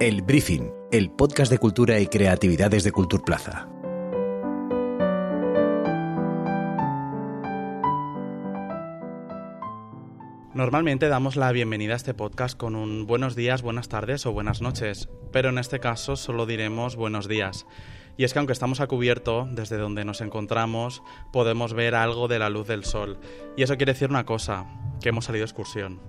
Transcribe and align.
El 0.00 0.22
Briefing, 0.22 0.70
el 0.92 1.10
podcast 1.10 1.50
de 1.50 1.58
cultura 1.58 1.98
y 1.98 2.06
creatividades 2.06 2.84
de 2.84 2.92
Culturplaza. 2.92 3.68
Normalmente 10.54 11.08
damos 11.08 11.34
la 11.34 11.50
bienvenida 11.50 11.94
a 11.94 11.96
este 11.96 12.14
podcast 12.14 12.56
con 12.56 12.76
un 12.76 13.08
buenos 13.08 13.34
días, 13.34 13.62
buenas 13.62 13.88
tardes 13.88 14.24
o 14.24 14.30
buenas 14.30 14.62
noches, 14.62 15.08
pero 15.32 15.48
en 15.48 15.58
este 15.58 15.80
caso 15.80 16.14
solo 16.14 16.46
diremos 16.46 16.94
buenos 16.94 17.26
días. 17.26 17.66
Y 18.16 18.22
es 18.22 18.32
que 18.32 18.38
aunque 18.38 18.52
estamos 18.52 18.80
a 18.80 18.86
cubierto, 18.86 19.48
desde 19.50 19.78
donde 19.78 20.04
nos 20.04 20.20
encontramos, 20.20 21.02
podemos 21.32 21.74
ver 21.74 21.96
algo 21.96 22.28
de 22.28 22.38
la 22.38 22.50
luz 22.50 22.68
del 22.68 22.84
sol. 22.84 23.18
Y 23.56 23.64
eso 23.64 23.76
quiere 23.76 23.94
decir 23.94 24.10
una 24.10 24.24
cosa, 24.24 24.64
que 25.00 25.08
hemos 25.08 25.24
salido 25.24 25.42
de 25.42 25.50
excursión. 25.50 26.00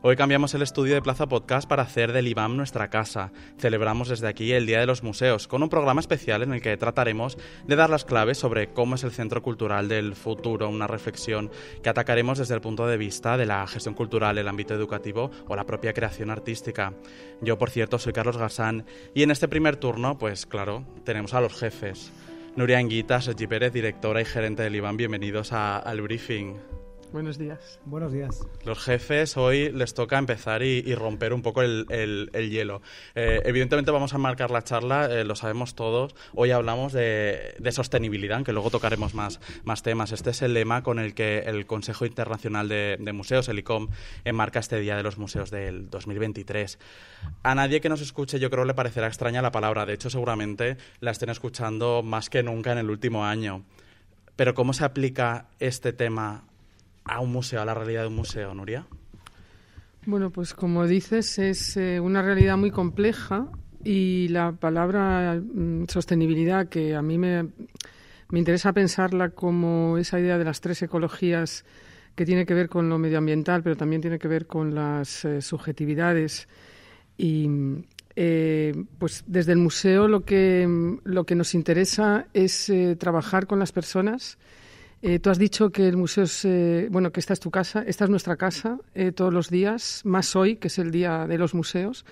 Hoy 0.00 0.14
cambiamos 0.14 0.54
el 0.54 0.62
estudio 0.62 0.94
de 0.94 1.02
Plaza 1.02 1.26
Podcast 1.26 1.68
para 1.68 1.82
hacer 1.82 2.12
del 2.12 2.28
IBAM 2.28 2.56
nuestra 2.56 2.88
casa. 2.88 3.32
Celebramos 3.58 4.08
desde 4.08 4.28
aquí 4.28 4.52
el 4.52 4.64
Día 4.64 4.78
de 4.78 4.86
los 4.86 5.02
Museos, 5.02 5.48
con 5.48 5.60
un 5.60 5.68
programa 5.68 6.00
especial 6.00 6.44
en 6.44 6.52
el 6.52 6.62
que 6.62 6.76
trataremos 6.76 7.36
de 7.66 7.74
dar 7.74 7.90
las 7.90 8.04
claves 8.04 8.38
sobre 8.38 8.68
cómo 8.68 8.94
es 8.94 9.02
el 9.02 9.10
centro 9.10 9.42
cultural 9.42 9.88
del 9.88 10.14
futuro, 10.14 10.68
una 10.68 10.86
reflexión 10.86 11.50
que 11.82 11.88
atacaremos 11.88 12.38
desde 12.38 12.54
el 12.54 12.60
punto 12.60 12.86
de 12.86 12.96
vista 12.96 13.36
de 13.36 13.46
la 13.46 13.66
gestión 13.66 13.96
cultural, 13.96 14.38
el 14.38 14.46
ámbito 14.46 14.72
educativo 14.72 15.32
o 15.48 15.56
la 15.56 15.66
propia 15.66 15.92
creación 15.92 16.30
artística. 16.30 16.94
Yo, 17.40 17.58
por 17.58 17.70
cierto, 17.70 17.98
soy 17.98 18.12
Carlos 18.12 18.36
Gasán 18.36 18.86
y 19.14 19.24
en 19.24 19.32
este 19.32 19.48
primer 19.48 19.78
turno, 19.78 20.16
pues 20.16 20.46
claro, 20.46 20.84
tenemos 21.02 21.34
a 21.34 21.40
los 21.40 21.58
jefes. 21.58 22.12
Nuria 22.54 22.78
Anguita, 22.78 23.20
Sergi 23.20 23.48
Pérez, 23.48 23.72
directora 23.72 24.20
y 24.20 24.24
gerente 24.24 24.62
del 24.62 24.76
IBAM, 24.76 24.96
bienvenidos 24.96 25.52
al 25.52 26.00
briefing. 26.02 26.77
Buenos 27.12 27.38
días. 27.38 27.80
Buenos 27.86 28.12
días. 28.12 28.46
Los 28.64 28.80
jefes 28.80 29.38
hoy 29.38 29.72
les 29.72 29.94
toca 29.94 30.18
empezar 30.18 30.62
y, 30.62 30.94
romper 30.94 31.32
un 31.32 31.40
poco 31.40 31.62
el, 31.62 32.28
hielo. 32.50 32.82
Eh, 33.14 33.40
evidentemente 33.46 33.90
vamos 33.90 34.12
a 34.12 34.18
marcar 34.18 34.50
la 34.50 34.62
charla, 34.62 35.06
eh, 35.06 35.24
lo 35.24 35.34
sabemos 35.34 35.74
todos. 35.74 36.14
Hoy 36.34 36.50
hablamos 36.50 36.92
de, 36.92 37.54
sostenibilidad, 37.70 38.36
aunque 38.36 38.52
luego 38.52 38.70
tocaremos 38.70 39.14
más, 39.14 39.40
más 39.64 39.82
temas. 39.82 40.12
Este 40.12 40.30
es 40.30 40.42
el 40.42 40.52
lema 40.52 40.82
con 40.82 40.98
el 40.98 41.14
que 41.14 41.38
el 41.40 41.64
Consejo 41.66 42.04
Internacional 42.04 42.68
de, 42.68 43.12
Museos, 43.14 43.48
el 43.48 43.58
ICOM, 43.60 43.88
enmarca 44.24 44.60
este 44.60 44.78
Día 44.78 44.96
de 44.96 45.02
los 45.02 45.16
Museos 45.16 45.50
del 45.50 45.88
2023. 45.88 46.78
A 47.42 47.54
nadie 47.54 47.80
que 47.80 47.88
nos 47.88 48.02
escuche 48.02 48.38
yo 48.38 48.50
creo 48.50 48.66
le 48.66 48.74
parecerá 48.74 49.06
extraña 49.06 49.40
la 49.40 49.50
palabra. 49.50 49.86
De 49.86 49.94
hecho, 49.94 50.10
seguramente 50.10 50.76
la 51.00 51.12
estén 51.12 51.30
escuchando 51.30 52.02
más 52.02 52.28
que 52.28 52.42
nunca 52.42 52.72
en 52.72 52.78
el 52.78 52.90
último 52.90 53.24
año. 53.24 53.64
Pero 54.36 54.54
¿cómo 54.54 54.72
se 54.72 54.84
aplica 54.84 55.46
este 55.58 55.92
tema 55.92 56.44
a 57.08 57.20
un 57.20 57.32
museo, 57.32 57.60
a 57.60 57.64
la 57.64 57.74
realidad 57.74 58.02
de 58.02 58.08
un 58.08 58.16
museo, 58.16 58.54
Nuria? 58.54 58.86
Bueno, 60.06 60.30
pues 60.30 60.54
como 60.54 60.86
dices, 60.86 61.38
es 61.38 61.76
eh, 61.76 62.00
una 62.00 62.22
realidad 62.22 62.56
muy 62.56 62.70
compleja 62.70 63.48
y 63.84 64.28
la 64.28 64.52
palabra 64.52 65.40
mm, 65.40 65.84
sostenibilidad, 65.88 66.68
que 66.68 66.94
a 66.94 67.02
mí 67.02 67.18
me, 67.18 67.48
me 68.30 68.38
interesa 68.38 68.72
pensarla 68.72 69.30
como 69.30 69.98
esa 69.98 70.20
idea 70.20 70.38
de 70.38 70.44
las 70.44 70.60
tres 70.60 70.80
ecologías 70.82 71.64
que 72.14 72.24
tiene 72.24 72.46
que 72.46 72.54
ver 72.54 72.68
con 72.68 72.88
lo 72.88 72.98
medioambiental, 72.98 73.62
pero 73.62 73.76
también 73.76 74.00
tiene 74.00 74.18
que 74.18 74.28
ver 74.28 74.46
con 74.46 74.74
las 74.74 75.24
eh, 75.24 75.42
subjetividades. 75.42 76.48
Y 77.16 77.48
eh, 78.16 78.74
pues 78.98 79.24
desde 79.26 79.52
el 79.52 79.58
museo 79.58 80.08
lo 80.08 80.24
que, 80.24 80.96
lo 81.04 81.24
que 81.24 81.34
nos 81.34 81.54
interesa 81.54 82.26
es 82.32 82.72
trabajar 82.98 83.46
con 83.46 83.58
las 83.58 83.72
personas 83.72 84.38
eh, 85.00 85.20
tú 85.20 85.30
has 85.30 85.38
dicho 85.38 85.70
que 85.70 85.86
el 85.86 85.96
museo 85.96 86.24
es, 86.24 86.44
eh, 86.44 86.88
bueno, 86.90 87.12
que 87.12 87.20
esta 87.20 87.32
es 87.32 87.40
tu 87.40 87.50
casa, 87.50 87.84
esta 87.86 88.04
es 88.04 88.10
nuestra 88.10 88.36
casa 88.36 88.78
eh, 88.94 89.12
todos 89.12 89.32
los 89.32 89.48
días, 89.48 90.02
más 90.04 90.34
hoy, 90.34 90.56
que 90.56 90.68
es 90.68 90.78
el 90.78 90.90
día 90.90 91.26
de 91.26 91.38
los 91.38 91.54
museos. 91.54 92.04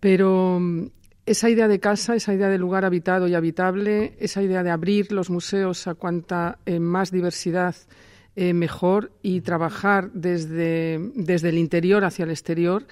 Pero 0.00 0.58
mm, 0.60 0.86
esa 1.26 1.48
idea 1.48 1.68
de 1.68 1.78
casa, 1.78 2.16
esa 2.16 2.34
idea 2.34 2.48
de 2.48 2.58
lugar 2.58 2.84
habitado 2.84 3.28
y 3.28 3.34
habitable, 3.34 4.16
esa 4.18 4.42
idea 4.42 4.64
de 4.64 4.70
abrir 4.70 5.12
los 5.12 5.30
museos 5.30 5.86
a 5.86 5.94
cuanta 5.94 6.58
más 6.80 7.10
diversidad 7.10 7.76
mejor 8.36 9.12
y 9.22 9.42
trabajar 9.42 10.10
desde, 10.12 10.98
desde 11.14 11.50
el 11.50 11.58
interior 11.58 12.04
hacia 12.04 12.24
el 12.24 12.30
exterior, 12.30 12.86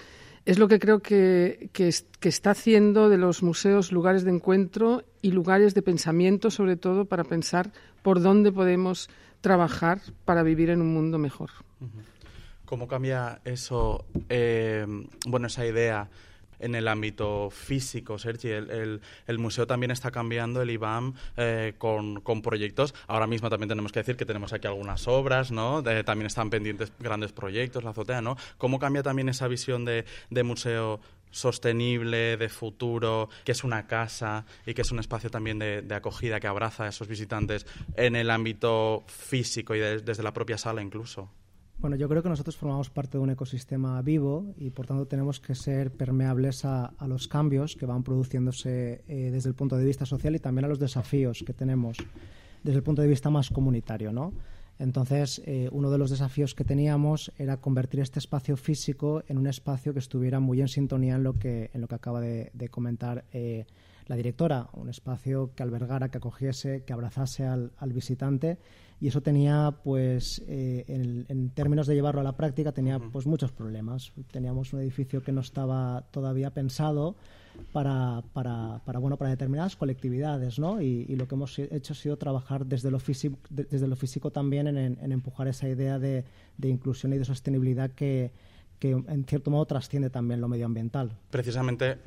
es 0.48 0.58
lo 0.58 0.66
que 0.66 0.78
creo 0.78 1.00
que, 1.00 1.68
que, 1.74 1.88
está 2.28 2.52
haciendo 2.52 3.10
de 3.10 3.18
los 3.18 3.42
museos 3.42 3.92
lugares 3.92 4.24
de 4.24 4.30
encuentro 4.30 5.04
y 5.20 5.32
lugares 5.32 5.74
de 5.74 5.82
pensamiento, 5.82 6.50
sobre 6.50 6.76
todo 6.76 7.04
para 7.04 7.22
pensar 7.22 7.70
por 8.02 8.22
dónde 8.22 8.50
podemos 8.50 9.10
trabajar 9.42 10.00
para 10.24 10.42
vivir 10.42 10.70
en 10.70 10.80
un 10.80 10.94
mundo 10.94 11.18
mejor. 11.18 11.50
¿Cómo 12.64 12.88
cambia 12.88 13.42
eso, 13.44 14.06
eh, 14.30 14.86
bueno, 15.26 15.48
esa 15.48 15.66
idea 15.66 16.08
en 16.58 16.74
el 16.74 16.88
ámbito 16.88 17.50
físico, 17.50 18.18
Sergi. 18.18 18.48
El, 18.48 19.00
museo 19.38 19.66
también 19.66 19.90
está 19.90 20.10
cambiando, 20.10 20.62
el 20.62 20.70
IBAM, 20.70 21.14
eh, 21.36 21.74
con, 21.78 22.22
proyectos. 22.42 22.94
Ahora 23.06 23.26
mismo 23.26 23.50
también 23.50 23.68
tenemos 23.68 23.92
que 23.92 24.00
decir 24.00 24.16
que 24.16 24.24
tenemos 24.24 24.52
aquí 24.52 24.66
algunas 24.66 25.06
obras, 25.08 25.50
¿no? 25.50 25.82
también 26.04 26.26
están 26.26 26.50
pendientes 26.50 26.92
grandes 26.98 27.32
proyectos, 27.32 27.84
la 27.84 27.90
azotea, 27.90 28.20
¿no? 28.20 28.36
¿Cómo 28.56 28.78
cambia 28.78 29.02
también 29.02 29.28
esa 29.28 29.48
visión 29.48 29.84
de 29.84 30.04
museo 30.44 31.00
sostenible, 31.30 32.36
de 32.36 32.48
futuro, 32.48 33.28
que 33.44 33.52
es 33.52 33.64
una 33.64 33.86
casa 33.86 34.44
y 34.66 34.74
que 34.74 34.82
es 34.82 34.90
un 34.90 34.98
espacio 34.98 35.30
también 35.30 35.58
de, 35.58 35.94
acogida 35.94 36.40
que 36.40 36.46
abraza 36.46 36.84
a 36.84 36.88
esos 36.88 37.08
visitantes 37.08 37.66
en 37.96 38.16
el 38.16 38.30
ámbito 38.30 39.04
físico 39.06 39.74
y 39.74 39.80
desde 39.80 40.22
la 40.22 40.32
propia 40.32 40.58
sala 40.58 40.82
incluso. 40.82 41.30
Bueno, 41.80 41.94
yo 41.94 42.08
creo 42.08 42.24
que 42.24 42.28
nosotros 42.28 42.56
formamos 42.56 42.90
parte 42.90 43.18
de 43.18 43.22
un 43.22 43.30
ecosistema 43.30 44.02
vivo 44.02 44.52
y 44.56 44.70
por 44.70 44.86
tanto 44.86 45.06
tenemos 45.06 45.38
que 45.38 45.54
ser 45.54 45.92
permeables 45.92 46.64
a, 46.64 46.92
los 47.06 47.28
cambios 47.28 47.76
que 47.76 47.86
van 47.86 48.02
produciéndose 48.02 49.04
eh, 49.06 49.30
desde 49.30 49.48
el 49.48 49.54
punto 49.54 49.76
de 49.76 49.84
vista 49.84 50.04
social 50.04 50.34
y 50.34 50.40
también 50.40 50.64
a 50.64 50.68
los 50.68 50.80
desafíos 50.80 51.44
que 51.46 51.52
tenemos 51.52 51.98
desde 52.64 52.78
el 52.78 52.82
punto 52.82 53.02
de 53.02 53.08
vista 53.08 53.30
más 53.30 53.50
comunitario, 53.50 54.12
¿no? 54.12 54.32
Entonces, 54.80 55.42
eh, 55.44 55.68
uno 55.72 55.90
de 55.90 55.98
los 55.98 56.10
desafíos 56.10 56.54
que 56.54 56.64
teníamos 56.64 57.32
era 57.36 57.56
convertir 57.56 58.00
este 58.00 58.20
espacio 58.20 58.56
físico 58.56 59.22
en 59.26 59.38
un 59.38 59.46
espacio 59.46 59.92
que 59.92 59.98
estuviera 59.98 60.38
muy 60.38 60.60
en 60.60 60.68
sintonía 60.68 61.16
en 61.16 61.24
lo 61.24 61.38
que, 61.38 61.70
en 61.74 61.80
lo 61.80 61.88
que 61.88 61.96
acaba 61.96 62.20
de, 62.20 62.68
comentar 62.70 63.24
eh, 63.32 63.66
la 64.06 64.16
directora, 64.16 64.68
un 64.74 64.88
espacio 64.88 65.50
que 65.54 65.64
albergara, 65.64 66.10
que 66.10 66.18
acogiese, 66.18 66.84
que 66.84 66.92
abrazase 66.92 67.44
al, 67.44 67.72
visitante 67.92 68.58
y 69.00 69.08
eso 69.08 69.20
tenía, 69.20 69.74
pues, 69.84 70.42
eh, 70.48 70.84
en, 70.88 71.50
términos 71.50 71.86
de 71.86 71.94
llevarlo 71.94 72.20
a 72.20 72.24
la 72.24 72.36
práctica, 72.36 72.72
tenía 72.72 72.98
pues 72.98 73.26
muchos 73.26 73.52
problemas. 73.52 74.12
Teníamos 74.32 74.72
un 74.72 74.80
edificio 74.80 75.22
que 75.22 75.30
no 75.30 75.40
estaba 75.40 76.04
todavía 76.10 76.50
pensado 76.50 77.14
para, 77.72 78.22
para, 78.32 78.80
para, 78.84 78.98
bueno, 78.98 79.16
para 79.16 79.30
determinadas 79.30 79.76
colectividades, 79.76 80.58
¿no? 80.58 80.82
Y, 80.82 81.04
lo 81.14 81.28
que 81.28 81.36
hemos 81.36 81.58
hecho 81.58 81.92
ha 81.92 81.96
sido 81.96 82.16
trabajar 82.16 82.66
desde 82.66 82.90
lo 82.90 82.98
físico, 82.98 83.38
desde 83.50 83.86
lo 83.86 83.94
físico 83.94 84.30
también 84.32 84.66
en, 84.66 85.12
empujar 85.12 85.46
esa 85.46 85.68
idea 85.68 85.98
de, 86.00 86.24
de, 86.56 86.68
inclusión 86.68 87.12
y 87.12 87.18
de 87.18 87.24
sostenibilidad 87.24 87.90
que, 87.90 88.32
que, 88.80 88.90
en 88.90 89.24
cierto 89.26 89.50
modo, 89.52 89.64
trasciende 89.66 90.10
también 90.10 90.40
lo 90.40 90.48
medioambiental. 90.48 91.12
Precisamente 91.30 91.98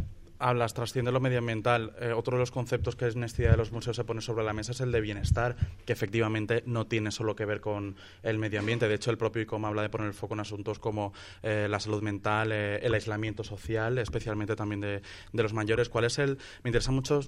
hablas, 0.42 0.74
trasciende 0.74 1.12
lo 1.12 1.20
medioambiental. 1.20 1.94
Eh, 2.00 2.12
otro 2.12 2.36
de 2.36 2.42
los 2.42 2.52
conceptos 2.52 2.96
que 2.96 3.08
es 3.08 3.16
en 3.16 3.22
de 3.22 3.58
los 3.58 3.72
museos 3.72 3.96
se 3.96 4.04
pone 4.04 4.22
sobre 4.22 4.44
la 4.44 4.54
mesa 4.54 4.72
es 4.72 4.82
el 4.82 4.92
de 4.92 5.00
bienestar, 5.00 5.56
que 5.86 5.94
efectivamente 5.94 6.64
no 6.66 6.88
tiene 6.88 7.12
solo 7.12 7.36
que 7.36 7.46
ver 7.46 7.62
con 7.62 7.96
el 8.24 8.38
medio 8.38 8.60
ambiente. 8.60 8.88
De 8.88 8.96
hecho, 8.96 9.12
el 9.12 9.18
propio 9.18 9.42
ICOM 9.44 9.66
habla 9.66 9.84
de 9.84 9.90
poner 9.90 10.08
el 10.08 10.14
foco 10.14 10.34
en 10.34 10.42
asuntos 10.42 10.80
como 10.80 11.14
eh, 11.44 11.68
la 11.70 11.80
salud 11.80 12.02
mental, 12.02 12.52
eh, 12.52 12.80
el 12.82 12.94
aislamiento 12.94 13.44
social, 13.44 13.98
especialmente 14.00 14.56
también 14.56 14.82
de, 14.82 15.02
de, 15.32 15.44
los 15.44 15.54
mayores. 15.54 15.90
¿Cuál 15.90 16.06
es 16.06 16.20
el...? 16.20 16.38
Me 16.64 16.70
interesa 16.70 16.92
mucho 16.92 17.22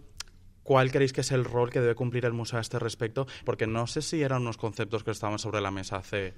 ¿Cuál 0.64 0.92
creéis 0.92 1.12
que 1.12 1.22
es 1.22 1.32
el 1.32 1.44
rol 1.44 1.70
que 1.70 1.82
debe 1.82 1.94
cumplir 1.94 2.26
el 2.26 2.32
museo 2.32 2.58
a 2.58 2.62
este 2.62 2.80
respecto? 2.80 3.28
Porque 3.44 3.68
no 3.68 3.86
sé 3.86 4.02
si 4.02 4.22
eran 4.22 4.44
unos 4.44 4.58
conceptos 4.58 5.04
que 5.04 5.12
estaban 5.12 5.38
sobre 5.38 5.60
la 5.60 5.72
mesa 5.72 5.98
hace 5.98 6.34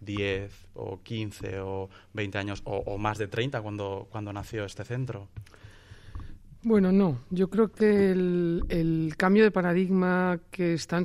10 0.00 0.68
o 0.74 1.02
15 1.02 1.60
o 1.60 1.90
20 2.14 2.38
años 2.38 2.62
o, 2.64 2.78
o 2.78 2.96
más 2.96 3.18
de 3.18 3.28
30 3.28 3.60
cuando, 3.60 4.08
cuando 4.10 4.32
nació 4.32 4.64
este 4.64 4.84
centro. 4.84 5.28
Bueno, 6.62 6.90
no. 6.90 7.20
Yo 7.30 7.48
creo 7.48 7.70
que 7.70 8.10
el, 8.10 9.14
cambio 9.16 9.44
de 9.44 9.50
paradigma 9.52 10.40
que, 10.50 10.74
están, 10.74 11.04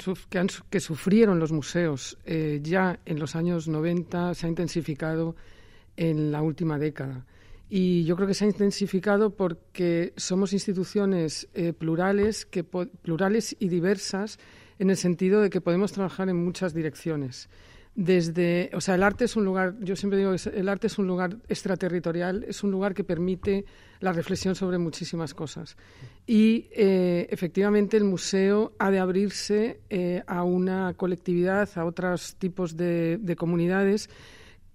que, 0.69 0.79
sufrieron 0.79 1.39
los 1.39 1.51
museos 1.51 2.17
eh, 2.25 2.59
ya 2.63 2.99
en 3.05 3.19
los 3.19 3.35
años 3.35 3.67
90 3.67 4.33
se 4.33 4.47
ha 4.47 4.49
intensificado 4.49 5.35
en 5.95 6.31
la 6.31 6.41
última 6.41 6.79
década. 6.79 7.25
Y 7.69 8.03
yo 8.03 8.15
creo 8.15 8.27
que 8.27 8.33
se 8.33 8.45
ha 8.45 8.47
intensificado 8.47 9.31
porque 9.31 10.13
somos 10.17 10.53
instituciones 10.53 11.47
eh, 11.53 11.71
plurales, 11.73 12.45
que, 12.45 12.63
plurales 12.63 13.55
y 13.59 13.67
diversas 13.67 14.39
en 14.79 14.89
el 14.89 14.97
sentido 14.97 15.41
de 15.41 15.51
que 15.51 15.61
podemos 15.61 15.91
trabajar 15.91 16.29
en 16.29 16.43
muchas 16.43 16.73
direcciones 16.73 17.47
desde, 17.95 18.71
o 18.73 18.81
sea, 18.81 18.95
el 18.95 19.03
arte 19.03 19.25
es 19.25 19.35
un 19.35 19.45
lugar, 19.45 19.75
yo 19.79 19.95
siempre 19.95 20.17
digo 20.17 20.31
que 20.31 20.49
el 20.49 20.67
arte 20.67 20.87
es 20.87 20.97
un 20.97 21.05
lugar 21.05 21.37
extraterritorial, 21.47 22.43
es 22.47 22.63
un 22.63 22.71
lugar 22.71 22.95
que 22.95 23.03
permite 23.03 23.65
la 23.99 24.11
reflexión 24.11 24.55
sobre 24.55 24.79
muchísimas 24.79 25.33
cosas. 25.33 25.77
Y 26.25 26.67
eh, 26.71 27.27
efectivamente 27.29 27.95
el 27.97 28.03
museo 28.03 28.73
ha 28.79 28.89
de 28.89 28.99
abrirse 28.99 29.81
eh, 29.89 30.23
a 30.25 30.43
una 30.43 30.93
colectividad, 30.95 31.69
a 31.75 31.85
otros 31.85 32.35
tipos 32.35 32.75
de, 32.75 33.19
de, 33.21 33.35
comunidades 33.35 34.09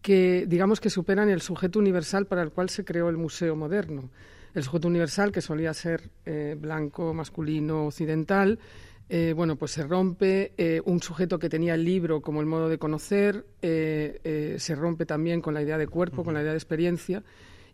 que, 0.01 0.47
digamos, 0.47 0.81
que 0.81 0.89
superan 0.89 1.29
el 1.29 1.41
sujeto 1.41 1.81
universal 1.81 2.27
para 2.27 2.43
el 2.43 2.53
cual 2.53 2.69
se 2.69 2.85
creó 2.85 3.09
el 3.09 3.17
museo 3.17 3.57
moderno. 3.57 4.11
el 4.55 4.63
sujeto 4.63 4.89
universal, 4.89 5.33
que 5.33 5.41
solía 5.41 5.75
ser 5.75 6.11
eh, 6.25 6.57
blanco, 6.59 7.13
masculino, 7.13 7.87
occidental, 7.87 8.59
eh, 9.09 9.33
bueno, 9.35 9.57
pues 9.57 9.73
se 9.73 9.83
rompe 9.85 10.53
eh, 10.57 10.81
un 10.85 11.03
sujeto 11.03 11.39
que 11.39 11.49
tenía 11.49 11.75
el 11.75 11.85
libro 11.85 12.21
como 12.21 12.41
el 12.41 12.47
modo 12.47 12.69
de 12.69 12.79
conocer, 12.79 13.45
se 13.61 14.75
rompe 14.75 15.07
también 15.07 15.41
con 15.41 15.55
la 15.55 15.63
idea 15.63 15.79
de 15.79 15.87
cuerpo, 15.87 16.25
con 16.25 16.35
la 16.35 16.43
idea 16.43 16.53
de 16.53 16.59
experiencia, 16.59 17.23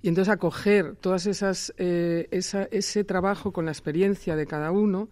y 0.03 0.09
entonces 0.09 0.33
acoger 0.33 0.97
todas 0.97 1.27
esas 1.27 1.73
ese 1.79 3.05
trabajo 3.05 3.53
con 3.53 3.65
la 3.65 3.73
experiencia 3.73 4.37
de 4.37 4.47
cada 4.47 4.71
uno 4.71 5.09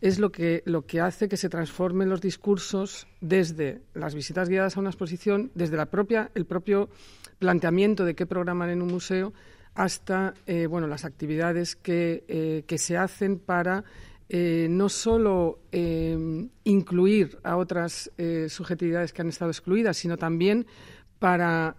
es 0.00 0.18
lo 0.18 0.30
que 0.30 0.62
lo 0.66 0.86
que 0.86 1.00
hace 1.00 1.28
que 1.28 1.36
se 1.36 1.48
transformen 1.48 2.08
los 2.08 2.20
discursos 2.20 3.08
desde 3.20 3.80
las 3.94 4.14
visitas 4.14 4.48
guiadas 4.48 4.76
a 4.76 4.80
una 4.80 4.90
exposición, 4.90 5.50
desde 5.54 5.76
la 5.76 5.86
propia 5.86 6.30
el 6.34 6.44
propio 6.44 6.88
planteamiento 7.38 8.04
de 8.04 8.14
qué 8.14 8.26
programar 8.26 8.70
en 8.70 8.82
un 8.82 8.88
museo 8.88 9.32
hasta 9.74 10.34
eh, 10.46 10.66
bueno, 10.66 10.86
las 10.86 11.04
actividades 11.04 11.76
que, 11.76 12.24
eh, 12.28 12.64
que 12.66 12.78
se 12.78 12.96
hacen 12.96 13.38
para 13.38 13.84
eh, 14.28 14.66
no 14.70 14.88
solo 14.88 15.60
incluir 16.64 17.38
a 17.44 17.56
otras 17.56 18.10
subjetividades 18.48 19.12
que 19.12 19.22
han 19.22 19.28
estado 19.28 19.50
excluidas, 19.50 19.96
sino 19.96 20.16
también 20.16 20.66
para 21.18 21.76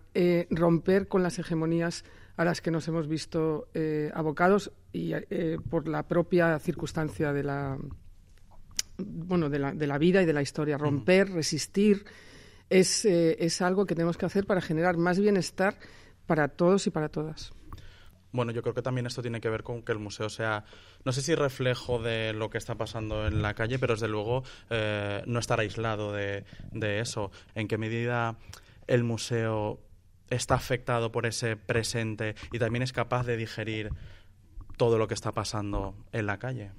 romper 0.49 1.07
con 1.07 1.23
las 1.23 1.39
hegemonías 1.39 2.05
a 2.37 2.45
las 2.45 2.61
que 2.61 2.71
nos 2.71 2.87
hemos 2.87 3.07
visto 3.07 3.67
abocados 4.13 4.71
y 4.93 5.13
por 5.69 5.87
la 5.87 6.07
propia 6.07 6.57
circunstancia 6.59 7.33
de 7.33 7.43
la 7.43 7.77
bueno 8.97 9.49
de 9.49 9.59
la, 9.59 9.73
de 9.73 9.87
la 9.87 9.97
vida 9.97 10.21
y 10.21 10.25
de 10.25 10.33
la 10.33 10.41
historia. 10.41 10.77
Romper 10.77 11.31
resistir 11.31 12.05
es, 12.69 13.03
es 13.05 13.61
algo 13.61 13.85
que 13.85 13.95
tenemos 13.95 14.17
que 14.17 14.25
hacer 14.25 14.45
para 14.45 14.61
generar 14.61 14.97
más 14.97 15.19
bienestar 15.19 15.77
para 16.27 16.47
todos 16.47 16.87
y 16.87 16.91
para 16.91 17.09
todas 17.09 17.56
bueno, 18.31 18.51
yo 18.51 18.61
creo 18.61 18.73
que 18.73 18.81
también 18.81 19.05
esto 19.05 19.21
tiene 19.21 19.41
que 19.41 19.49
ver 19.49 19.63
con 19.63 19.81
que 19.81 19.91
el 19.91 19.99
museo 19.99 20.29
sea, 20.29 20.65
no 21.05 21.11
sé 21.11 21.21
si 21.21 21.33
reflejo 21.35 21.99
de 21.99 22.33
lo 22.33 22.49
que 22.49 22.57
está 22.57 22.75
pasando 22.75 23.25
en 23.27 23.41
la 23.41 23.53
calle, 23.53 23.79
pero 23.79 23.93
desde 23.93 24.07
luego 24.07 24.43
eh, 24.69 25.23
no 25.25 25.39
estar 25.39 25.59
aislado 25.59 26.11
de, 26.11 26.45
eso. 26.99 27.31
¿En 27.55 27.67
qué 27.67 27.77
medida 27.77 28.37
el 28.87 29.03
museo 29.03 29.79
está 30.29 30.55
afectado 30.55 31.11
por 31.11 31.25
ese 31.25 31.55
presente 31.55 32.35
y 32.51 32.59
también 32.59 32.83
es 32.83 32.91
capaz 32.91 33.25
de 33.25 33.37
digerir 33.37 33.91
todo 34.77 34.97
lo 34.97 35.07
que 35.07 35.13
está 35.13 35.31
pasando 35.31 35.95
en 36.11 36.25
la 36.25 36.37
calle? 36.37 36.71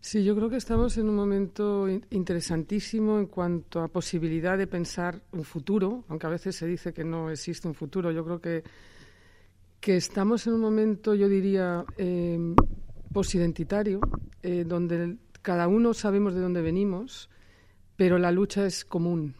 Sí, 0.00 0.24
yo 0.24 0.34
creo 0.34 0.50
que 0.50 0.56
estamos 0.56 0.98
en 0.98 1.08
un 1.08 1.14
momento 1.14 1.88
interesantísimo 2.10 3.20
en 3.20 3.26
cuanto 3.26 3.80
a 3.80 3.88
posibilidad 3.88 4.58
de 4.58 4.66
pensar 4.66 5.22
un 5.30 5.44
futuro, 5.44 6.04
aunque 6.08 6.26
a 6.26 6.30
veces 6.30 6.56
se 6.56 6.66
dice 6.66 6.92
que 6.92 7.04
no 7.04 7.30
existe 7.30 7.68
un 7.68 7.74
futuro. 7.74 8.10
Yo 8.10 8.24
creo 8.24 8.40
que 8.40 8.64
que 9.82 9.96
estamos 9.96 10.46
en 10.46 10.54
un 10.54 10.60
momento, 10.60 11.12
yo 11.12 11.28
diría, 11.28 11.84
eh, 11.98 12.38
posidentitario, 13.12 14.00
eh, 14.44 14.64
donde 14.64 15.16
cada 15.42 15.66
uno 15.66 15.92
sabemos 15.92 16.34
de 16.34 16.40
dónde 16.40 16.62
venimos, 16.62 17.28
pero 17.96 18.16
la 18.16 18.30
lucha 18.30 18.64
es 18.64 18.84
común, 18.84 19.34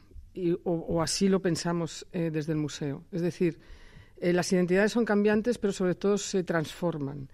o, 0.64 1.00
así 1.00 1.28
lo 1.28 1.40
pensamos 1.40 2.06
eh, 2.12 2.30
desde 2.32 2.52
el 2.52 2.58
museo. 2.58 3.04
Es 3.12 3.22
decir, 3.22 3.60
eh, 4.16 4.32
las 4.32 4.52
identidades 4.52 4.90
son 4.90 5.04
cambiantes, 5.04 5.58
pero 5.58 5.72
sobre 5.72 5.94
todo 5.94 6.18
se 6.18 6.42
transforman. 6.42 7.30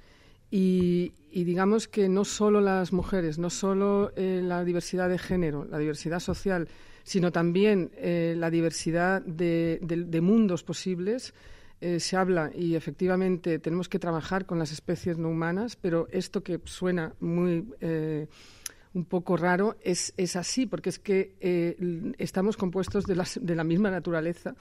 Y, 0.50 1.14
digamos 1.32 1.88
que 1.88 2.10
no 2.10 2.26
solo 2.26 2.60
las 2.60 2.92
mujeres, 2.92 3.38
no 3.38 3.48
solo 3.48 4.12
la 4.16 4.64
diversidad 4.64 5.08
de 5.08 5.18
género, 5.18 5.64
la 5.64 5.78
diversidad 5.78 6.20
social, 6.20 6.68
sino 7.04 7.30
también 7.30 7.90
la 8.00 8.50
diversidad 8.50 9.22
de 9.22 10.20
mundos 10.20 10.64
posibles, 10.64 11.32
eh, 11.80 12.00
se 12.00 12.16
habla 12.16 12.50
y 12.52 12.74
efectivamente 12.74 13.60
tenemos 13.60 13.88
que 13.88 14.00
trabajar 14.00 14.46
con 14.46 14.58
las 14.58 14.72
especies 14.72 15.16
no 15.16 15.28
humanas, 15.28 15.76
pero 15.76 16.08
esto 16.10 16.42
que 16.42 16.60
suena 16.64 17.14
muy 17.20 17.68
eh, 17.80 18.26
un 18.94 19.04
poco 19.04 19.36
raro 19.36 19.76
es, 19.82 20.12
es, 20.16 20.34
así, 20.34 20.66
porque 20.66 20.88
es 20.88 20.98
que 20.98 21.36
eh, 21.38 21.76
estamos 22.18 22.56
compuestos 22.56 23.04
de, 23.04 23.14
de, 23.40 23.54
la 23.54 23.62
misma 23.62 23.92
naturaleza 23.92 24.56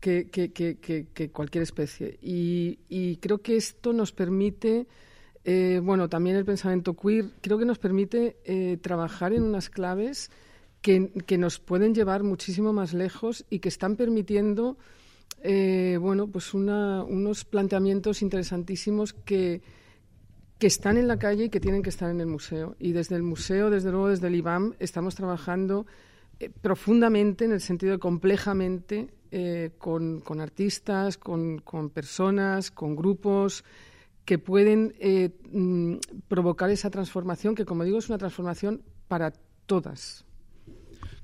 que, 0.00 0.28
que, 0.28 1.30
cualquier 1.32 1.62
especie. 1.62 2.18
Y, 2.20 3.16
creo 3.22 3.38
que 3.38 3.56
esto 3.56 3.94
nos 3.94 4.12
permite, 4.12 4.86
bueno, 5.82 6.10
también 6.10 6.36
el 6.36 6.44
pensamiento 6.44 6.94
queer, 6.94 7.26
creo 7.40 7.56
que 7.56 7.64
nos 7.64 7.78
permite 7.78 8.78
trabajar 8.82 9.32
en 9.32 9.44
unas 9.44 9.70
claves 9.70 10.30
que, 10.82 11.10
que 11.26 11.38
nos 11.38 11.58
pueden 11.58 11.94
llevar 11.94 12.22
muchísimo 12.22 12.74
más 12.74 12.92
lejos 12.92 13.46
y 13.48 13.60
que 13.60 13.68
están 13.70 13.96
permitiendo 13.96 14.76
eh, 15.42 15.98
bueno, 16.00 16.26
pues 16.28 16.52
unos 16.54 17.44
planteamientos 17.44 18.22
interesantísimos 18.22 19.12
que, 19.12 19.62
que 20.58 20.66
están 20.66 20.98
en 20.98 21.08
la 21.08 21.18
calle 21.18 21.44
y 21.44 21.48
que 21.48 21.60
tienen 21.60 21.82
que 21.82 21.90
estar 21.90 22.10
en 22.10 22.20
el 22.20 22.26
museo. 22.26 22.76
Y 22.78 22.92
desde 22.92 23.16
el 23.16 23.22
museo, 23.22 23.70
desde 23.70 23.90
luego 23.90 24.08
desde 24.08 24.26
el 24.26 24.34
IBAM, 24.34 24.74
estamos 24.78 25.14
trabajando 25.14 25.86
eh, 26.38 26.50
profundamente, 26.50 27.44
en 27.44 27.52
el 27.52 27.60
sentido 27.60 27.92
de 27.92 27.98
complejamente, 27.98 29.08
eh, 29.30 29.70
con, 29.78 30.22
artistas, 30.40 31.16
con, 31.16 31.62
personas, 31.94 32.70
con 32.70 32.96
grupos 32.96 33.64
que 34.24 34.38
pueden 34.38 34.94
mm, 35.50 35.94
provocar 36.28 36.70
esa 36.70 36.90
transformación, 36.90 37.54
que 37.54 37.64
como 37.64 37.84
digo 37.84 37.98
es 37.98 38.08
una 38.08 38.18
transformación 38.18 38.82
para 39.08 39.32
todas, 39.66 40.24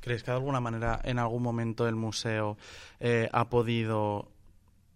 ¿Crees 0.07 0.23
que 0.23 0.31
de 0.31 0.37
alguna 0.37 0.61
manera 0.61 1.01
en 1.03 1.19
algún 1.19 1.43
momento 1.43 1.89
el 1.89 1.97
museo 1.97 2.57
eh, 3.01 3.29
ha 3.33 3.49
podido, 3.49 4.31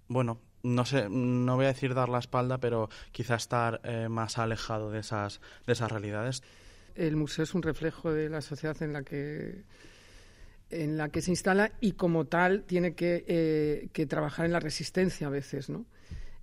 bueno, 0.07 0.39
no 0.63 0.85
sé, 0.85 1.09
no 1.11 1.57
voy 1.57 1.65
a 1.65 1.69
decir 1.69 1.95
dar 1.95 2.09
la 2.09 2.21
espalda, 2.21 2.59
pero 2.59 2.89
quizá 3.11 3.35
estar 3.35 3.81
eh, 3.83 4.09
más 4.09 4.39
alejado 4.39 4.93
de 4.93 5.01
esas, 5.01 5.41
de 5.67 5.73
esas 5.73 5.91
realidades? 5.91 6.45
El 6.95 7.17
museo 7.17 7.43
es 7.43 7.55
un 7.55 7.63
reflejo 7.63 8.13
de 8.13 8.29
la 8.29 8.41
sociedad 8.41 8.81
en 8.85 8.93
la 8.93 9.03
que 9.03 9.65
en 10.71 10.97
la 10.97 11.09
que 11.09 11.23
se 11.23 11.33
instala 11.33 11.73
y 11.81 11.95
como 11.95 12.27
tal 12.27 12.63
tiene 12.63 12.95
que, 12.95 13.25
eh, 13.27 13.89
que 13.93 14.07
trabajar 14.07 14.47
en 14.47 14.53
la 14.53 14.61
resistencia 14.61 15.27
a 15.27 15.31
veces, 15.31 15.71
¿no? 15.71 15.87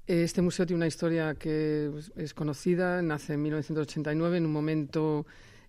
Este 0.08 0.42
museo 0.42 0.66
tiene 0.66 0.80
una 0.80 0.88
historia 0.88 1.36
que 1.36 1.90
es 2.18 2.34
conocida, 2.34 3.02
nace 3.02 3.36
en 3.36 3.44
1989 3.44 4.40
en 4.40 4.46
un 4.46 4.52
momento 4.52 5.26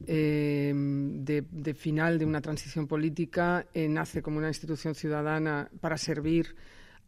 eh, 0.07 0.73
de, 0.75 1.75
final 1.75 2.19
de 2.19 2.25
una 2.25 2.41
transición 2.41 2.87
política, 2.87 3.67
eh, 3.75 3.89
nace 3.89 4.23
como 4.23 4.39
una 4.39 4.47
institución 4.49 4.95
ciudadana 4.95 5.69
para 5.81 5.99
servir 5.99 6.55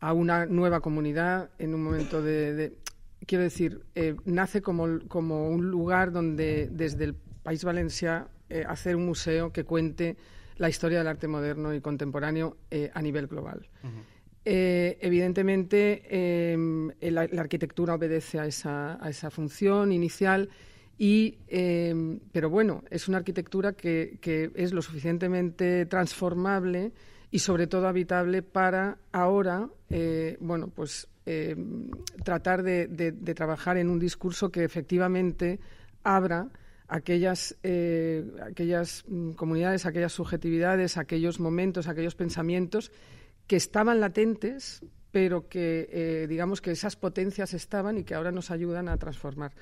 a 0.00 0.12
una 0.12 0.44
nueva 0.46 0.80
comunidad 0.80 1.50
en 1.58 1.74
un 1.74 1.84
momento 1.84 2.20
de... 2.20 2.72
quiero 3.26 3.44
decir, 3.44 3.84
eh, 3.94 4.16
nace 4.24 4.60
como, 4.60 4.98
como, 5.06 5.48
un 5.48 5.70
lugar 5.70 6.10
donde 6.10 6.68
desde 6.72 7.04
el 7.04 7.14
País 7.14 7.62
Valencia 7.64 8.26
hacer 8.66 8.96
un 8.96 9.06
museo 9.06 9.52
que 9.52 9.62
cuente 9.62 10.16
la 10.56 10.68
historia 10.68 10.98
del 10.98 11.06
arte 11.06 11.28
moderno 11.28 11.72
y 11.72 11.80
contemporáneo 11.80 12.56
a 12.92 13.00
nivel 13.00 13.28
global. 13.28 13.68
evidentemente, 14.44 16.02
la, 17.00 17.28
la, 17.30 17.40
arquitectura 17.40 17.94
obedece 17.94 18.40
a 18.40 18.46
esa, 18.46 18.98
a 19.02 19.08
esa 19.08 19.30
función 19.30 19.92
inicial 19.92 20.48
y, 21.02 21.38
em, 21.48 22.20
pero 22.30 22.50
bueno, 22.50 22.84
es 22.90 23.08
una 23.08 23.16
arquitectura 23.16 23.72
que, 23.72 24.18
es 24.54 24.72
lo 24.74 24.82
suficientemente 24.82 25.86
transformable 25.86 26.92
y 27.30 27.38
sobre 27.38 27.66
todo 27.66 27.88
habitable 27.88 28.42
para 28.42 28.98
ahora, 29.10 29.70
eh, 29.88 30.36
bueno, 30.40 30.68
pues 30.68 31.08
em, 31.24 31.90
tratar 32.22 32.62
de, 32.62 32.86
de, 32.86 33.34
trabajar 33.34 33.78
en 33.78 33.88
un 33.88 33.98
discurso 33.98 34.52
que 34.52 34.62
efectivamente 34.62 35.58
abra 36.04 36.50
aquellas, 36.86 37.56
eh, 37.62 38.22
aquellas 38.42 39.02
mm, 39.08 39.30
comunidades, 39.30 39.86
aquellas 39.86 40.12
subjetividades, 40.12 40.98
aquellos 40.98 41.40
momentos, 41.40 41.88
aquellos 41.88 42.14
pensamientos 42.14 42.92
que 43.46 43.56
estaban 43.56 44.00
latentes, 44.00 44.82
pero 45.12 45.48
que 45.48 45.88
eh, 45.90 46.26
digamos 46.28 46.60
que 46.60 46.72
esas 46.72 46.96
potencias 46.96 47.54
estaban 47.54 47.96
y 47.96 48.04
que 48.04 48.14
ahora 48.14 48.32
nos 48.32 48.50
ayudan 48.50 48.90
a 48.90 48.98
transformar. 48.98 49.52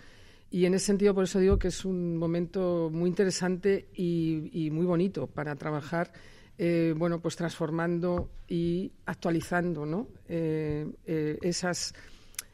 Y 0.51 0.65
en 0.65 0.75
ese 0.75 0.87
sentido, 0.87 1.15
por 1.15 1.25
eso 1.25 1.39
digo 1.39 1.59
que 1.59 1.69
es 1.69 1.85
un 1.85 2.17
momento 2.17 2.91
muy 2.93 3.09
interesante 3.11 3.89
y, 3.95 4.71
muy 4.73 4.87
bonito 4.87 5.27
para 5.27 5.55
trabajar, 5.57 6.13
eh, 6.57 6.95
bueno, 6.97 7.21
pues 7.21 7.37
transformando 7.37 8.31
y 8.49 8.91
actualizando, 9.05 9.85
¿no? 9.85 10.09
Eh, 10.29 10.91
eh, 11.07 11.39
esas, 11.43 11.95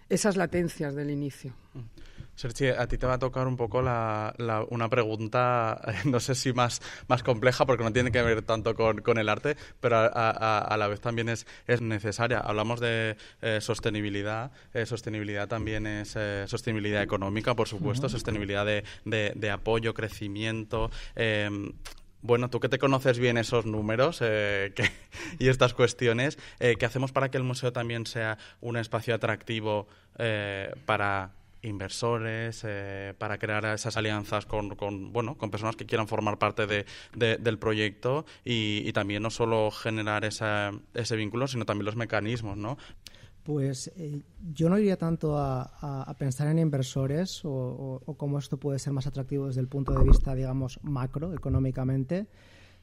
esas 0.08 0.36
latencias 0.36 0.94
del 0.94 1.10
inicio. 1.10 1.54
Sergi, 2.36 2.68
a 2.68 2.86
ti 2.88 2.98
te 2.98 3.06
va 3.06 3.14
a 3.14 3.18
tocar 3.18 3.46
un 3.46 3.56
poco 3.56 3.80
la, 3.80 4.34
una 4.70 4.88
pregunta, 4.88 5.80
no 6.04 6.20
sé 6.20 6.34
si 6.34 6.52
más, 6.52 6.82
más 7.08 7.22
compleja, 7.22 7.64
porque 7.64 7.84
no 7.84 7.92
tiene 7.92 8.10
que 8.10 8.22
ver 8.22 8.42
tanto 8.42 8.74
con, 8.74 9.18
el 9.18 9.28
arte, 9.28 9.56
pero 9.80 9.96
a, 9.98 10.76
la 10.76 10.88
vez 10.88 11.00
también 11.00 11.28
es, 11.28 11.46
es 11.66 11.80
necesaria. 11.80 12.40
Hablamos 12.40 12.80
de 12.80 13.16
eh, 13.40 13.60
sostenibilidad, 13.60 14.50
eh, 14.72 14.86
sostenibilidad 14.86 15.46
también 15.48 15.86
es 15.86 16.14
eh, 16.16 16.44
sostenibilidad 16.48 17.02
económica, 17.02 17.54
por 17.54 17.68
supuesto, 17.68 18.08
sostenibilidad 18.08 18.66
de, 18.66 18.84
de, 19.04 19.50
apoyo, 19.50 19.94
crecimiento. 19.94 20.90
Bueno, 22.22 22.48
tú 22.48 22.58
que 22.58 22.70
te 22.70 22.78
conoces 22.78 23.18
bien 23.18 23.36
esos 23.36 23.66
números 23.66 24.22
y 25.38 25.48
estas 25.48 25.74
cuestiones, 25.74 26.38
¿qué 26.58 26.86
hacemos 26.86 27.12
para 27.12 27.30
que 27.30 27.36
el 27.36 27.44
museo 27.44 27.72
también 27.72 28.06
sea 28.06 28.38
un 28.60 28.78
espacio 28.78 29.14
atractivo 29.14 29.86
para 30.86 31.32
inversores, 31.64 32.62
eh, 32.66 33.14
para 33.18 33.38
crear 33.38 33.64
esas 33.66 33.96
alianzas 33.96 34.46
con, 34.46 34.76
bueno, 35.12 35.36
con 35.36 35.50
personas 35.50 35.76
que 35.76 35.86
quieran 35.86 36.08
formar 36.08 36.38
parte 36.38 36.66
de, 36.66 36.84
del 37.14 37.58
proyecto 37.58 38.24
y, 38.44 38.92
también 38.92 39.22
no 39.22 39.30
solo 39.30 39.70
generar 39.72 40.24
ese 40.24 41.16
vínculo, 41.16 41.48
sino 41.48 41.64
también 41.64 41.86
los 41.86 41.96
mecanismos, 41.96 42.56
¿no? 42.56 42.76
Pues 43.44 43.92
eh, 43.96 44.22
yo 44.54 44.70
no 44.70 44.78
iría 44.78 44.96
tanto 44.96 45.36
a, 45.36 46.14
pensar 46.18 46.48
en 46.48 46.58
inversores 46.58 47.42
o, 47.44 48.02
cómo 48.16 48.38
esto 48.38 48.56
puede 48.56 48.78
ser 48.78 48.94
más 48.94 49.06
atractivo 49.06 49.48
desde 49.48 49.60
el 49.60 49.68
punto 49.68 49.92
de 49.92 50.02
vista, 50.02 50.34
digamos, 50.34 50.80
macro, 50.82 51.34
económicamente, 51.34 52.26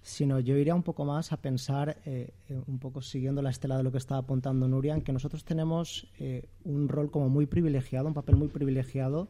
sino 0.01 0.39
yo 0.39 0.57
iría 0.57 0.75
un 0.75 0.83
poco 0.83 1.05
más 1.05 1.31
a 1.31 1.37
pensar, 1.37 1.97
eh, 2.05 2.31
un 2.67 2.79
poco 2.79 3.01
siguiendo 3.01 3.41
la 3.41 3.49
estela 3.49 3.77
de 3.77 3.83
lo 3.83 3.91
que 3.91 3.97
estaba 3.97 4.21
apuntando 4.21 4.67
Nuria, 4.67 4.95
en 4.95 5.01
que 5.01 5.13
nosotros 5.13 5.43
tenemos 5.43 6.07
eh, 6.19 6.49
un 6.63 6.89
rol 6.89 7.11
como 7.11 7.29
muy 7.29 7.45
privilegiado, 7.45 8.07
un 8.07 8.13
papel 8.13 8.35
muy 8.35 8.47
privilegiado, 8.47 9.27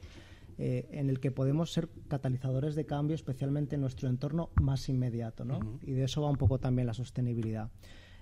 en 0.57 1.09
el 1.09 1.19
que 1.19 1.31
podemos 1.31 1.73
ser 1.73 1.89
catalizadores 2.07 2.75
de 2.75 2.85
cambio, 2.85 3.15
especialmente 3.15 3.73
en 3.73 3.81
nuestro 3.81 4.07
entorno 4.09 4.51
más 4.61 4.89
inmediato, 4.89 5.43
¿no? 5.43 5.59
Y 5.81 5.93
de 5.93 6.03
eso 6.03 6.21
va 6.21 6.29
un 6.29 6.35
poco 6.35 6.59
también 6.59 6.85
la 6.85 6.93
sostenibilidad. 6.93 7.71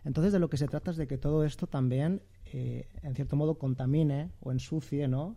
Entonces, 0.06 0.32
de 0.32 0.40
lo 0.40 0.50
que 0.50 0.56
se 0.56 0.68
trata 0.70 0.92
es 0.92 0.96
de 0.96 1.06
que 1.06 1.18
todo 1.18 1.44
esto 1.44 1.68
también 1.68 2.22
eh, 2.54 2.88
en 3.04 3.16
cierto 3.16 3.36
modo, 3.36 3.56
contamine 3.56 4.32
o 4.40 4.52
ensucie, 4.52 5.08
¿no? 5.08 5.36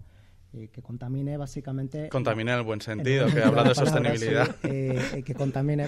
Eh, 0.54 0.68
que 0.71 0.82
contamine 0.82 1.37
básicamente... 1.37 2.09
Contamine 2.09 2.52
en 2.52 2.59
el 2.59 2.64
buen 2.64 2.80
sentido, 2.80 3.26
que 3.26 3.42
habla 3.42 3.64
de 3.64 3.75
sostenibilidad. 3.75 4.56
Eh, 4.64 5.23
que 5.25 5.35
contamine 5.35 5.87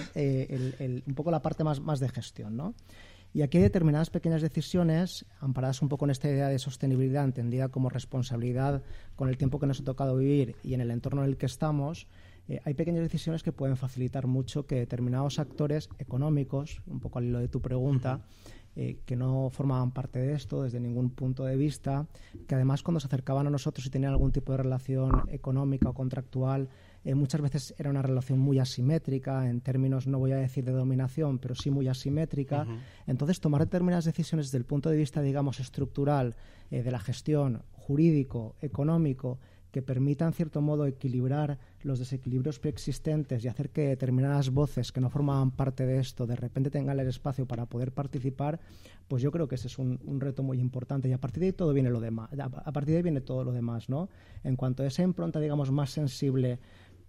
un 1.05 1.13
poco 1.13 1.31
la 1.31 1.41
parte 1.41 1.63
más, 1.63 1.79
más 1.79 1.99
de 1.99 2.09
gestión, 2.09 2.57
¿no? 2.57 2.73
Y 3.33 3.41
aquí 3.41 3.57
hay 3.57 3.63
determinadas 3.63 4.09
pequeñas 4.09 4.41
decisiones, 4.41 5.25
amparadas 5.41 5.81
un 5.81 5.89
poco 5.89 6.05
en 6.05 6.11
esta 6.11 6.29
idea 6.29 6.47
de 6.47 6.57
sostenibilidad, 6.57 7.25
entendida 7.25 7.67
como 7.67 7.89
responsabilidad 7.89 8.81
con 9.15 9.27
el 9.27 9.37
tiempo 9.37 9.59
que 9.59 9.67
nos 9.67 9.81
ha 9.81 9.83
tocado 9.83 10.15
vivir 10.15 10.55
y 10.63 10.73
en 10.73 10.81
el 10.81 10.89
entorno 10.89 11.21
en 11.23 11.29
el 11.29 11.37
que 11.37 11.45
estamos, 11.45 12.07
hay 12.63 12.73
pequeñas 12.75 13.03
decisiones 13.03 13.43
que 13.43 13.51
pueden 13.51 13.75
facilitar 13.75 14.27
mucho 14.27 14.67
que 14.67 14.75
determinados 14.75 15.39
actores 15.39 15.89
económicos, 15.97 16.81
un 16.87 16.99
poco 16.99 17.19
al 17.19 17.25
hilo 17.25 17.39
de 17.39 17.47
tu 17.47 17.61
pregunta, 17.61 18.21
eh, 18.75 18.97
que 19.05 19.15
no 19.15 19.49
formaban 19.49 19.91
parte 19.91 20.19
de 20.19 20.33
esto 20.33 20.63
desde 20.63 20.79
ningún 20.79 21.09
punto 21.09 21.45
de 21.45 21.55
vista, 21.55 22.07
que 22.47 22.55
además 22.55 22.83
cuando 22.83 22.99
se 22.99 23.07
acercaban 23.07 23.47
a 23.47 23.49
nosotros 23.49 23.85
y 23.85 23.89
tenían 23.89 24.11
algún 24.11 24.31
tipo 24.31 24.51
de 24.51 24.57
relación 24.57 25.23
económica 25.29 25.89
o 25.89 25.93
contractual, 25.93 26.69
eh, 27.05 27.13
muchas 27.13 27.39
veces 27.39 27.75
era 27.77 27.89
una 27.91 28.01
relación 28.01 28.39
muy 28.39 28.57
asimétrica, 28.57 29.47
en 29.47 29.61
términos, 29.61 30.07
no 30.07 30.17
voy 30.17 30.31
a 30.31 30.37
decir 30.37 30.65
de 30.65 30.71
dominación, 30.71 31.37
pero 31.37 31.53
sí 31.53 31.69
muy 31.69 31.87
asimétrica. 31.87 32.65
Entonces, 33.05 33.39
tomar 33.39 33.61
determinadas 33.61 34.05
decisiones 34.05 34.47
desde 34.47 34.57
el 34.57 34.65
punto 34.65 34.89
de 34.89 34.97
vista, 34.97 35.21
digamos, 35.21 35.59
estructural, 35.59 36.35
eh, 36.71 36.81
de 36.81 36.91
la 36.91 36.99
gestión 36.99 37.61
jurídico, 37.73 38.55
económico, 38.59 39.37
que 39.75 39.81
permita, 39.81 40.25
en 40.25 40.31
cierto 40.31 40.61
modo, 40.61 40.85
equilibrar 40.85 41.59
los 41.83 41.99
desequilibrios 41.99 42.59
preexistentes 42.59 43.43
y 43.43 43.49
hacer 43.49 43.71
que 43.71 43.89
determinadas 43.89 44.49
voces 44.51 44.93
que 44.93 45.01
no 45.01 45.09
formaban 45.09 45.51
parte 45.51 45.85
de 45.85 45.99
esto 45.99 46.25
de 46.25 46.37
repente 46.37 46.69
tengan 46.69 46.97
el 46.97 47.09
espacio 47.09 47.45
para 47.45 47.65
poder 47.65 47.91
participar, 47.91 48.61
pues 49.09 49.21
yo 49.21 49.33
creo 49.33 49.49
que 49.49 49.55
ese 49.55 49.67
es 49.67 49.77
un, 49.77 49.99
reto 50.21 50.43
muy 50.43 50.61
importante. 50.61 51.09
Y 51.09 51.11
a 51.11 51.17
partir 51.17 51.41
de 51.41 51.47
ahí 51.47 51.51
todo 51.51 51.73
viene 51.73 51.89
lo 51.89 51.99
demás. 51.99 52.29
A 52.39 52.71
partir 52.71 52.93
de 52.93 52.97
ahí 52.99 53.03
viene 53.03 53.19
todo 53.19 53.43
lo 53.43 53.51
demás, 53.51 53.89
¿no? 53.89 54.07
En 54.45 54.55
cuanto 54.55 54.81
a 54.81 54.87
esa 54.87 55.03
impronta, 55.03 55.41
digamos, 55.41 55.69
más 55.71 55.89
sensible 55.89 56.57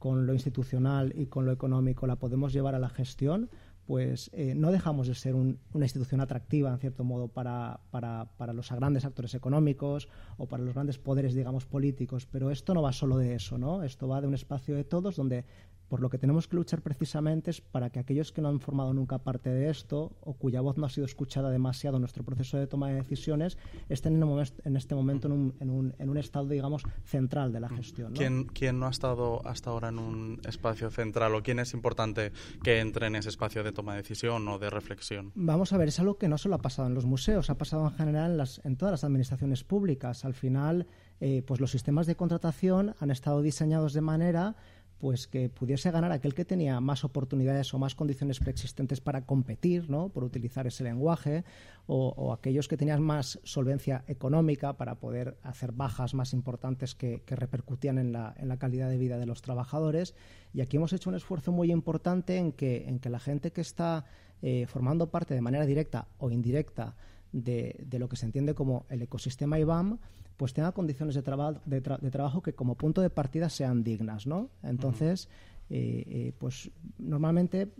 con 0.00 0.26
lo 0.26 0.32
institucional 0.32 1.12
y 1.16 1.26
con 1.26 1.46
lo 1.46 1.52
económico 1.52 2.08
la 2.08 2.16
podemos 2.16 2.52
llevar 2.52 2.74
a 2.74 2.80
la 2.80 2.88
gestión, 2.88 3.48
pues 3.86 4.30
eh, 4.32 4.54
no 4.56 4.72
dejamos 4.72 5.06
de 5.06 5.14
ser 5.14 5.34
una 5.34 5.56
institución 5.74 6.20
atractiva, 6.20 6.70
en 6.70 6.78
cierto 6.78 7.04
modo, 7.04 7.28
para, 7.28 7.80
para, 7.90 8.26
para, 8.36 8.52
los 8.52 8.70
grandes 8.70 9.04
actores 9.04 9.34
económicos 9.34 10.08
o 10.38 10.46
para 10.46 10.64
los 10.64 10.74
grandes 10.74 10.98
poderes, 10.98 11.34
digamos, 11.34 11.66
políticos. 11.66 12.26
Pero 12.26 12.50
esto 12.50 12.74
no 12.74 12.82
va 12.82 12.92
solo 12.92 13.16
de 13.16 13.34
eso, 13.34 13.58
¿no? 13.58 13.84
Esto 13.84 14.08
va 14.08 14.20
de 14.20 14.26
un 14.26 14.34
espacio 14.34 14.74
de 14.74 14.84
todos 14.84 15.14
donde 15.14 15.44
por 15.88 16.00
lo 16.00 16.10
que 16.10 16.18
tenemos 16.18 16.48
que 16.48 16.56
luchar 16.56 16.82
precisamente 16.82 17.50
es 17.50 17.60
para 17.60 17.90
que 17.90 17.98
aquellos 17.98 18.32
que 18.32 18.42
no 18.42 18.48
han 18.48 18.60
formado 18.60 18.92
nunca 18.92 19.18
parte 19.18 19.50
de 19.50 19.70
esto 19.70 20.16
o 20.20 20.34
cuya 20.34 20.60
voz 20.60 20.78
no 20.78 20.86
ha 20.86 20.90
sido 20.90 21.06
escuchada 21.06 21.50
demasiado 21.50 21.96
en 21.96 22.02
nuestro 22.02 22.24
proceso 22.24 22.58
de 22.58 22.66
toma 22.66 22.88
de 22.88 22.96
decisiones 22.96 23.56
estén 23.88 24.22
en, 24.22 24.76
este 24.76 24.94
momento 24.94 25.28
en 25.28 25.32
un, 25.32 25.54
en, 25.60 25.70
un, 25.70 25.94
en 25.98 26.08
un, 26.08 26.16
estado, 26.16 26.48
digamos, 26.48 26.82
central 27.04 27.52
de 27.52 27.60
la 27.60 27.68
gestión. 27.68 28.14
¿Quién, 28.14 28.44
¿Quién, 28.46 28.78
no 28.78 28.86
ha 28.86 28.90
estado 28.90 29.46
hasta 29.46 29.70
ahora 29.70 29.88
en 29.88 29.98
un 29.98 30.40
espacio 30.46 30.90
central 30.90 31.34
o 31.34 31.42
quién 31.42 31.58
es 31.58 31.74
importante 31.74 32.32
que 32.62 32.80
entre 32.80 33.06
en 33.06 33.16
ese 33.16 33.28
espacio 33.28 33.62
de 33.62 33.72
toma 33.72 33.92
de 33.92 34.02
decisión 34.02 34.46
o 34.48 34.58
de 34.58 34.70
reflexión? 34.70 35.32
Vamos 35.34 35.72
a 35.72 35.78
ver, 35.78 35.88
es 35.88 36.00
algo 36.00 36.18
que 36.18 36.28
no 36.28 36.38
solo 36.38 36.56
ha 36.56 36.62
pasado 36.62 36.88
en 36.88 36.94
los 36.94 37.04
museos, 37.04 37.50
ha 37.50 37.58
pasado 37.58 37.86
en 37.86 37.92
general 37.92 38.32
en, 38.32 38.36
las, 38.38 38.60
en 38.64 38.76
todas 38.76 38.92
las 38.92 39.04
administraciones 39.04 39.64
públicas. 39.64 40.24
Al 40.24 40.34
final, 40.34 40.86
eh, 41.20 41.42
pues 41.46 41.60
los 41.60 41.70
sistemas 41.70 42.06
de 42.06 42.16
contratación 42.16 42.94
han 43.00 43.10
estado 43.10 43.42
diseñados 43.42 43.92
de 43.92 44.00
manera 44.00 44.56
pues 44.98 45.26
que 45.26 45.48
pudiese 45.48 45.90
ganar 45.90 46.12
aquel 46.12 46.34
que 46.34 46.44
tenía 46.44 46.80
más 46.80 47.04
oportunidades 47.04 47.72
o 47.74 47.78
más 47.78 47.94
condiciones 47.94 48.40
preexistentes 48.40 49.00
para 49.00 49.26
competir, 49.26 49.90
¿no? 49.90 50.08
por 50.08 50.24
utilizar 50.24 50.66
ese 50.66 50.84
lenguaje, 50.84 51.44
o, 51.88 52.32
aquellos 52.32 52.66
que 52.66 52.76
tenían 52.76 53.02
más 53.02 53.38
solvencia 53.44 54.04
económica 54.08 54.72
para 54.76 54.96
poder 54.96 55.36
hacer 55.42 55.72
bajas 55.72 56.14
más 56.14 56.32
importantes 56.32 56.94
que, 56.94 57.22
repercutían 57.26 57.98
en 57.98 58.12
la, 58.12 58.34
en 58.38 58.48
la, 58.48 58.56
calidad 58.56 58.88
de 58.88 58.98
vida 58.98 59.18
de 59.18 59.26
los 59.26 59.42
trabajadores. 59.42 60.14
Y 60.52 60.62
aquí 60.62 60.78
hemos 60.78 60.92
hecho 60.92 61.10
un 61.10 61.16
esfuerzo 61.16 61.52
muy 61.52 61.70
importante 61.70 62.38
en 62.38 62.52
que, 62.52 62.88
en 62.88 62.98
que 62.98 63.10
la 63.10 63.20
gente 63.20 63.52
que 63.52 63.60
está 63.60 64.04
eh, 64.42 64.66
formando 64.66 65.10
parte 65.10 65.34
de 65.34 65.40
manera 65.40 65.64
directa 65.64 66.08
o 66.18 66.30
indirecta 66.30 66.96
de, 67.44 67.84
de, 67.86 67.98
lo 67.98 68.08
que 68.08 68.16
se 68.16 68.26
entiende 68.26 68.54
como 68.54 68.86
el 68.88 69.02
ecosistema 69.02 69.58
IBAM, 69.58 69.98
pues 70.36 70.54
tenga 70.54 70.72
condiciones 70.72 71.14
de, 71.14 71.22
de, 71.66 72.10
trabajo 72.10 72.42
que 72.42 72.54
como 72.54 72.76
punto 72.76 73.00
de 73.00 73.10
partida 73.10 73.48
sean 73.48 73.84
dignas, 73.84 74.26
¿no? 74.26 74.50
Entonces, 74.62 75.28
eh, 75.68 76.04
eh, 76.06 76.32
pues 76.38 76.70
normalmente 76.98 77.72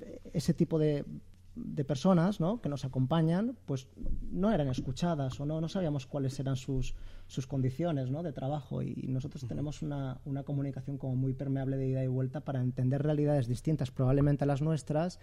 eh, 0.00 0.20
ese 0.32 0.54
tipo 0.54 0.78
de, 0.78 1.04
de 1.54 1.84
personas 1.84 2.40
¿no? 2.40 2.60
que 2.60 2.68
nos 2.68 2.84
acompañan 2.84 3.56
pues 3.66 3.86
no 4.30 4.52
eran 4.52 4.68
escuchadas 4.68 5.38
o 5.38 5.46
no, 5.46 5.60
no 5.60 5.68
sabíamos 5.68 6.06
cuáles 6.06 6.38
eran 6.40 6.56
sus, 6.56 6.94
sus 7.26 7.46
condiciones 7.46 8.10
¿no? 8.10 8.22
de 8.22 8.32
trabajo 8.32 8.82
y 8.82 8.94
nosotros 9.08 9.44
tenemos 9.46 9.82
una, 9.82 10.20
una 10.24 10.44
comunicación 10.44 10.96
como 10.96 11.14
muy 11.14 11.34
permeable 11.34 11.76
de 11.76 11.88
ida 11.88 12.04
y 12.04 12.06
vuelta 12.06 12.40
para 12.40 12.60
entender 12.60 13.02
realidades 13.02 13.48
distintas 13.48 13.90
probablemente 13.90 14.44
a 14.44 14.46
las 14.46 14.62
nuestras 14.62 15.18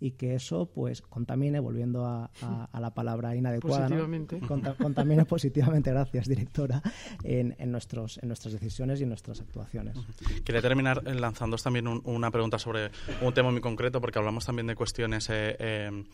y 0.00 0.12
que 0.12 0.34
eso 0.34 0.66
pues 0.66 1.02
contamine, 1.02 1.60
volviendo 1.60 2.06
a, 2.06 2.30
la 2.78 2.92
palabra 2.92 3.34
inadecuada, 3.34 3.88
positivamente. 3.88 4.40
contamine 4.78 5.24
positivamente, 5.26 5.90
gracias 5.90 6.28
directora, 6.28 6.82
en, 7.22 7.54
en, 7.58 7.72
nuestros, 7.72 8.18
en 8.22 8.28
nuestras 8.28 8.52
decisiones 8.52 9.00
y 9.00 9.04
en 9.04 9.08
nuestras 9.10 9.40
actuaciones. 9.40 9.96
Quería 10.44 10.60
terminar 10.60 11.02
lanzando 11.04 11.56
también 11.56 11.86
una 12.04 12.30
pregunta 12.30 12.58
sobre 12.58 12.90
un 13.22 13.32
tema 13.32 13.50
muy 13.50 13.60
concreto, 13.60 14.00
porque 14.00 14.18
hablamos 14.18 14.44
también 14.44 14.66
de 14.66 14.74
cuestiones 14.74 15.28
eh, 15.30 15.56
eh, 15.58 16.04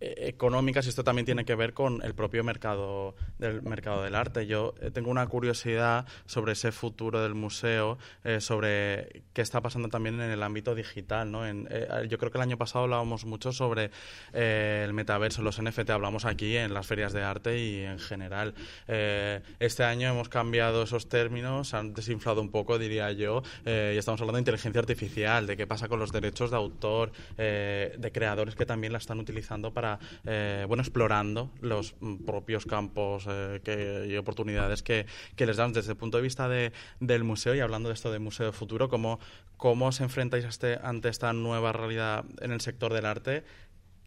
económicas 0.00 0.86
y 0.86 0.90
esto 0.90 1.04
también 1.04 1.24
tiene 1.24 1.44
que 1.44 1.54
ver 1.54 1.72
con 1.72 2.02
el 2.02 2.14
propio 2.14 2.44
mercado 2.44 3.14
del 3.38 3.62
mercado 3.62 4.02
del 4.02 4.14
arte. 4.14 4.46
Yo 4.46 4.74
eh, 4.80 4.90
tengo 4.90 5.10
una 5.10 5.26
curiosidad 5.26 6.06
sobre 6.26 6.52
ese 6.52 6.72
futuro 6.72 7.22
del 7.22 7.34
museo, 7.34 7.98
eh, 8.24 8.40
sobre 8.40 9.22
qué 9.32 9.42
está 9.42 9.60
pasando 9.60 9.88
también 9.88 10.20
en 10.20 10.30
el 10.30 10.42
ámbito 10.42 10.74
digital. 10.74 11.30
¿no? 11.30 11.46
yo 11.46 12.18
creo 12.18 12.30
que 12.30 12.38
el 12.38 12.42
año 12.42 12.58
pasado 12.58 12.84
hablábamos 12.84 13.24
mucho 13.24 13.52
sobre 13.52 13.90
el 14.32 14.92
metaverso, 14.92 15.42
los 15.42 15.62
NFT, 15.62 15.90
hablamos 15.90 16.24
aquí 16.24 16.56
en 16.56 16.74
las 16.74 16.86
ferias 16.86 17.12
de 17.12 17.22
arte 17.22 17.58
y 17.58 17.84
en 17.84 17.98
general. 17.98 18.54
este 18.86 19.84
año 19.84 20.08
hemos 20.08 20.28
cambiado 20.28 20.82
esos 20.82 21.08
términos, 21.08 21.74
han 21.74 21.94
desinflado 21.94 22.40
un 22.40 22.50
poco, 22.50 22.78
diría 22.78 23.12
yo, 23.12 23.42
y 23.64 23.96
estamos 23.96 24.20
hablando 24.20 24.36
de 24.36 24.42
inteligencia 24.42 24.80
artificial, 24.80 25.46
de 25.46 25.56
qué 25.56 25.66
pasa 25.66 25.88
con 25.88 25.98
los 25.98 26.12
derechos 26.12 26.50
de 26.50 26.56
autor, 26.56 27.12
de 27.36 28.10
creadores 28.12 28.54
que 28.54 28.66
también 28.66 28.92
la 28.92 28.98
están 28.98 29.18
utilizando 29.18 29.72
para 29.72 29.85
eh, 30.24 30.64
bueno, 30.66 30.82
explorando 30.82 31.50
los 31.60 31.94
mm, 32.00 32.24
propios 32.24 32.66
campos 32.66 33.26
eh, 33.28 34.06
y 34.10 34.16
oportunidades 34.16 34.82
que, 34.82 35.06
les 35.36 35.56
dan 35.56 35.72
desde 35.72 35.92
el 35.92 35.96
punto 35.96 36.16
de 36.16 36.22
vista 36.22 36.48
del 36.48 37.24
museo 37.24 37.54
y 37.54 37.60
hablando 37.60 37.88
de 37.88 37.94
esto 37.94 38.10
de 38.10 38.18
Museo 38.18 38.52
Futuro, 38.52 38.88
¿cómo, 38.88 39.20
cómo 39.56 39.86
os 39.86 40.00
enfrentáis 40.00 40.44
este, 40.44 40.78
ante 40.82 41.08
esta 41.08 41.32
nueva 41.32 41.72
realidad 41.72 42.24
en 42.40 42.52
el 42.52 42.60
sector 42.60 42.92
del 42.92 43.06
arte 43.06 43.44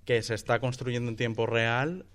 que 0.06 0.22
se 0.22 0.34
está 0.34 0.60
construyendo 0.60 1.10
en 1.10 1.16
tiempo 1.16 1.46
real 1.46 2.06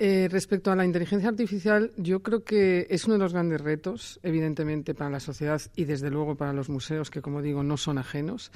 eh, 0.00 0.28
respecto 0.30 0.70
a 0.70 0.76
la 0.76 0.84
inteligencia 0.84 1.28
artificial, 1.28 1.90
yo 1.96 2.22
creo 2.22 2.44
que 2.44 2.86
es 2.88 3.06
uno 3.06 3.14
de 3.14 3.18
los 3.18 3.32
grandes 3.32 3.60
retos, 3.60 4.20
evidentemente, 4.22 4.94
para 4.94 5.10
la 5.10 5.18
sociedad 5.18 5.60
y, 5.74 5.86
desde 5.86 6.08
luego, 6.08 6.36
para 6.36 6.52
los 6.52 6.68
museos, 6.68 7.10
que, 7.10 7.20
como 7.20 7.42
digo, 7.42 7.64
no 7.64 7.76
son 7.76 7.98
ajenos. 7.98 8.52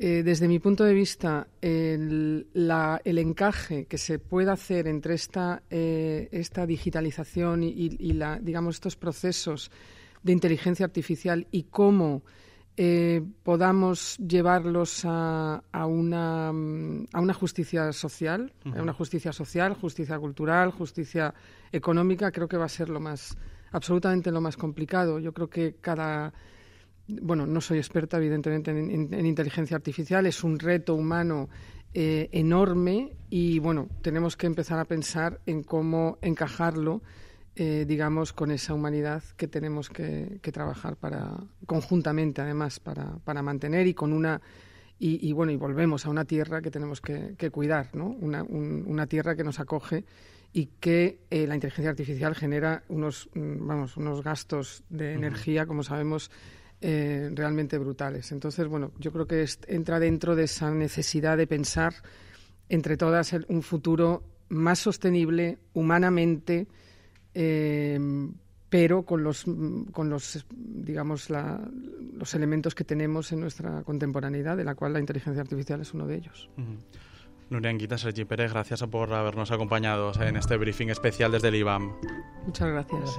Eh, 0.00 0.22
desde 0.22 0.46
mi 0.46 0.60
punto 0.60 0.84
de 0.84 0.94
vista, 0.94 1.48
el, 1.60 2.46
encaje 3.04 3.86
que 3.86 3.98
se 3.98 4.20
puede 4.20 4.50
hacer 4.50 4.86
entre 4.86 5.14
esta, 5.14 5.62
eh, 5.70 6.28
esta 6.30 6.66
digitalización 6.66 7.64
y, 7.64 8.12
la, 8.12 8.38
digamos, 8.38 8.76
estos 8.76 8.94
procesos 8.94 9.72
de 10.22 10.32
inteligencia 10.32 10.86
artificial 10.86 11.48
y 11.50 11.64
cómo 11.64 12.22
eh, 12.76 13.22
podamos 13.42 14.16
llevarlos 14.18 15.04
a, 15.04 15.64
a, 15.72 15.86
una, 15.86 16.48
a 16.48 17.20
una 17.20 17.34
justicia 17.34 17.92
social, 17.92 18.52
a 18.66 18.80
una 18.80 18.92
justicia 18.92 19.32
social, 19.32 19.74
justicia 19.74 20.16
cultural, 20.16 20.70
justicia 20.70 21.34
económica, 21.72 22.30
creo 22.30 22.46
que 22.46 22.56
va 22.56 22.66
a 22.66 22.68
ser 22.68 22.88
lo 22.88 23.00
más 23.00 23.36
absolutamente 23.72 24.30
lo 24.30 24.40
más 24.40 24.56
complicado. 24.56 25.18
Yo 25.18 25.32
creo 25.32 25.50
que 25.50 25.74
cada 25.80 26.32
bueno, 27.08 27.46
no 27.46 27.60
soy 27.60 27.78
experta, 27.78 28.18
evidentemente, 28.18 28.70
en, 28.70 29.26
inteligencia 29.26 29.76
artificial, 29.76 30.26
es 30.26 30.44
un 30.44 30.58
reto 30.58 30.94
humano 30.94 31.48
eh, 31.94 32.28
enorme 32.32 33.16
y, 33.30 33.58
bueno, 33.58 33.88
tenemos 34.02 34.36
que 34.36 34.46
empezar 34.46 34.78
a 34.78 34.84
pensar 34.84 35.40
en 35.46 35.62
cómo 35.62 36.18
encajarlo, 36.20 37.02
eh, 37.56 37.84
digamos, 37.88 38.32
con 38.32 38.50
esa 38.50 38.74
humanidad 38.74 39.22
que 39.36 39.48
tenemos 39.48 39.88
que, 39.88 40.38
trabajar 40.52 40.96
para, 40.96 41.36
conjuntamente, 41.66 42.42
además, 42.42 42.78
para, 42.78 43.16
para 43.24 43.42
mantener 43.42 43.86
y 43.86 43.94
con 43.94 44.12
una. 44.12 44.40
Y, 45.00 45.32
bueno, 45.32 45.52
y 45.52 45.56
volvemos 45.56 46.06
a 46.06 46.10
una 46.10 46.24
tierra 46.24 46.60
que 46.60 46.72
tenemos 46.72 47.00
que, 47.00 47.50
cuidar, 47.52 47.94
¿no? 47.94 48.08
Una, 48.08 48.42
una 48.42 49.06
tierra 49.06 49.36
que 49.36 49.44
nos 49.44 49.60
acoge 49.60 50.04
y 50.52 50.66
que 50.80 51.20
eh, 51.30 51.46
la 51.46 51.54
inteligencia 51.54 51.90
artificial 51.90 52.34
genera 52.34 52.82
unos, 52.88 53.28
mm, 53.34 53.66
vamos, 53.66 53.96
unos 53.96 54.22
gastos 54.22 54.82
de 54.88 55.12
energía, 55.12 55.66
como 55.66 55.82
sabemos, 55.82 56.30
eh, 56.80 57.30
realmente 57.34 57.78
brutales. 57.78 58.30
Entonces, 58.32 58.66
bueno, 58.68 58.92
yo 58.98 59.12
creo 59.12 59.26
que 59.26 59.44
entra 59.66 59.98
dentro 59.98 60.36
de 60.36 60.44
esa 60.44 60.70
necesidad 60.70 61.36
de 61.36 61.46
pensar 61.46 61.94
entre 62.68 62.96
todas 62.96 63.34
un 63.48 63.62
futuro 63.62 64.22
más 64.48 64.78
sostenible 64.78 65.58
humanamente, 65.74 66.66
eh, 67.34 67.98
pero 68.68 69.02
con 69.02 69.22
los, 69.22 69.44
con 69.92 70.10
los 70.10 70.46
digamos, 70.50 71.28
los 71.30 72.34
elementos 72.34 72.74
que 72.74 72.84
tenemos 72.84 73.32
en 73.32 73.40
nuestra 73.40 73.82
contemporaneidad, 73.82 74.56
de 74.56 74.64
la 74.64 74.74
cual 74.74 74.92
la 74.92 75.00
inteligencia 75.00 75.40
artificial 75.40 75.80
es 75.80 75.94
uno 75.94 76.06
de 76.06 76.16
ellos. 76.16 76.50
Nuria 77.50 77.70
Anguita, 77.70 77.96
Sergi 77.96 78.24
Pérez, 78.24 78.52
gracias 78.52 78.82
por 78.84 79.12
habernos 79.12 79.50
acompañado 79.50 80.12
en 80.20 80.36
este 80.36 80.56
briefing 80.56 80.88
especial 80.90 81.32
desde 81.32 81.48
el 81.48 81.54
IBAM. 81.56 81.92
Muchas 82.44 82.68
gracias. 82.68 83.10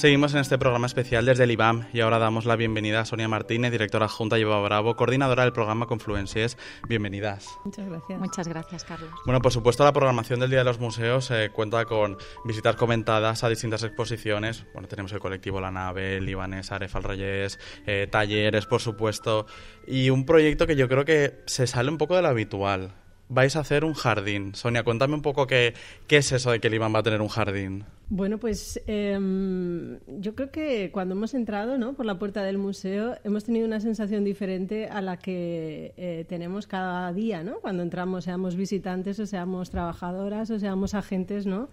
Seguimos 0.00 0.32
en 0.32 0.40
este 0.40 0.56
programa 0.56 0.86
especial 0.86 1.26
desde 1.26 1.44
el 1.44 1.50
IBAM 1.50 1.88
y 1.92 2.00
ahora 2.00 2.18
damos 2.18 2.46
la 2.46 2.56
bienvenida 2.56 3.00
a 3.00 3.04
Sonia 3.04 3.28
Martínez, 3.28 3.70
directora 3.70 4.06
adjunta 4.06 4.38
Lleva 4.38 4.58
Bravo, 4.62 4.96
coordinadora 4.96 5.42
del 5.42 5.52
programa 5.52 5.84
Confluencias. 5.84 6.56
Bienvenidas. 6.88 7.46
Muchas 7.66 7.86
gracias. 7.86 8.18
Muchas 8.18 8.48
gracias, 8.48 8.84
Carlos. 8.84 9.10
Bueno, 9.26 9.42
por 9.42 9.52
supuesto, 9.52 9.84
la 9.84 9.92
programación 9.92 10.40
del 10.40 10.48
Día 10.48 10.60
de 10.60 10.64
los 10.64 10.80
Museos 10.80 11.30
eh, 11.30 11.50
cuenta 11.52 11.84
con 11.84 12.16
visitas 12.46 12.76
comentadas 12.76 13.44
a 13.44 13.50
distintas 13.50 13.82
exposiciones. 13.82 14.64
Bueno, 14.72 14.88
tenemos 14.88 15.12
el 15.12 15.20
colectivo 15.20 15.60
La 15.60 15.70
Nave, 15.70 16.16
el 16.16 16.24
Libanés, 16.24 16.72
Aref 16.72 16.96
al 16.96 17.04
eh, 17.20 18.08
talleres, 18.10 18.64
por 18.64 18.80
supuesto, 18.80 19.44
y 19.86 20.08
un 20.08 20.24
proyecto 20.24 20.66
que 20.66 20.76
yo 20.76 20.88
creo 20.88 21.04
que 21.04 21.42
se 21.44 21.66
sale 21.66 21.90
un 21.90 21.98
poco 21.98 22.16
de 22.16 22.22
lo 22.22 22.28
habitual. 22.28 22.94
Vais 23.32 23.54
a 23.54 23.60
hacer 23.60 23.84
un 23.84 23.94
jardín. 23.94 24.56
Sonia, 24.56 24.82
cuéntame 24.82 25.14
un 25.14 25.22
poco 25.22 25.46
qué, 25.46 25.72
qué 26.08 26.16
es 26.16 26.32
eso 26.32 26.50
de 26.50 26.58
que 26.58 26.66
el 26.66 26.74
IBAM 26.74 26.92
va 26.92 26.98
a 26.98 27.02
tener 27.04 27.20
un 27.20 27.28
jardín. 27.28 27.84
Bueno, 28.08 28.38
pues 28.38 28.82
em, 28.88 30.00
yo 30.18 30.34
creo 30.34 30.50
que 30.50 30.90
cuando 30.90 31.14
hemos 31.14 31.32
entrado 31.34 31.78
¿no? 31.78 31.92
por 31.92 32.06
la 32.06 32.18
puerta 32.18 32.42
del 32.42 32.58
museo 32.58 33.14
hemos 33.22 33.44
tenido 33.44 33.66
una 33.68 33.78
sensación 33.78 34.24
diferente 34.24 34.88
a 34.88 35.00
la 35.00 35.16
que 35.16 35.94
eh, 35.96 36.24
tenemos 36.28 36.66
cada 36.66 37.12
día, 37.12 37.44
¿no? 37.44 37.60
Cuando 37.60 37.84
entramos, 37.84 38.24
seamos 38.24 38.56
visitantes 38.56 39.20
o 39.20 39.26
seamos 39.26 39.70
trabajadoras 39.70 40.50
o 40.50 40.58
seamos 40.58 40.94
agentes, 40.94 41.46
¿no? 41.46 41.68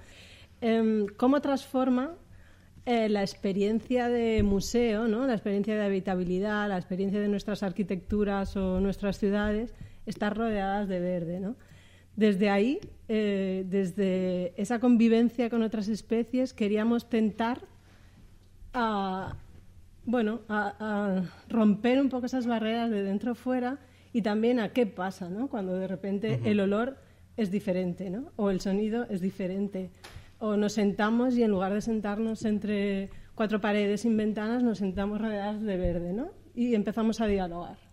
Em, 0.61 1.07
¿Cómo 1.17 1.41
transforma 1.41 2.11
eh, 2.85 3.09
la 3.09 3.21
experiencia 3.21 4.09
de 4.09 4.43
museo, 4.43 5.07
¿no? 5.07 5.25
La 5.25 5.33
experiencia 5.33 5.75
de 5.75 5.83
habitabilidad, 5.83 6.69
la 6.69 6.77
experiencia 6.77 7.19
de 7.19 7.29
nuestras 7.29 7.63
arquitecturas 7.63 8.55
o 8.55 8.79
nuestras 8.79 9.17
ciudades, 9.17 9.73
estar 10.07 10.35
rodeadas 10.35 10.87
de 10.87 10.99
verde, 10.99 11.39
¿no? 11.39 11.55
Desde 12.15 12.49
ahí, 12.49 12.79
eh, 13.07 13.63
desde 13.67 14.59
esa 14.59 14.79
convivencia 14.79 15.51
con 15.51 15.61
otras 15.61 15.87
especies, 15.87 16.51
queríamos 16.51 17.09
tentar 17.09 17.61
a, 18.73 19.35
bueno, 20.03 20.41
a, 20.49 21.23
romper 21.47 22.01
un 22.01 22.09
poco 22.09 22.25
esas 22.25 22.47
barreras 22.47 22.89
de 22.89 23.03
dentro 23.03 23.35
fuera 23.35 23.77
y 24.13 24.23
también 24.23 24.59
a 24.59 24.69
qué 24.73 24.87
pasa 24.87 25.29
¿no? 25.29 25.47
cuando 25.47 25.75
de 25.75 25.87
repente 25.87 26.39
el 26.45 26.59
olor 26.59 26.97
es 27.35 27.51
diferente 27.51 28.09
¿no? 28.09 28.31
o 28.35 28.49
el 28.49 28.61
sonido 28.61 29.05
es 29.09 29.21
diferente 29.21 29.91
o 30.39 30.55
nos 30.55 30.73
sentamos 30.73 31.37
y 31.37 31.43
en 31.43 31.51
lugar 31.51 31.73
de 31.73 31.81
sentarnos 31.81 32.45
entre 32.45 33.09
cuatro 33.35 33.61
paredes 33.61 34.01
sin 34.01 34.17
ventanas 34.17 34.63
nos 34.63 34.79
sentamos 34.79 35.19
rodeadas 35.21 35.61
de 35.61 35.77
verde 35.77 36.13
¿no? 36.13 36.29
y 36.55 36.73
empezamos 36.73 37.21
a 37.21 37.27
dialogar. 37.27 37.86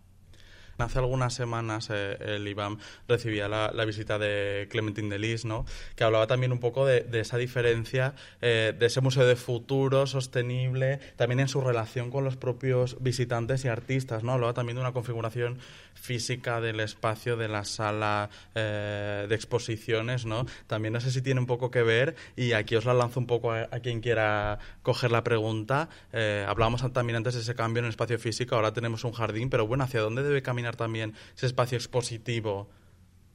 Hace 0.78 0.98
algunas 0.98 1.32
semanas 1.34 1.88
eh, 1.92 2.16
el 2.20 2.48
IBAM 2.48 2.78
recibía 3.06 3.48
la, 3.48 3.84
visita 3.84 4.18
de 4.18 4.66
Clementine 4.70 5.10
Delis, 5.10 5.44
¿no? 5.44 5.66
que 5.94 6.04
hablaba 6.04 6.26
también 6.26 6.52
un 6.52 6.58
poco 6.58 6.84
de, 6.86 7.06
esa 7.12 7.36
diferencia, 7.36 8.14
eh, 8.40 8.74
de 8.76 8.86
ese 8.86 9.00
museo 9.00 9.26
de 9.26 9.36
futuro 9.36 10.06
sostenible, 10.06 10.98
también 11.16 11.40
en 11.40 11.48
su 11.48 11.60
relación 11.60 12.10
con 12.10 12.24
los 12.24 12.36
propios 12.36 12.96
visitantes 13.00 13.64
y 13.64 13.68
artistas. 13.68 14.24
¿no? 14.24 14.32
Hablaba 14.32 14.54
también 14.54 14.76
de 14.76 14.80
una 14.80 14.92
configuración 14.92 15.58
física 15.94 16.60
del 16.60 16.80
espacio 16.80 17.36
de 17.36 17.48
la 17.48 17.64
sala 17.64 18.30
eh, 18.54 19.26
de 19.28 19.34
exposiciones. 19.34 20.26
¿no? 20.26 20.46
También 20.66 20.94
no 20.94 21.00
sé 21.00 21.12
si 21.12 21.22
tiene 21.22 21.40
un 21.40 21.46
poco 21.46 21.70
que 21.70 21.82
ver, 21.82 22.16
y 22.36 22.52
aquí 22.52 22.74
os 22.74 22.84
la 22.84 22.94
lanzo 22.94 23.20
un 23.20 23.26
poco 23.26 23.52
a, 23.52 23.68
a 23.70 23.80
quien 23.80 24.00
quiera 24.00 24.58
coger 24.82 25.12
la 25.12 25.22
pregunta. 25.22 25.88
hablábamos 26.12 26.92
también 26.92 27.16
antes 27.16 27.34
de 27.34 27.40
ese 27.40 27.54
cambio 27.54 27.78
en 27.80 27.84
el 27.86 27.90
espacio 27.90 28.18
físico, 28.18 28.56
ahora 28.56 28.72
tenemos 28.72 29.04
un 29.04 29.12
jardín, 29.12 29.50
pero 29.50 29.66
bueno, 29.66 29.84
¿hacia 29.84 30.00
dónde 30.00 30.22
debe 30.22 30.42
caminar? 30.42 30.63
También 30.72 31.14
ese 31.36 31.46
espacio 31.46 31.76
expositivo 31.76 32.68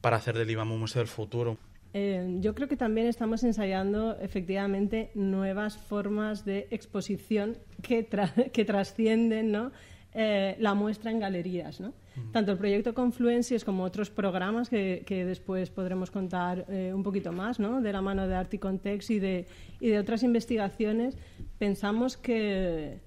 para 0.00 0.16
hacer 0.16 0.36
del 0.36 0.50
IBAM 0.50 0.72
un 0.72 0.80
museo 0.80 1.00
del 1.00 1.08
futuro? 1.08 1.56
Eh, 1.92 2.38
yo 2.40 2.54
creo 2.54 2.68
que 2.68 2.76
también 2.76 3.08
estamos 3.08 3.42
ensayando 3.42 4.16
efectivamente 4.20 5.10
nuevas 5.14 5.76
formas 5.76 6.44
de 6.44 6.68
exposición 6.70 7.58
que, 7.82 8.06
que 8.52 8.64
trascienden 8.64 9.50
¿no? 9.50 9.72
Eh, 10.12 10.56
la 10.58 10.74
muestra 10.74 11.10
en 11.10 11.20
galerías. 11.20 11.80
¿no? 11.80 11.92
Tanto 12.32 12.52
el 12.52 12.58
proyecto 12.58 12.94
Confluencias 12.94 13.64
como 13.64 13.84
otros 13.84 14.10
programas 14.10 14.68
que, 14.68 15.04
que 15.06 15.24
después 15.24 15.70
podremos 15.70 16.10
contar 16.10 16.66
eh, 16.68 16.92
un 16.94 17.02
poquito 17.02 17.32
más, 17.32 17.58
¿no? 17.58 17.80
de 17.80 17.92
la 17.92 18.02
mano 18.02 18.26
de 18.26 18.34
Art 18.34 18.52
y 18.54 18.58
Context 18.58 19.10
y 19.10 19.18
de, 19.18 19.46
y 19.80 19.88
de 19.88 19.98
otras 19.98 20.22
investigaciones, 20.22 21.16
pensamos 21.58 22.16
que 22.16 22.98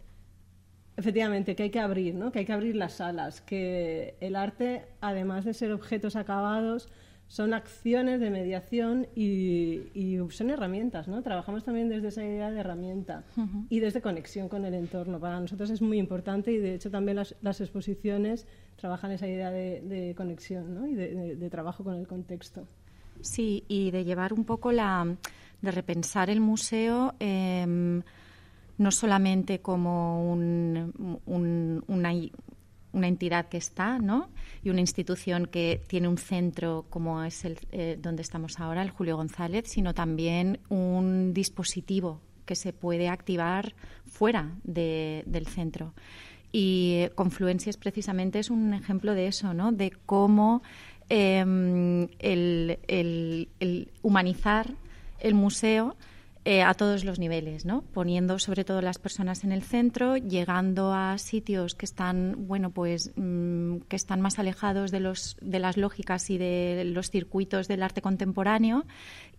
Efectivamente, 0.96 1.56
que 1.56 1.64
hay 1.64 1.70
que 1.72 1.80
abrir, 1.80 2.14
¿no? 2.14 2.32
que 2.32 2.40
hay 2.40 2.46
que 2.46 2.54
abrir 2.54 2.76
las 2.76 2.94
salas, 2.94 3.42
que 3.42 4.16
el 4.20 4.36
arte, 4.36 4.86
además 5.02 5.44
de 5.44 5.54
ser 5.54 5.72
objetos 5.72 6.16
acabados, 6.16 6.88
son 7.28 7.56
acciones 7.56 8.20
de 8.20 8.30
mediación 8.30 9.08
y, 9.16 10.18
son 10.30 10.52
herramientas, 10.52 11.08
¿no? 11.08 11.24
Trabajamos 11.24 11.64
también 11.64 11.90
desde 11.90 12.10
esa 12.10 12.24
idea 12.24 12.52
de 12.52 12.60
herramienta 12.60 13.24
y 13.70 13.80
desde 13.80 14.02
conexión 14.02 14.50
con 14.50 14.66
el 14.66 14.76
entorno. 14.76 15.20
Para 15.20 15.40
nosotros 15.40 15.72
es 15.72 15.82
muy 15.82 15.98
importante 15.98 16.52
y, 16.52 16.58
de 16.58 16.76
hecho, 16.76 16.92
también 16.92 17.18
las, 17.18 17.62
exposiciones 17.62 18.46
trabajan 18.76 19.12
esa 19.12 19.28
idea 19.28 19.50
de, 19.50 20.14
conexión 20.16 20.76
¿no? 20.76 20.86
y 20.86 20.94
de, 20.94 21.50
trabajo 21.50 21.84
con 21.84 21.96
el 21.96 22.08
contexto. 22.08 22.68
Sí, 23.22 23.64
y 23.68 23.90
de 23.90 24.04
llevar 24.06 24.32
un 24.34 24.44
poco 24.44 24.72
la... 24.72 25.16
de 25.62 25.72
repensar 25.72 26.30
el 26.30 26.40
museo... 26.40 27.16
Em, 27.20 28.04
no 28.78 28.92
solamente 28.92 29.60
como 29.60 30.32
una, 30.32 32.12
entidad 32.94 33.48
que 33.48 33.58
está, 33.58 34.00
¿no? 34.00 34.30
Y 34.64 34.70
una 34.70 34.82
institución 34.82 35.46
que 35.48 35.82
tiene 35.88 36.08
un 36.08 36.18
centro 36.18 36.86
como 36.90 37.24
es 37.24 37.46
el 37.46 37.58
eh, 37.72 37.98
donde 38.02 38.22
estamos 38.22 38.60
ahora, 38.60 38.82
el 38.82 38.90
Julio 38.90 39.18
González, 39.18 39.66
sino 39.68 39.94
también 39.94 40.60
un 40.70 41.34
dispositivo 41.34 42.22
que 42.46 42.56
se 42.56 42.74
puede 42.74 43.08
activar 43.10 43.74
fuera 44.06 44.52
del 44.64 45.48
centro. 45.48 45.94
Y 46.52 47.08
Confluencias 47.16 47.78
precisamente 47.78 48.40
es 48.40 48.50
un 48.50 48.74
ejemplo 48.74 49.14
de 49.16 49.28
eso, 49.28 49.54
¿no? 49.54 49.72
De 49.72 49.92
cómo 50.06 50.62
em, 51.10 52.08
el 52.20 52.78
humanizar 54.04 54.76
el 55.20 55.34
museo 55.34 55.96
eh, 56.46 56.62
a 56.62 56.74
todos 56.74 57.06
los 57.06 57.20
niveles, 57.20 57.64
¿no? 57.64 57.84
Poniendo 57.94 58.38
sobre 58.38 58.66
todo 58.66 58.82
las 58.82 58.98
personas 58.98 59.46
en 59.46 59.54
el 59.54 59.64
centro, 59.64 60.18
llegando 60.18 60.94
a 60.94 61.18
sitios 61.18 61.74
que 61.74 61.86
están, 61.86 62.48
bueno, 62.48 62.72
pues 62.72 63.12
mm, 63.16 63.78
que 63.88 63.96
están 63.96 64.20
más 64.20 64.40
alejados 64.40 64.92
de 64.92 65.00
los 65.00 65.38
de 65.40 65.60
las 65.60 65.78
lógicas 65.78 66.30
y 66.30 66.38
de 66.38 66.84
los 66.86 67.12
circuitos 67.12 67.70
del 67.70 67.82
arte 67.82 68.02
contemporáneo 68.02 68.84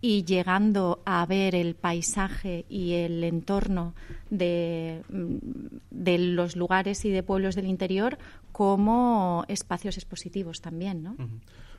y 0.01 0.23
llegando 0.23 1.03
a 1.05 1.23
ver 1.27 1.53
el 1.53 1.75
paisaje 1.75 2.65
y 2.69 2.93
el 2.93 3.23
entorno 3.23 3.93
de, 4.31 5.03
mm, 5.09 5.35
de 5.91 6.17
los 6.17 6.55
lugares 6.55 7.05
y 7.05 7.11
de 7.11 7.21
pueblos 7.21 7.53
del 7.53 7.67
interior 7.67 8.17
como 8.51 9.45
espacios 9.47 9.97
expositivos 9.97 10.59
también, 10.59 11.03
¿no? 11.03 11.15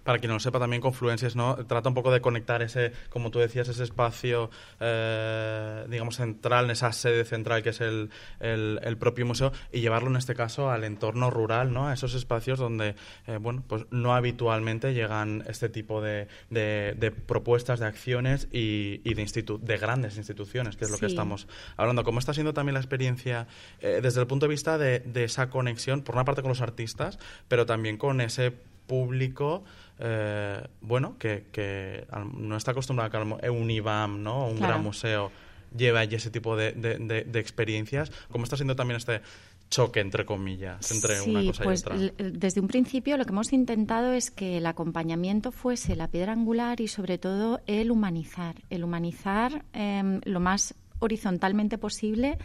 Para 0.07 0.21
quien 0.21 0.29
no 0.29 0.35
lo 0.35 0.41
sepa, 0.41 0.61
también 0.61 0.81
Confluencias, 0.81 1.35
¿no? 1.35 1.57
Trata 1.67 1.89
un 1.89 1.95
poco 1.95 2.13
de 2.13 2.21
conectar 2.21 2.63
ese, 2.63 2.93
como 3.11 3.33
tú 3.33 3.41
decías, 3.41 3.69
ese 3.69 3.83
espacio, 3.83 4.51
eh, 4.79 5.85
digamos, 5.91 6.17
central, 6.17 6.67
en 6.67 6.71
esa 6.71 6.93
sede 6.93 7.25
central 7.25 7.65
que 7.65 7.71
es 7.71 7.81
el, 7.81 8.11
el, 8.39 8.97
propio 8.99 9.27
museo, 9.27 9.53
y 9.73 9.81
llevarlo 9.81 10.09
en 10.09 10.17
este 10.17 10.37
caso 10.37 10.71
al 10.71 10.85
entorno 10.85 11.29
rural, 11.31 11.73
¿no? 11.73 11.89
A 11.89 11.93
esos 11.95 12.15
espacios 12.15 12.59
donde, 12.59 12.95
eh, 13.27 13.39
bueno, 13.41 13.65
pues 13.67 13.87
no 13.91 14.15
habitualmente 14.15 14.95
llegan 14.95 15.43
este 15.49 15.69
tipo 15.69 16.01
de, 16.01 16.29
de, 16.51 17.11
propuestas, 17.11 17.81
de 17.81 17.87
acciones 17.87 18.47
y, 18.53 19.01
y 19.03 19.15
de, 19.15 19.59
de 19.61 19.77
grandes 19.77 20.19
instituciones, 20.19 20.77
que 20.77 20.85
es 20.85 20.91
lo 20.93 20.99
que 20.99 21.07
estamos 21.07 21.49
hablando. 21.77 22.05
¿Cómo 22.05 22.21
está 22.21 22.33
siendo 22.33 22.55
también 22.55 22.75
la 22.75 22.81
experiencia 22.81 23.49
eh, 23.81 23.99
desde 24.01 24.21
el 24.21 24.29
punto 24.29 24.47
de 24.47 24.51
vista 24.51 24.79
de, 24.79 25.01
de 25.01 25.25
esa 25.25 25.51
conexión, 25.51 26.03
por 26.03 26.15
una 26.15 26.25
parte 26.25 26.43
con 26.43 26.51
los 26.51 26.61
artistas, 26.61 27.19
pero 27.49 27.67
también 27.67 27.97
con 27.97 28.21
ese 28.21 28.55
público 28.87 29.65
eh, 29.99 30.63
bueno, 30.81 31.17
que, 31.19 32.07
no 32.35 32.57
está 32.57 32.73
acostumbrado 32.73 33.09
a 33.09 33.41
que 33.41 33.51
un 33.51 33.71
IBAM, 33.71 34.23
¿no? 34.23 34.47
un 34.47 34.61
gran 34.61 34.83
museo 34.83 35.31
lleve 35.77 35.99
allí 35.99 36.17
ese 36.17 36.31
tipo 36.31 36.57
de, 36.57 36.73
de, 36.73 37.41
experiencias. 37.41 38.11
¿Cómo 38.31 38.45
está 38.45 38.57
siendo 38.57 38.77
también 38.77 38.97
este 38.97 39.21
choque, 39.69 40.01
entre 40.01 40.25
comillas, 40.25 40.91
entre 40.93 41.21
una 41.23 41.45
cosa 41.47 41.65
pues 41.65 41.81
y 41.81 41.87
otra? 41.87 41.97
Desde 42.19 42.61
un 42.61 42.69
principio 42.69 43.17
lo 43.17 43.25
que 43.25 43.33
hemos 43.33 43.53
intentado 43.53 44.13
es 44.13 44.31
que 44.31 44.59
el 44.59 44.67
acompañamiento 44.67 45.51
fuese 45.51 45.97
la 45.97 46.09
piedra 46.09 46.33
angular 46.33 46.81
y 46.81 46.89
sobre 46.89 47.19
todo 47.19 47.61
el 47.67 47.91
humanizar. 47.91 48.57
El 48.71 48.85
humanizar 48.85 49.65
em, 49.73 50.21
lo 50.25 50.41
más 50.41 50.75
horizontalmente 50.99 51.77
posible 51.77 52.39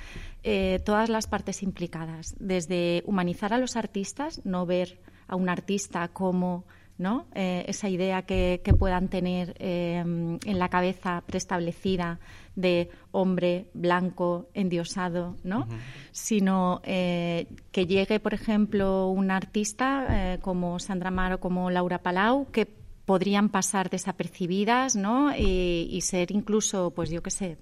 eh, 0.43 0.81
todas 0.85 1.09
las 1.09 1.27
partes 1.27 1.63
implicadas. 1.63 2.35
Desde 2.39 3.03
humanizar 3.05 3.53
a 3.53 3.57
los 3.57 3.75
artistas, 3.75 4.41
no 4.45 4.65
ver 4.65 4.99
a 5.31 5.35
un 5.35 5.49
artista 5.49 6.07
como 6.09 6.65
¿no? 7.01 7.25
Eh, 7.33 7.65
esa 7.67 7.89
idea 7.89 8.21
que, 8.21 8.61
puedan 8.77 9.07
tener 9.07 9.55
eh, 9.57 9.97
en 9.97 10.59
la 10.59 10.69
cabeza 10.69 11.23
preestablecida 11.25 12.19
de 12.55 12.91
hombre 13.11 13.65
blanco 13.73 14.49
endiosado, 14.53 15.35
¿no? 15.43 15.67
Sino 16.11 16.79
eh, 16.83 17.47
que 17.71 17.87
llegue, 17.87 18.19
por 18.19 18.35
ejemplo, 18.35 19.07
un 19.07 19.31
artista 19.31 20.37
como 20.41 20.77
Sandra 20.77 21.09
Mar 21.09 21.33
o 21.33 21.39
como 21.39 21.71
Laura 21.71 21.97
Palau 21.97 22.51
que 22.51 22.67
podrían 22.67 23.49
pasar 23.49 23.89
desapercibidas, 23.89 24.95
¿no? 24.95 25.35
Y, 25.35 25.89
y 25.91 26.01
ser 26.01 26.31
incluso, 26.31 26.91
pues 26.91 27.09
yo 27.09 27.23
qué 27.23 27.31
sé, 27.31 27.57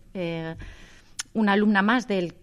una 1.33 1.53
alumna 1.53 1.81
más 1.81 2.07
de, 2.07 2.33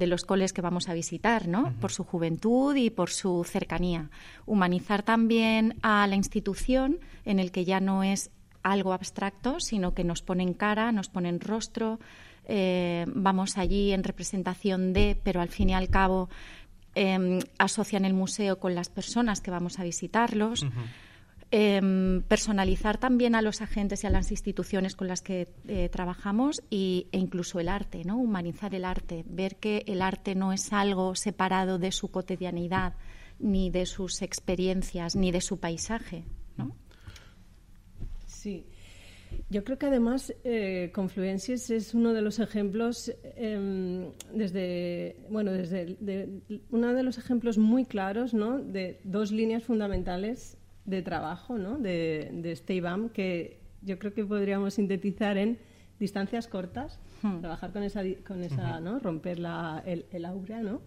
los 0.00 0.24
coles 0.24 0.52
que 0.52 0.62
vamos 0.62 0.88
a 0.88 0.94
visitar, 0.94 1.48
¿no? 1.48 1.74
Por 1.80 1.92
su 1.92 2.04
juventud 2.04 2.74
y 2.76 2.90
por 2.90 3.10
su 3.10 3.44
cercanía. 3.44 4.10
Humanizar 4.46 5.02
también 5.02 5.78
a 5.82 6.06
la 6.06 6.16
institución 6.16 7.00
en 7.24 7.38
el 7.38 7.52
que 7.52 7.64
ya 7.64 7.80
no 7.80 8.02
es 8.02 8.30
algo 8.62 8.92
abstracto, 8.92 9.60
sino 9.60 9.94
que 9.94 10.04
nos 10.04 10.22
ponen 10.22 10.54
cara, 10.54 10.92
nos 10.92 11.08
ponen 11.08 11.40
rostro, 11.40 11.98
eh, 12.46 13.04
vamos 13.08 13.58
allí 13.58 13.92
en 13.92 14.04
representación 14.04 14.92
de, 14.92 15.18
pero 15.22 15.40
al 15.40 15.48
fin 15.48 15.70
y 15.70 15.74
al 15.74 15.88
cabo 15.88 16.28
em, 16.94 17.40
asocian 17.58 18.04
el 18.04 18.14
museo 18.14 18.58
con 18.58 18.74
las 18.74 18.88
personas 18.88 19.40
que 19.40 19.50
vamos 19.50 19.78
a 19.78 19.84
visitarlos. 19.84 20.66
Em, 21.54 22.22
personalizar 22.22 22.96
también 22.96 23.34
a 23.34 23.42
los 23.42 23.60
agentes 23.60 24.04
y 24.04 24.06
a 24.06 24.10
las 24.10 24.30
instituciones 24.30 24.96
con 24.96 25.06
las 25.06 25.20
que 25.20 25.48
eh, 25.68 25.90
trabajamos 25.90 26.62
y, 26.70 27.08
e 27.12 27.18
incluso 27.18 27.60
el 27.60 27.68
arte, 27.68 28.06
¿no? 28.06 28.16
humanizar 28.16 28.74
el 28.74 28.86
arte, 28.86 29.22
ver 29.28 29.56
que 29.56 29.84
el 29.86 30.00
arte 30.00 30.34
no 30.34 30.54
es 30.54 30.72
algo 30.72 31.14
separado 31.14 31.78
de 31.78 31.92
su 31.92 32.10
cotidianidad, 32.10 32.94
ni 33.38 33.68
de 33.68 33.84
sus 33.84 34.22
experiencias, 34.22 35.14
ni 35.14 35.30
de 35.30 35.42
su 35.42 35.60
paisaje. 35.60 36.24
¿no? 36.56 36.74
Sí. 38.26 38.64
Yo 39.50 39.62
creo 39.62 39.76
que 39.76 39.86
además 39.86 40.34
eh, 40.44 40.90
Confluencias 40.94 41.68
es 41.68 41.92
uno 41.92 42.14
de 42.14 42.22
los 42.22 42.38
ejemplos 42.38 43.12
em, 43.36 44.10
desde 44.32 45.16
bueno 45.28 45.52
desde 45.52 45.98
uno 46.70 46.94
de 46.94 47.02
los 47.02 47.18
ejemplos 47.18 47.58
muy 47.58 47.84
claros 47.84 48.32
¿no? 48.32 48.58
de 48.58 49.00
dos 49.04 49.32
líneas 49.32 49.64
fundamentales 49.64 50.58
de 50.84 51.02
trabajo 51.02 51.58
¿no? 51.58 51.78
de, 51.78 52.30
de 52.32 52.52
este 52.52 52.74
IBAM 52.74 53.10
que 53.10 53.60
yo 53.82 53.98
creo 53.98 54.14
que 54.14 54.24
podríamos 54.24 54.74
sintetizar 54.74 55.36
en 55.36 55.58
distancias 55.98 56.48
cortas, 56.48 56.98
hmm. 57.22 57.40
trabajar 57.40 57.72
con 57.72 57.82
esa, 57.82 58.02
con 58.26 58.42
esa 58.42 58.80
¿no? 58.80 58.98
romper 58.98 59.38
la, 59.38 59.82
el, 59.86 60.06
el 60.10 60.24
aura, 60.24 60.62
¿no? 60.62 60.80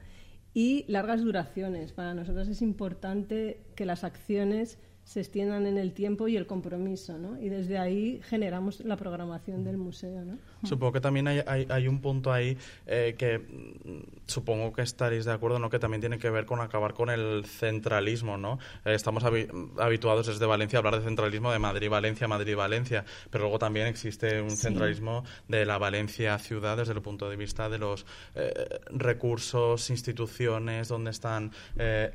y 0.55 0.85
largas 0.87 1.21
duraciones. 1.21 1.91
Para 1.91 2.15
nosotros 2.15 2.47
es 2.47 2.63
importante 2.63 3.61
que 3.75 3.85
las 3.85 4.03
acciones 4.03 4.79
se 5.03 5.19
extiendan 5.19 5.67
en 5.67 5.77
el 5.77 5.93
tiempo 5.93 6.27
y 6.27 6.35
el 6.35 6.47
compromiso, 6.47 7.19
¿no? 7.19 7.39
Y 7.39 7.49
desde 7.49 7.77
ahí 7.77 8.21
generamos 8.23 8.83
la 8.83 8.97
programación 8.97 9.63
del 9.63 9.77
museo, 9.77 10.25
¿no? 10.25 10.39
Supongo 10.65 10.93
que 10.93 11.01
también 11.01 11.27
hay, 11.27 11.41
hay, 11.69 11.87
un 11.87 12.01
punto 12.01 12.31
ahí 12.31 12.57
eh, 12.85 13.15
que 13.17 13.39
mm, 13.39 14.25
supongo 14.25 14.73
que 14.73 14.81
estaréis 14.81 15.25
de 15.25 15.33
acuerdo, 15.33 15.59
¿no? 15.59 15.69
Que 15.69 15.79
también 15.79 16.01
tiene 16.01 16.17
que 16.17 16.29
ver 16.29 16.45
con 16.45 16.61
acabar 16.61 16.93
con 16.93 17.09
el 17.09 17.45
centralismo, 17.45 18.37
¿no? 18.37 18.59
Eh, 18.83 18.93
estamos 18.93 19.23
habituados 19.23 20.27
desde 20.27 20.45
Valencia 20.45 20.77
a 20.77 20.79
hablar 20.79 20.97
de 20.97 21.03
centralismo 21.03 21.51
de 21.51 21.59
Madrid-Valencia, 21.59 22.27
Madrid-Valencia, 22.27 23.05
pero 23.29 23.43
luego 23.43 23.59
también 23.59 23.87
existe 23.87 24.41
un 24.41 24.51
centralismo 24.51 25.23
de 25.47 25.65
la 25.65 25.77
Valencia 25.77 26.37
ciudad 26.39 26.77
desde 26.77 26.93
el 26.93 27.01
punto 27.01 27.29
de 27.29 27.35
vista 27.35 27.69
de 27.69 27.77
los 27.77 28.05
eh, 28.35 28.79
recursos, 28.89 29.89
instituciones, 29.89 30.87
donde 30.87 31.11
están 31.11 31.51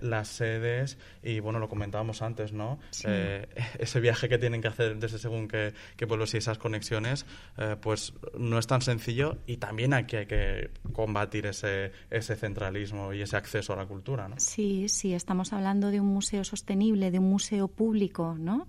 las 0.00 0.28
sedes 0.28 0.98
y, 1.22 1.40
bueno, 1.40 1.58
lo 1.58 1.68
comentábamos 1.68 2.22
antes, 2.22 2.52
¿no? 2.52 2.78
Ese 3.78 4.00
viaje 4.00 4.28
que 4.28 4.38
tienen 4.38 4.60
que 4.62 4.68
hacer 4.68 4.96
desde 4.96 5.18
según 5.18 5.48
qué, 5.48 5.72
pueblos 6.06 6.34
y 6.34 6.38
esas 6.38 6.58
conexiones, 6.58 7.26
eh, 7.58 7.76
pues 7.80 8.12
no 8.40 8.58
es 8.58 8.66
tan 8.66 8.80
sencillo 8.80 9.36
y 9.46 9.58
también 9.58 9.92
aquí 9.92 10.16
hay 10.16 10.26
que 10.26 10.70
combatir 10.92 11.46
ese, 11.46 11.92
ese 12.10 12.36
centralismo 12.36 13.12
y 13.12 13.20
ese 13.20 13.36
acceso 13.36 13.74
a 13.74 13.76
la 13.76 13.86
cultura, 13.86 14.28
¿no? 14.28 14.36
Sí, 14.38 14.88
sí, 14.88 15.12
estamos 15.12 15.52
hablando 15.52 15.90
de 15.90 16.00
un 16.00 16.08
museo 16.08 16.42
sostenible, 16.42 17.10
de 17.10 17.18
un 17.18 17.28
museo 17.28 17.68
público, 17.68 18.36
¿no? 18.38 18.66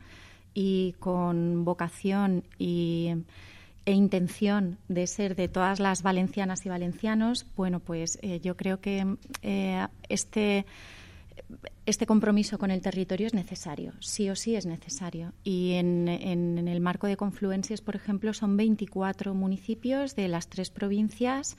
Y 0.53 0.95
con 0.99 1.63
vocación 1.63 2.43
y 2.59 3.15
e 3.85 3.93
intención 3.93 4.77
de 4.89 5.07
ser 5.07 5.35
de 5.35 5.47
todas 5.47 5.79
las 5.79 6.03
valencianas 6.03 6.65
y 6.65 6.69
valencianos, 6.69 7.47
bueno, 7.55 7.79
pues 7.79 8.19
eh, 8.21 8.39
yo 8.41 8.55
creo 8.55 8.79
que 8.79 9.15
este 10.09 10.65
este 11.85 12.05
compromiso 12.05 12.57
con 12.57 12.71
el 12.71 12.81
territorio 12.81 13.27
es 13.27 13.33
necesario, 13.33 13.93
sí 13.99 14.29
o 14.29 14.35
sí 14.35 14.55
es 14.55 14.65
necesario. 14.65 15.33
Y 15.43 15.73
en, 15.73 16.07
el 16.07 16.81
marco 16.81 17.07
de 17.07 17.17
Confluencias, 17.17 17.81
por 17.81 17.95
ejemplo, 17.95 18.33
son 18.33 18.57
24 18.57 19.33
municipios 19.33 20.15
de 20.15 20.27
las 20.27 20.47
tres 20.47 20.69
provincias 20.69 21.57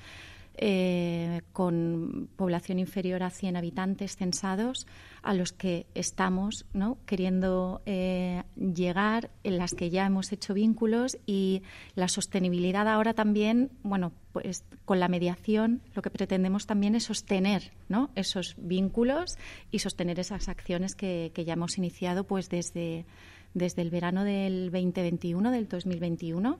eh, 0.58 1.40
con 1.52 2.28
población 2.36 2.78
inferior 2.78 3.22
a 3.22 3.30
100 3.30 3.56
habitantes 3.56 4.16
censados 4.16 4.86
a 5.22 5.32
los 5.34 5.52
que 5.52 5.86
estamos 5.94 6.66
¿no? 6.74 6.98
queriendo 7.06 7.80
eh, 7.86 8.42
llegar, 8.56 9.30
en 9.44 9.56
las 9.56 9.72
que 9.72 9.88
ya 9.88 10.04
hemos 10.04 10.30
hecho 10.32 10.52
vínculos 10.52 11.16
y 11.26 11.62
la 11.94 12.08
sostenibilidad 12.08 12.86
ahora 12.86 13.14
también, 13.14 13.70
bueno, 13.82 14.12
pues 14.32 14.64
con 14.84 15.00
la 15.00 15.08
mediación 15.08 15.80
lo 15.94 16.02
que 16.02 16.10
pretendemos 16.10 16.66
también 16.66 16.94
es 16.94 17.04
sostener 17.04 17.72
¿no? 17.88 18.10
esos 18.14 18.54
vínculos 18.58 19.38
y 19.70 19.78
sostener 19.78 20.20
esas 20.20 20.48
acciones 20.48 20.94
que, 20.94 21.32
ya 21.34 21.54
hemos 21.54 21.78
iniciado 21.78 22.24
pues 22.24 22.48
desde 22.50 23.06
desde 23.54 23.82
el 23.82 23.90
verano 23.90 24.24
del 24.24 24.70
2021, 24.70 25.50
del 25.50 25.68
2021, 25.68 26.58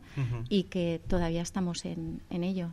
y 0.51 0.65
que 0.65 1.01
todavía 1.09 1.41
estamos 1.41 1.87
en, 1.87 2.23
en 2.29 2.45
ello. 2.45 2.71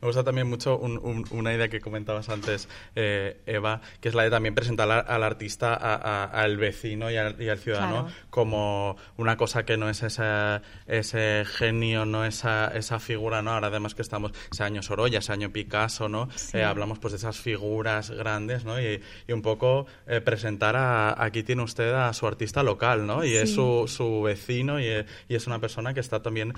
Me 0.00 0.06
gusta 0.06 0.22
también 0.22 0.48
mucho 0.48 0.78
una 0.78 1.52
idea 1.52 1.68
que 1.68 1.80
comentabas 1.80 2.28
antes, 2.28 2.68
eh, 2.94 3.40
Eva, 3.46 3.80
que 4.00 4.08
es 4.08 4.14
la 4.14 4.22
de 4.22 4.30
también 4.30 4.54
presentar 4.54 4.88
al, 4.90 5.22
artista, 5.24 5.74
al 5.74 6.56
vecino 6.56 7.10
y 7.10 7.16
al, 7.16 7.58
ciudadano 7.58 8.08
como 8.30 8.96
una 9.16 9.36
cosa 9.36 9.64
que 9.64 9.76
no 9.76 9.88
es 9.90 10.02
ese 10.02 11.44
genio, 11.46 12.04
no 12.04 12.24
esa, 12.24 12.68
esa 12.68 13.00
figura, 13.00 13.42
¿no? 13.42 13.52
Ahora 13.52 13.68
además 13.68 13.94
que 13.96 14.02
estamos, 14.02 14.32
ese 14.52 14.62
año 14.62 14.82
Sorolla, 14.82 15.18
ese 15.18 15.32
año 15.32 15.50
Picasso, 15.50 16.08
¿no? 16.08 16.28
Eh, 16.52 16.62
hablamos 16.62 17.00
pues 17.00 17.12
de 17.12 17.18
esas 17.18 17.38
figuras 17.38 18.10
grandes, 18.10 18.64
¿no? 18.64 18.80
Y, 18.80 19.02
un 19.28 19.42
poco 19.42 19.86
eh, 20.06 20.20
presentar 20.20 20.74
a, 20.76 21.22
aquí 21.22 21.42
tiene 21.42 21.62
usted 21.62 21.92
a 21.92 22.12
su 22.12 22.26
artista 22.26 22.62
local, 22.62 23.06
¿no? 23.06 23.24
Y 23.24 23.34
es 23.36 23.52
su, 23.54 23.86
su 23.88 24.22
vecino 24.22 24.80
y, 24.80 24.86
y, 25.28 25.34
es 25.34 25.46
una 25.46 25.58
persona 25.58 25.94
que 25.94 26.00
está 26.00 26.22
también 26.22 26.54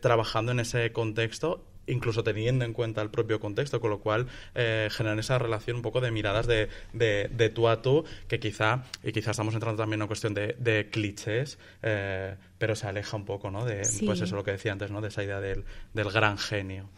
trabajando 0.00 0.52
en 0.52 0.60
ese 0.60 0.92
contexto 0.92 1.64
incluso 1.86 2.22
teniendo 2.22 2.64
en 2.64 2.72
cuenta 2.72 3.02
el 3.02 3.10
propio 3.10 3.40
contexto, 3.40 3.80
con 3.80 3.90
lo 3.90 4.00
cual 4.00 4.26
eh, 4.54 4.88
generan 4.90 5.18
esa 5.18 5.38
relación 5.38 5.76
un 5.76 5.82
poco 5.82 6.00
de 6.00 6.10
miradas 6.10 6.46
de, 6.46 6.68
de, 6.92 7.50
tú 7.50 7.68
a 7.68 7.82
tú, 7.82 8.04
que 8.28 8.40
quizá, 8.40 8.84
y 9.02 9.12
quizá 9.12 9.30
estamos 9.30 9.54
entrando 9.54 9.82
también 9.82 9.98
en 9.98 10.02
una 10.02 10.08
cuestión 10.08 10.34
de, 10.34 10.56
de 10.58 10.88
clichés, 10.90 11.58
eh, 11.82 12.36
pero 12.58 12.74
se 12.74 12.86
aleja 12.86 13.16
un 13.16 13.24
poco, 13.24 13.50
¿no? 13.50 13.64
De, 13.64 13.82
pues 14.04 14.20
eso 14.20 14.36
lo 14.36 14.44
que 14.44 14.52
decía 14.52 14.72
antes, 14.72 14.90
¿no? 14.90 15.00
De 15.00 15.08
esa 15.08 15.22
idea 15.22 15.40
del, 15.40 15.64
del 15.94 16.10
gran 16.10 16.38
genio. 16.38 16.88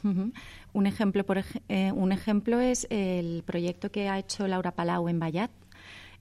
Un 0.72 0.86
ejemplo, 0.86 1.24
por 1.24 1.42
eh, 1.68 1.92
un 1.92 2.12
ejemplo 2.12 2.60
es 2.60 2.86
el 2.90 3.42
proyecto 3.44 3.90
que 3.90 4.08
ha 4.08 4.18
hecho 4.18 4.46
Laura 4.46 4.72
Palau 4.72 5.08
en 5.08 5.18
Bayat, 5.18 5.50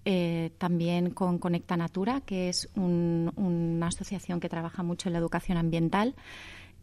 eh, 0.05 0.51
también 0.57 1.09
con 1.09 1.37
Conecta 1.37 1.75
Natura, 1.75 2.21
que 2.21 2.47
es 2.47 2.69
una 2.75 3.87
asociación 3.87 4.39
que 4.39 4.47
trabaja 4.47 4.81
mucho 4.81 5.09
en 5.09 5.13
la 5.13 5.19
educación 5.19 5.57
ambiental, 5.57 6.15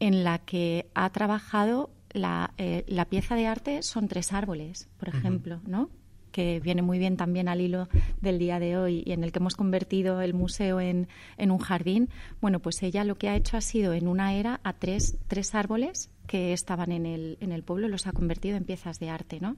en 0.01 0.25
la 0.25 0.39
que 0.39 0.89
ha 0.95 1.11
trabajado 1.11 1.91
la, 2.11 2.55
eh, 2.59 2.85
la 2.87 3.07
pieza 3.07 3.35
de 3.35 3.47
arte 3.47 3.83
son 3.83 4.09
tres 4.09 4.33
árboles, 4.33 4.89
por 4.99 5.09
ejemplo, 5.09 5.61
¿no? 5.67 5.91
que 6.35 6.59
viene 6.59 6.83
muy 6.83 6.99
bien 6.99 7.17
también 7.17 7.47
al 7.47 7.61
hilo 7.61 7.89
del 8.21 8.41
día 8.41 8.59
de 8.59 8.77
hoy 8.77 9.05
y 9.07 9.13
en 9.13 9.23
el 9.23 9.31
que 9.31 9.39
hemos 9.39 9.55
convertido 9.55 10.21
el 10.21 10.35
museo 10.35 10.81
en, 10.81 11.07
en 11.37 11.53
un 11.53 11.59
jardín, 11.59 12.09
bueno, 12.41 12.59
pues 12.59 12.83
ella 12.83 13.05
lo 13.05 13.15
que 13.15 13.29
ha 13.29 13.37
hecho 13.37 13.57
ha 13.57 13.61
sido 13.61 13.93
en 13.93 14.09
una 14.09 14.35
era 14.35 14.61
a 14.65 14.73
tres, 14.73 15.17
tres 15.29 15.55
árboles 15.55 16.11
que 16.27 16.53
estaban 16.53 16.91
en 16.91 17.07
el, 17.07 17.39
en 17.41 17.53
el 17.53 17.63
pueblo, 17.63 17.87
los 17.87 18.09
ha 18.09 18.13
convertido 18.13 18.57
en 18.57 18.65
piezas 18.65 18.99
de 18.99 19.11
arte, 19.11 19.39
¿no? 19.39 19.57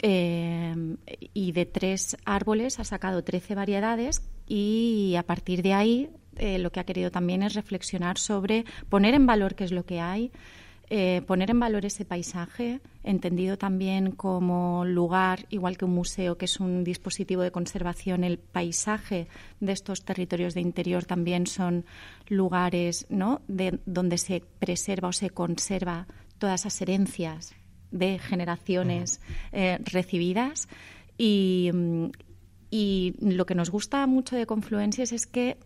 Eh, 0.00 0.96
y 1.34 1.50
de 1.50 1.66
tres 1.66 2.16
árboles 2.24 2.78
ha 2.78 2.84
sacado 2.84 3.24
trece 3.24 3.56
variedades 3.56 4.22
y 4.46 5.16
a 5.18 5.24
partir 5.24 5.62
de 5.62 5.74
ahí 5.74 6.10
eh, 6.38 6.58
lo 6.58 6.70
que 6.70 6.80
ha 6.80 6.84
querido 6.84 7.10
también 7.10 7.42
es 7.42 7.54
reflexionar 7.54 8.18
sobre 8.18 8.64
poner 8.88 9.14
en 9.14 9.26
valor 9.26 9.54
qué 9.54 9.64
es 9.64 9.72
lo 9.72 9.84
que 9.84 10.00
hay, 10.00 10.32
eh, 10.90 11.20
poner 11.26 11.50
en 11.50 11.60
valor 11.60 11.84
ese 11.84 12.06
paisaje, 12.06 12.80
entendido 13.04 13.58
también 13.58 14.12
como 14.12 14.86
lugar, 14.86 15.44
igual 15.50 15.76
que 15.76 15.84
un 15.84 15.94
museo, 15.94 16.38
que 16.38 16.46
es 16.46 16.60
un 16.60 16.82
dispositivo 16.82 17.42
de 17.42 17.50
conservación, 17.50 18.24
el 18.24 18.38
paisaje 18.38 19.28
de 19.60 19.72
estos 19.72 20.02
territorios 20.02 20.54
de 20.54 20.62
interior 20.62 21.04
también 21.04 21.46
son 21.46 21.84
lugares 22.28 23.06
¿no? 23.10 23.42
de, 23.48 23.80
donde 23.84 24.16
se 24.16 24.42
preserva 24.58 25.08
o 25.08 25.12
se 25.12 25.28
conserva 25.28 26.06
todas 26.38 26.62
esas 26.62 26.80
herencias 26.80 27.54
de 27.90 28.18
generaciones 28.18 29.20
eh, 29.52 29.78
recibidas. 29.84 30.68
Y, 31.18 31.70
y 32.70 33.14
lo 33.20 33.44
que 33.44 33.54
nos 33.54 33.70
gusta 33.70 34.06
mucho 34.06 34.36
de 34.36 34.46
Confluencias 34.46 35.12
es 35.12 35.26
que 35.26 35.58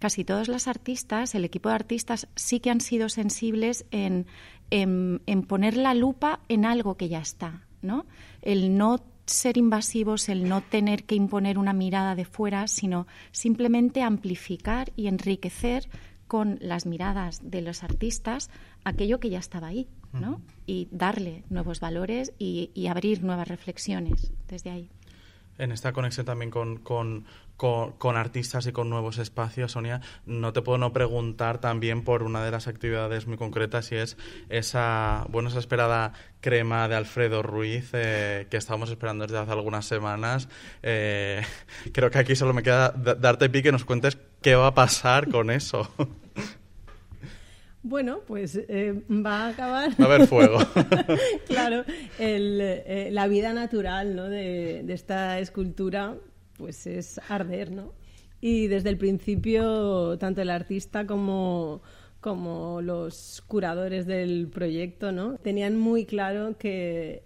casi 0.00 0.24
todos 0.24 0.48
las 0.48 0.66
artistas, 0.66 1.34
el 1.36 1.44
equipo 1.44 1.68
de 1.68 1.76
artistas, 1.76 2.26
sí 2.34 2.58
que 2.58 2.70
han 2.70 2.80
sido 2.80 3.08
sensibles 3.08 3.84
en, 3.92 4.26
en, 4.70 5.42
poner 5.46 5.76
la 5.76 5.94
lupa 5.94 6.40
en 6.48 6.64
algo 6.64 6.96
que 6.96 7.08
ya 7.08 7.20
está, 7.20 7.66
¿no? 7.82 8.06
El 8.42 8.76
no 8.76 9.04
ser 9.26 9.58
invasivos, 9.58 10.28
el 10.28 10.48
no 10.48 10.62
tener 10.62 11.04
que 11.04 11.14
imponer 11.14 11.58
una 11.58 11.74
mirada 11.74 12.16
de 12.16 12.24
fuera, 12.24 12.66
sino 12.66 13.06
simplemente 13.30 14.02
amplificar 14.02 14.90
y 14.96 15.06
enriquecer 15.06 15.88
con 16.26 16.58
las 16.60 16.86
miradas 16.86 17.40
de 17.44 17.60
los 17.60 17.82
artistas 17.84 18.50
aquello 18.84 19.20
que 19.20 19.30
ya 19.30 19.38
estaba 19.38 19.68
ahí, 19.68 19.86
¿no? 20.12 20.40
Y 20.66 20.88
darle 20.90 21.44
nuevos 21.50 21.78
valores 21.78 22.32
y, 22.38 22.70
y 22.74 22.86
abrir 22.86 23.22
nuevas 23.22 23.48
reflexiones 23.48 24.32
desde 24.48 24.70
ahí 24.70 24.90
en 25.60 25.72
esta 25.72 25.92
conexión 25.92 26.26
también 26.26 26.50
con, 26.50 26.78
con, 26.78 27.26
con, 27.56 28.16
artistas 28.16 28.66
y 28.66 28.72
con 28.72 28.88
nuevos 28.88 29.18
espacios, 29.18 29.72
Sonia, 29.72 30.00
no 30.24 30.52
te 30.52 30.62
puedo 30.62 30.78
no 30.78 30.92
preguntar 30.92 31.60
también 31.60 32.02
por 32.02 32.22
una 32.22 32.42
de 32.42 32.50
las 32.50 32.66
actividades 32.66 33.26
muy 33.26 33.36
concretas 33.36 33.92
y 33.92 33.96
es 33.96 34.16
esa, 34.48 35.26
bueno, 35.28 35.50
esa 35.50 35.58
esperada 35.58 36.14
crema 36.40 36.88
de 36.88 36.96
Alfredo 36.96 37.42
Ruiz 37.42 37.90
eh, 37.92 38.46
que 38.50 38.56
estábamos 38.56 38.90
esperando 38.90 39.26
desde 39.26 39.38
hace 39.38 39.52
algunas 39.52 39.84
semanas. 39.84 40.48
Eh, 40.82 41.42
creo 41.92 42.10
que 42.10 42.18
aquí 42.18 42.34
solo 42.34 42.54
me 42.54 42.62
queda 42.62 42.90
darte 42.90 43.50
pique 43.50 43.68
y 43.68 43.72
nos 43.72 43.84
cuentes 43.84 44.16
qué 44.40 44.54
va 44.54 44.68
a 44.68 44.74
pasar 44.74 45.30
con 45.30 45.50
eso. 45.50 45.92
Bueno, 47.82 48.20
pues 48.26 48.56
eh, 48.68 49.02
va 49.08 49.46
a 49.46 49.48
acabar. 49.48 49.90
Va 50.00 50.04
a 50.04 50.14
haber 50.14 50.26
fuego. 50.26 50.58
claro, 51.46 51.84
la 52.18 53.26
vida 53.28 53.52
natural 53.52 54.14
¿no? 54.14 54.24
de, 54.24 54.82
de, 54.84 54.92
esta 54.92 55.38
escultura 55.38 56.16
pues 56.60 56.86
es 56.86 57.18
arder, 57.28 57.72
¿no? 57.72 57.94
Y 58.40 58.68
desde 58.68 58.90
el 58.90 58.98
principio, 58.98 60.16
tanto 60.18 60.42
el 60.42 60.50
artista 60.50 61.06
como, 61.06 61.82
como 62.20 62.80
los 62.82 63.42
curadores 63.46 64.06
del 64.06 64.48
proyecto, 64.48 65.10
¿no? 65.10 65.36
Tenían 65.38 65.78
muy 65.78 66.04
claro 66.04 66.56
que, 66.58 67.22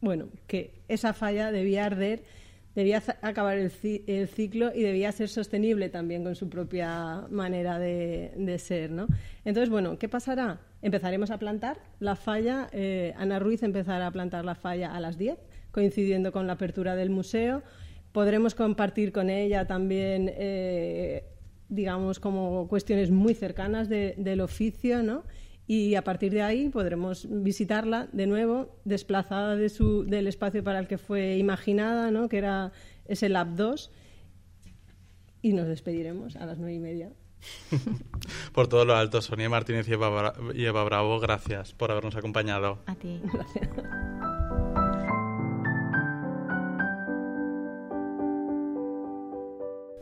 bueno, 0.00 0.28
que 0.46 0.82
esa 0.88 1.12
falla 1.12 1.52
debía 1.52 1.84
arder, 1.86 2.24
debía 2.74 3.02
acabar 3.20 3.58
el, 3.58 3.70
ciclo 3.70 4.72
y 4.74 4.82
debía 4.82 5.12
ser 5.12 5.28
sostenible 5.28 5.88
también 5.88 6.24
con 6.24 6.34
su 6.34 6.48
propia 6.48 7.26
manera 7.30 7.78
de, 7.78 8.56
ser, 8.58 8.90
¿no? 8.90 9.08
Entonces, 9.44 9.68
bueno, 9.68 9.98
¿qué 9.98 10.08
pasará? 10.08 10.60
Empezaremos 10.80 11.30
a 11.30 11.38
plantar 11.38 11.78
la 12.00 12.16
falla. 12.16 12.68
Eh, 12.72 13.12
Ana 13.16 13.38
Ruiz 13.38 13.62
empezará 13.62 14.06
a 14.06 14.10
plantar 14.10 14.44
la 14.44 14.54
falla 14.54 14.94
a 14.94 15.00
las 15.00 15.18
10, 15.18 15.38
coincidiendo 15.70 16.32
con 16.32 16.46
la 16.46 16.54
apertura 16.54 16.96
del 16.96 17.10
museo. 17.10 17.62
Podremos 18.12 18.54
compartir 18.54 19.12
con 19.12 19.30
ella 19.30 19.66
también, 19.66 20.30
eh, 20.34 21.24
digamos, 21.68 22.20
como 22.20 22.68
cuestiones 22.68 23.10
muy 23.10 23.34
cercanas 23.34 23.88
del 23.88 24.40
oficio, 24.40 25.02
¿no? 25.02 25.24
Y 25.74 25.94
a 25.94 26.04
partir 26.04 26.32
de 26.32 26.42
ahí 26.42 26.68
podremos 26.68 27.26
visitarla 27.30 28.06
de 28.12 28.26
nuevo, 28.26 28.76
desplazada 28.84 29.56
de 29.56 29.70
su, 29.70 30.04
del 30.04 30.26
espacio 30.26 30.62
para 30.62 30.78
el 30.78 30.86
que 30.86 30.98
fue 30.98 31.38
imaginada, 31.38 32.10
¿no? 32.10 32.28
Que 32.28 32.36
era 32.36 32.72
ese 33.06 33.30
Lab 33.30 33.54
2. 33.56 33.90
Y 35.40 35.54
nos 35.54 35.66
despediremos 35.66 36.36
a 36.36 36.44
las 36.44 36.58
nueve 36.58 36.74
y 36.74 36.78
media. 36.78 37.12
por 38.52 38.68
todo 38.68 38.84
lo 38.84 38.94
alto, 38.94 39.22
Sonia 39.22 39.48
Martínez 39.48 39.88
y 39.88 39.94
Eva, 39.94 40.84
Bravo, 40.84 41.20
gracias 41.20 41.72
por 41.72 41.90
habernos 41.90 42.16
acompañado. 42.16 42.80
A 42.84 42.94
ti. 42.94 43.22
Gracias. 43.32 43.70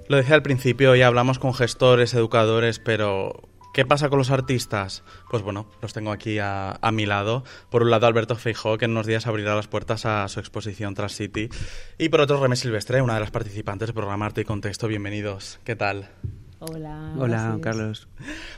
Lo 0.09 0.17
decía 0.17 0.35
al 0.35 0.43
principio, 0.43 0.97
ya 0.97 1.07
hablamos 1.07 1.39
con 1.39 1.55
gestores, 1.55 2.13
educadores, 2.15 2.81
pero 2.81 3.49
¿Qué 3.73 3.87
pasa 3.87 4.09
con 4.09 4.19
los 4.19 4.31
artistas? 4.31 5.05
Pues 5.31 5.45
bueno, 5.45 5.67
los 5.81 5.93
tengo 5.93 6.11
aquí 6.11 6.39
a, 6.41 6.79
mi 6.93 7.07
lado. 7.07 7.45
Por 7.71 7.83
un 7.83 7.91
lado, 7.91 8.09
Alberto 8.09 8.35
Feijó, 8.35 8.79
que 8.79 8.87
en 8.87 8.91
unos 8.91 9.07
días 9.07 9.29
abrirá 9.29 9.55
las 9.55 9.69
puertas 9.69 10.07
a 10.07 10.27
su 10.27 10.41
exposición 10.41 10.95
Trans 10.95 11.15
City. 11.15 11.49
Y 11.97 12.09
por 12.09 12.21
otro, 12.21 12.43
Remé 12.43 12.57
Silvestre, 12.57 13.01
una 13.01 13.15
de 13.15 13.21
las 13.21 13.31
participantes 13.31 13.87
del 13.89 13.95
programa 13.95 14.27
Arte 14.27 14.41
y 14.41 14.45
Contexto. 14.45 14.89
Bienvenidos. 14.89 15.61
¿Qué 15.63 15.77
tal? 15.77 16.11
Hola. 16.59 17.15
Hola, 17.17 17.59
Carlos. 17.63 18.09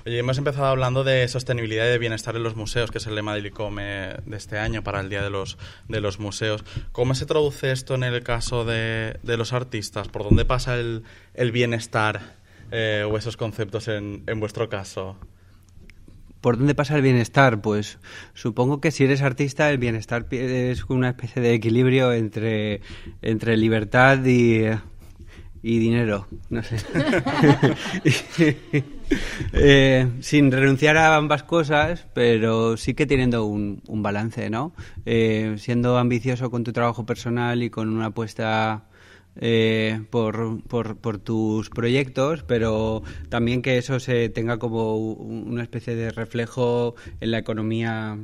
Oye, 0.07 0.19
hemos 0.19 0.39
empezado 0.39 0.67
hablando 0.67 1.05
de 1.05 1.29
sostenibilidad 1.29 1.85
y 1.85 1.91
de 1.91 1.99
bienestar 1.99 2.35
en 2.35 2.43
los 2.43 2.57
museos, 2.57 2.91
que 2.91 2.97
es 2.97 3.07
el 3.07 3.15
lema 3.15 3.35
del 3.35 3.47
ICOME 3.47 4.17
de 4.25 4.37
este 4.37 4.59
año 4.59 4.83
para 4.83 5.01
el 5.01 5.11
Día 5.11 5.23
de 5.23 5.31
los, 5.31 5.59
de 5.89 6.01
los 6.01 6.19
Museos. 6.21 6.65
¿Cómo 6.91 7.15
se 7.15 7.27
traduce 7.27 7.71
esto 7.71 7.95
en 7.95 8.03
el 8.03 8.25
caso 8.25 8.65
de, 8.65 9.21
de 9.23 9.37
los 9.37 9.53
artistas? 9.53 10.09
¿Por 10.09 10.25
dónde 10.25 10.47
pasa 10.47 10.75
el, 10.77 11.05
el 11.35 11.53
bienestar 11.53 12.42
eh, 12.73 13.07
o 13.09 13.17
esos 13.17 13.37
conceptos 13.37 13.89
en, 13.89 14.25
en 14.27 14.41
vuestro 14.41 14.69
caso? 14.69 15.17
¿Por 16.41 16.59
dónde 16.59 16.75
pasa 16.75 16.97
el 16.97 17.03
bienestar? 17.03 17.61
Pues 17.61 17.99
supongo 18.35 18.81
que 18.81 18.91
si 18.91 19.05
eres 19.05 19.23
artista, 19.23 19.71
el 19.71 19.79
bienestar 19.79 20.27
es 20.33 20.85
una 20.89 21.11
especie 21.11 21.41
de 21.41 21.55
equilibrio 21.55 22.13
entre, 22.13 22.81
entre 23.23 23.57
libertad 23.57 24.25
y, 24.25 24.65
y 25.63 25.79
dinero, 25.79 26.27
no 26.51 26.63
sé. 26.65 26.79
Eh, 29.53 30.09
sin 30.21 30.51
renunciar 30.51 30.97
a 30.97 31.17
ambas 31.17 31.43
cosas, 31.43 32.07
pero 32.15 32.79
sí 32.79 32.95
que 32.95 33.05
teniendo 33.05 33.45
un, 33.45 33.83
un 33.87 34.03
balance, 34.03 34.49
¿no? 34.49 34.73
Eh, 35.05 35.57
siendo 35.59 35.99
ambicioso 35.99 36.51
con 36.51 36.65
tu 36.65 36.73
trabajo 36.73 37.05
personal 37.05 37.63
y 37.63 37.69
con 37.69 37.91
una 37.91 38.07
apuesta 38.07 38.85
eh, 39.37 40.03
por, 40.11 40.63
por, 40.65 40.97
por, 40.99 41.19
tus 41.19 41.71
proyectos, 41.71 42.43
pero 42.43 43.03
también 43.29 43.63
que 43.63 43.79
eso 43.79 44.01
se 44.01 44.29
tenga 44.29 44.59
como 44.59 44.97
una 44.97 45.63
especie 45.63 45.95
de 45.95 46.11
reflejo 46.11 46.95
en 47.21 47.31
la 47.31 47.39
economía 47.39 48.19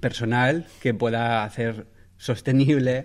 personal 0.00 0.66
que 0.80 0.94
pueda 0.94 1.42
hacer 1.44 1.86
sostenible 2.16 3.04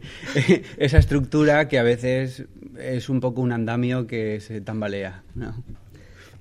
esa 0.78 0.98
estructura 0.98 1.68
que 1.68 1.78
a 1.78 1.82
veces 1.82 2.46
és 2.78 3.08
un 3.12 3.20
poc 3.20 3.38
un 3.38 3.52
andamio 3.52 4.06
que 4.06 4.40
se 4.40 4.62
tambalea. 4.62 5.22
No? 5.34 5.52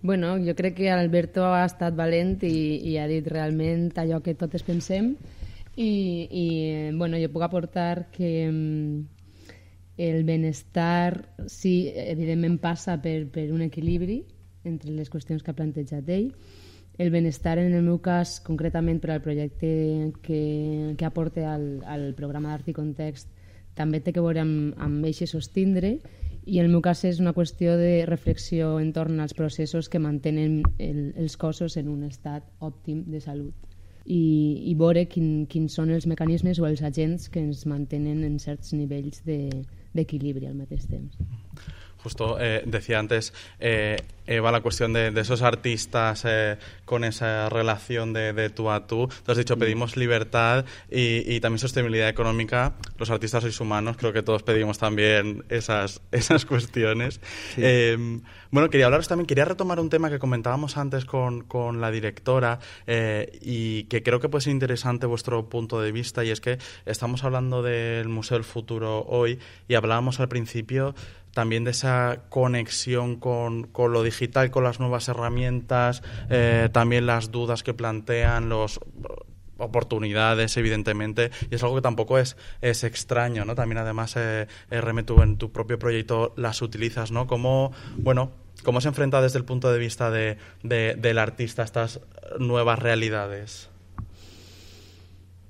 Bueno, 0.02 0.38
jo 0.40 0.56
crec 0.56 0.78
que 0.78 0.90
Alberto 0.90 1.44
ha 1.52 1.66
estat 1.66 1.98
valent 1.98 2.40
i, 2.48 2.80
i 2.80 2.96
ha 2.98 3.08
dit 3.12 3.28
realment 3.28 3.92
allò 4.00 4.22
que 4.24 4.38
totes 4.40 4.64
pensem 4.64 5.16
i, 5.76 5.92
i 6.32 6.46
bueno, 6.96 7.20
jo 7.20 7.28
puc 7.34 7.44
aportar 7.44 8.08
que 8.14 8.48
mm, 8.48 9.17
el 9.98 10.24
benestar 10.24 11.34
sí, 11.50 11.92
evidentment 11.94 12.60
passa 12.62 13.00
per, 13.02 13.26
per 13.34 13.50
un 13.52 13.66
equilibri 13.66 14.22
entre 14.68 14.94
les 14.94 15.10
qüestions 15.10 15.44
que 15.44 15.52
ha 15.52 15.58
plantejat 15.58 16.10
ell. 16.14 16.32
El 16.98 17.12
benestar, 17.14 17.58
en 17.62 17.74
el 17.78 17.84
meu 17.86 18.00
cas, 18.02 18.40
concretament 18.46 19.02
per 19.02 19.12
al 19.14 19.24
projecte 19.26 20.14
que, 20.22 20.42
que 20.98 21.06
aporta 21.06 21.54
al, 21.54 21.68
al 21.86 22.12
programa 22.18 22.54
d'Art 22.54 22.72
i 22.72 22.78
Context, 22.78 23.30
també 23.78 24.02
té 24.02 24.14
que 24.14 24.24
veure 24.26 24.42
amb, 24.42 24.78
amb 24.82 25.06
eixe 25.06 25.28
sostindre 25.30 25.98
i 26.48 26.58
en 26.58 26.66
el 26.66 26.72
meu 26.72 26.82
cas 26.82 27.04
és 27.06 27.20
una 27.22 27.36
qüestió 27.36 27.76
de 27.78 28.06
reflexió 28.10 28.78
entorn 28.82 29.20
als 29.22 29.36
processos 29.38 29.90
que 29.94 30.02
mantenen 30.02 30.62
el, 30.80 31.12
els 31.18 31.38
cossos 31.38 31.78
en 31.78 31.90
un 31.92 32.06
estat 32.08 32.48
òptim 32.64 33.04
de 33.12 33.22
salut 33.22 33.68
i, 34.08 34.64
i 34.72 34.74
veure 34.80 35.04
quin, 35.12 35.46
quins 35.52 35.76
són 35.76 35.92
els 35.92 36.08
mecanismes 36.08 36.62
o 36.64 36.68
els 36.70 36.82
agents 36.82 37.28
que 37.30 37.44
ens 37.44 37.66
mantenen 37.68 38.24
en 38.24 38.40
certs 38.40 38.72
nivells 38.74 39.20
de, 39.28 39.52
d'equilibri 39.98 40.48
al 40.50 40.58
mateix 40.62 40.86
temps. 40.92 41.18
Justo 42.04 42.38
eh, 42.40 42.64
decía 42.66 43.00
antes 43.00 43.34
eh, 43.60 43.98
Eva 44.28 44.52
la 44.52 44.62
cuestión 44.62 44.94
de, 44.94 45.12
de 45.12 45.22
esos 45.22 45.42
artistas 45.42 46.24
eh, 46.26 46.58
con 46.86 47.04
esa 47.04 47.50
relación 47.50 48.14
de, 48.14 48.34
de, 48.34 48.50
tú 48.50 48.70
a 48.70 48.86
tú. 48.86 49.08
Tú 49.26 49.32
has 49.32 49.38
dicho 49.38 49.56
Mm. 49.56 49.60
pedimos 49.60 49.98
libertad 49.98 50.66
y, 50.92 51.24
y, 51.34 51.40
también 51.40 51.60
sostenibilidad 51.60 52.10
económica. 52.10 52.74
Los 52.98 53.10
artistas 53.10 53.42
sois 53.44 53.60
humanos, 53.60 53.98
creo 53.98 54.14
que 54.14 54.22
todos 54.22 54.44
pedimos 54.44 54.78
también 54.78 55.44
esas, 55.50 56.02
esas 56.12 56.46
cuestiones. 56.46 57.20
Sí. 57.56 57.62
Eh, 57.64 58.20
bueno, 58.52 58.70
quería 58.70 58.86
hablaros 58.86 59.08
también, 59.08 59.26
quería 59.28 59.46
retomar 59.46 59.80
un 59.80 59.90
tema 59.90 60.10
que 60.10 60.20
comentábamos 60.20 60.78
antes 60.78 61.06
con, 61.06 61.44
con 61.44 61.82
la 61.82 61.92
directora 61.92 62.60
y 63.42 63.84
que 63.84 64.04
creo 64.04 64.22
que 64.22 64.30
puede 64.30 64.44
ser 64.44 64.54
interesante 64.54 65.06
vuestro 65.06 65.50
punto 65.50 65.82
de 65.82 65.92
vista 65.92 66.24
y 66.24 66.30
es 66.30 66.40
que 66.40 66.58
estamos 66.86 67.26
hablando 67.26 67.62
del 67.62 68.08
Museo 68.08 68.38
del 68.38 68.46
Futuro 68.46 69.06
hoy 69.08 69.40
y 69.68 69.76
hablábamos 69.76 70.22
al 70.22 70.30
principio 70.30 70.96
también 71.38 71.64
de 71.64 71.70
esa 71.70 72.22
conexión 72.30 73.16
con, 73.18 73.68
con, 73.68 73.94
lo 73.94 74.02
digital, 74.02 74.50
con 74.50 74.64
las 74.64 74.80
nuevas 74.80 75.08
herramientas, 75.08 76.02
eh, 76.32 76.68
también 76.72 77.06
las 77.06 77.30
dudas 77.30 77.62
que 77.62 77.76
plantean, 77.76 78.50
los 78.50 78.80
oportunidades, 79.60 80.58
evidentemente, 80.58 81.30
y 81.52 81.54
es 81.54 81.62
algo 81.62 81.76
que 81.76 81.84
tampoco 81.84 82.18
es, 82.18 82.38
es 82.62 82.84
extraño, 82.84 83.46
¿no? 83.46 83.54
También, 83.54 83.78
además, 83.78 84.16
eh, 84.18 84.48
tú 85.06 85.22
en 85.22 85.38
tu 85.38 85.52
propio 85.52 85.78
proyecto 85.78 86.34
las 86.38 86.64
utilizas, 86.64 87.12
¿no? 87.12 87.28
¿Cómo, 87.28 87.72
bueno, 87.98 88.32
cómo 88.64 88.82
se 88.82 88.88
enfrenta 88.88 89.22
desde 89.22 89.38
el 89.38 89.46
punto 89.46 89.72
de 89.72 89.78
vista 89.78 90.10
de, 90.10 90.40
de, 90.64 90.96
del 90.96 91.20
artista 91.20 91.62
a 91.62 91.66
estas 91.66 92.00
nuevas 92.40 92.80
realidades? 92.80 93.70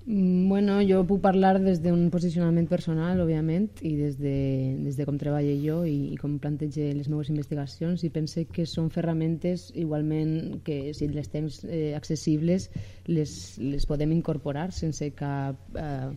Bueno, 0.09 0.77
jo 0.87 1.01
puc 1.03 1.19
parlar 1.19 1.57
des 1.59 1.81
d'un 1.83 2.05
posicionament 2.07 2.69
personal, 2.71 3.19
òbviament, 3.19 3.65
i 3.83 3.89
des 3.97 4.15
de, 4.15 4.35
des 4.79 4.95
de 4.95 5.03
com 5.03 5.17
treballo 5.19 5.51
jo 5.59 5.81
i, 5.83 6.13
i 6.13 6.19
com 6.21 6.37
plantege 6.39 6.85
les 6.95 7.09
meves 7.11 7.27
investigacions 7.33 8.05
i 8.07 8.09
pense 8.15 8.45
que 8.55 8.63
són 8.63 8.87
ferramentes 8.87 9.65
igualment 9.75 10.61
que 10.63 10.93
si 10.95 11.09
les 11.11 11.27
tens 11.33 11.59
eh, 11.65 11.91
accessibles 11.97 12.69
les, 13.11 13.35
les 13.59 13.89
podem 13.89 14.15
incorporar 14.15 14.69
sense 14.71 15.11
cap... 15.11 15.59
Eh, 15.75 16.15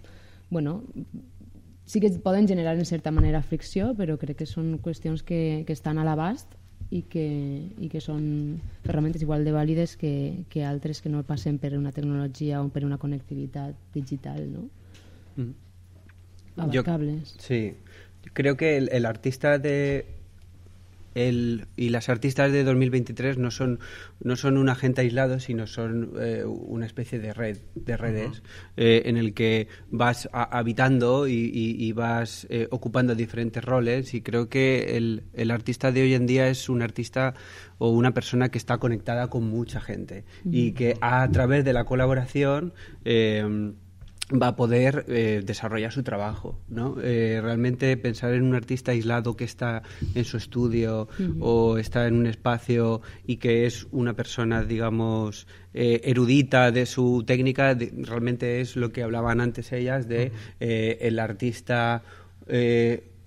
bueno, 0.54 0.84
sí 1.82 1.98
que 1.98 2.14
poden 2.22 2.46
generar 2.46 2.78
en 2.78 2.86
certa 2.86 3.10
manera 3.10 3.42
fricció, 3.42 3.90
però 3.98 4.14
crec 4.22 4.44
que 4.44 4.46
són 4.46 4.76
qüestions 4.78 5.26
que, 5.26 5.64
que 5.66 5.74
estan 5.74 5.98
a 5.98 6.06
l'abast 6.06 6.59
i 6.90 7.02
que, 7.06 7.26
i 7.78 7.88
que 7.88 8.00
són 8.02 8.60
ferramentes 8.82 9.22
igual 9.22 9.44
de 9.46 9.54
vàlides 9.54 9.96
que, 9.96 10.44
que 10.50 10.64
altres 10.66 11.00
que 11.00 11.10
no 11.12 11.22
passen 11.22 11.58
per 11.62 11.76
una 11.78 11.92
tecnologia 11.94 12.60
o 12.62 12.68
per 12.68 12.84
una 12.84 12.98
connectivitat 12.98 13.76
digital, 13.94 14.42
¿no? 14.50 14.68
Mm. 15.36 15.52
Abarcables. 16.56 17.36
Yo, 17.36 17.42
sí, 17.46 17.74
creo 18.32 18.56
que 18.56 18.76
el, 18.76 18.88
el 18.92 19.06
artista 19.06 19.58
de 19.58 20.19
el, 21.14 21.66
y 21.76 21.88
las 21.90 22.08
artistas 22.08 22.52
de 22.52 22.64
2023 22.64 23.38
no 23.38 23.50
son 23.50 23.80
no 24.22 24.36
son 24.36 24.56
un 24.56 24.68
agente 24.68 25.00
aislado 25.00 25.40
sino 25.40 25.66
son 25.66 26.12
eh, 26.20 26.44
una 26.44 26.86
especie 26.86 27.18
de 27.18 27.32
red 27.32 27.58
de 27.74 27.96
redes 27.96 28.28
uh 28.28 28.42
-huh. 28.42 28.44
eh, 28.76 29.02
en 29.06 29.16
el 29.16 29.34
que 29.34 29.68
vas 29.90 30.28
a, 30.32 30.58
habitando 30.58 31.26
y, 31.26 31.32
y, 31.32 31.76
y 31.84 31.92
vas 31.92 32.46
eh, 32.50 32.68
ocupando 32.70 33.14
diferentes 33.14 33.64
roles 33.64 34.14
y 34.14 34.22
creo 34.22 34.48
que 34.48 34.96
el, 34.96 35.24
el, 35.34 35.50
artista 35.50 35.92
de 35.92 36.02
hoy 36.02 36.14
en 36.14 36.26
día 36.26 36.48
es 36.48 36.68
un 36.68 36.82
artista 36.82 37.34
o 37.78 37.90
una 37.90 38.12
persona 38.12 38.50
que 38.50 38.58
está 38.58 38.78
conectada 38.78 39.28
con 39.28 39.44
mucha 39.44 39.80
gente 39.80 40.24
uh 40.44 40.48
-huh. 40.48 40.54
y 40.54 40.72
que 40.72 40.96
a, 41.00 41.22
a, 41.22 41.30
través 41.30 41.64
de 41.64 41.72
la 41.72 41.84
colaboración 41.84 42.72
eh, 43.04 43.72
va 44.30 44.48
a 44.48 44.56
poder 44.56 45.04
eh, 45.08 45.42
desarrollar 45.44 45.92
su 45.92 46.02
trabajo, 46.02 46.60
¿no? 46.68 46.96
Eh, 47.02 47.40
realmente 47.42 47.96
pensar 47.96 48.34
en 48.34 48.42
un 48.42 48.54
artista 48.54 48.92
aislado 48.92 49.36
que 49.36 49.44
está 49.44 49.82
en 50.14 50.24
su 50.24 50.36
estudio 50.36 51.08
uh 51.18 51.22
-huh. 51.22 51.36
o 51.40 51.78
está 51.78 52.06
en 52.06 52.14
un 52.14 52.26
espacio 52.26 53.00
y 53.26 53.36
que 53.36 53.66
es 53.66 53.86
una 53.90 54.14
persona, 54.14 54.62
digamos, 54.62 55.46
eh, 55.74 56.00
erudita 56.04 56.70
de 56.70 56.86
su 56.86 57.24
técnica, 57.26 57.74
de, 57.74 57.92
realmente 57.96 58.60
es 58.60 58.76
lo 58.76 58.92
que 58.92 59.02
hablaban 59.02 59.40
antes 59.40 59.72
ellas 59.72 60.08
de 60.08 60.30
-huh. 60.30 60.96
el 61.00 61.18
artista 61.18 62.02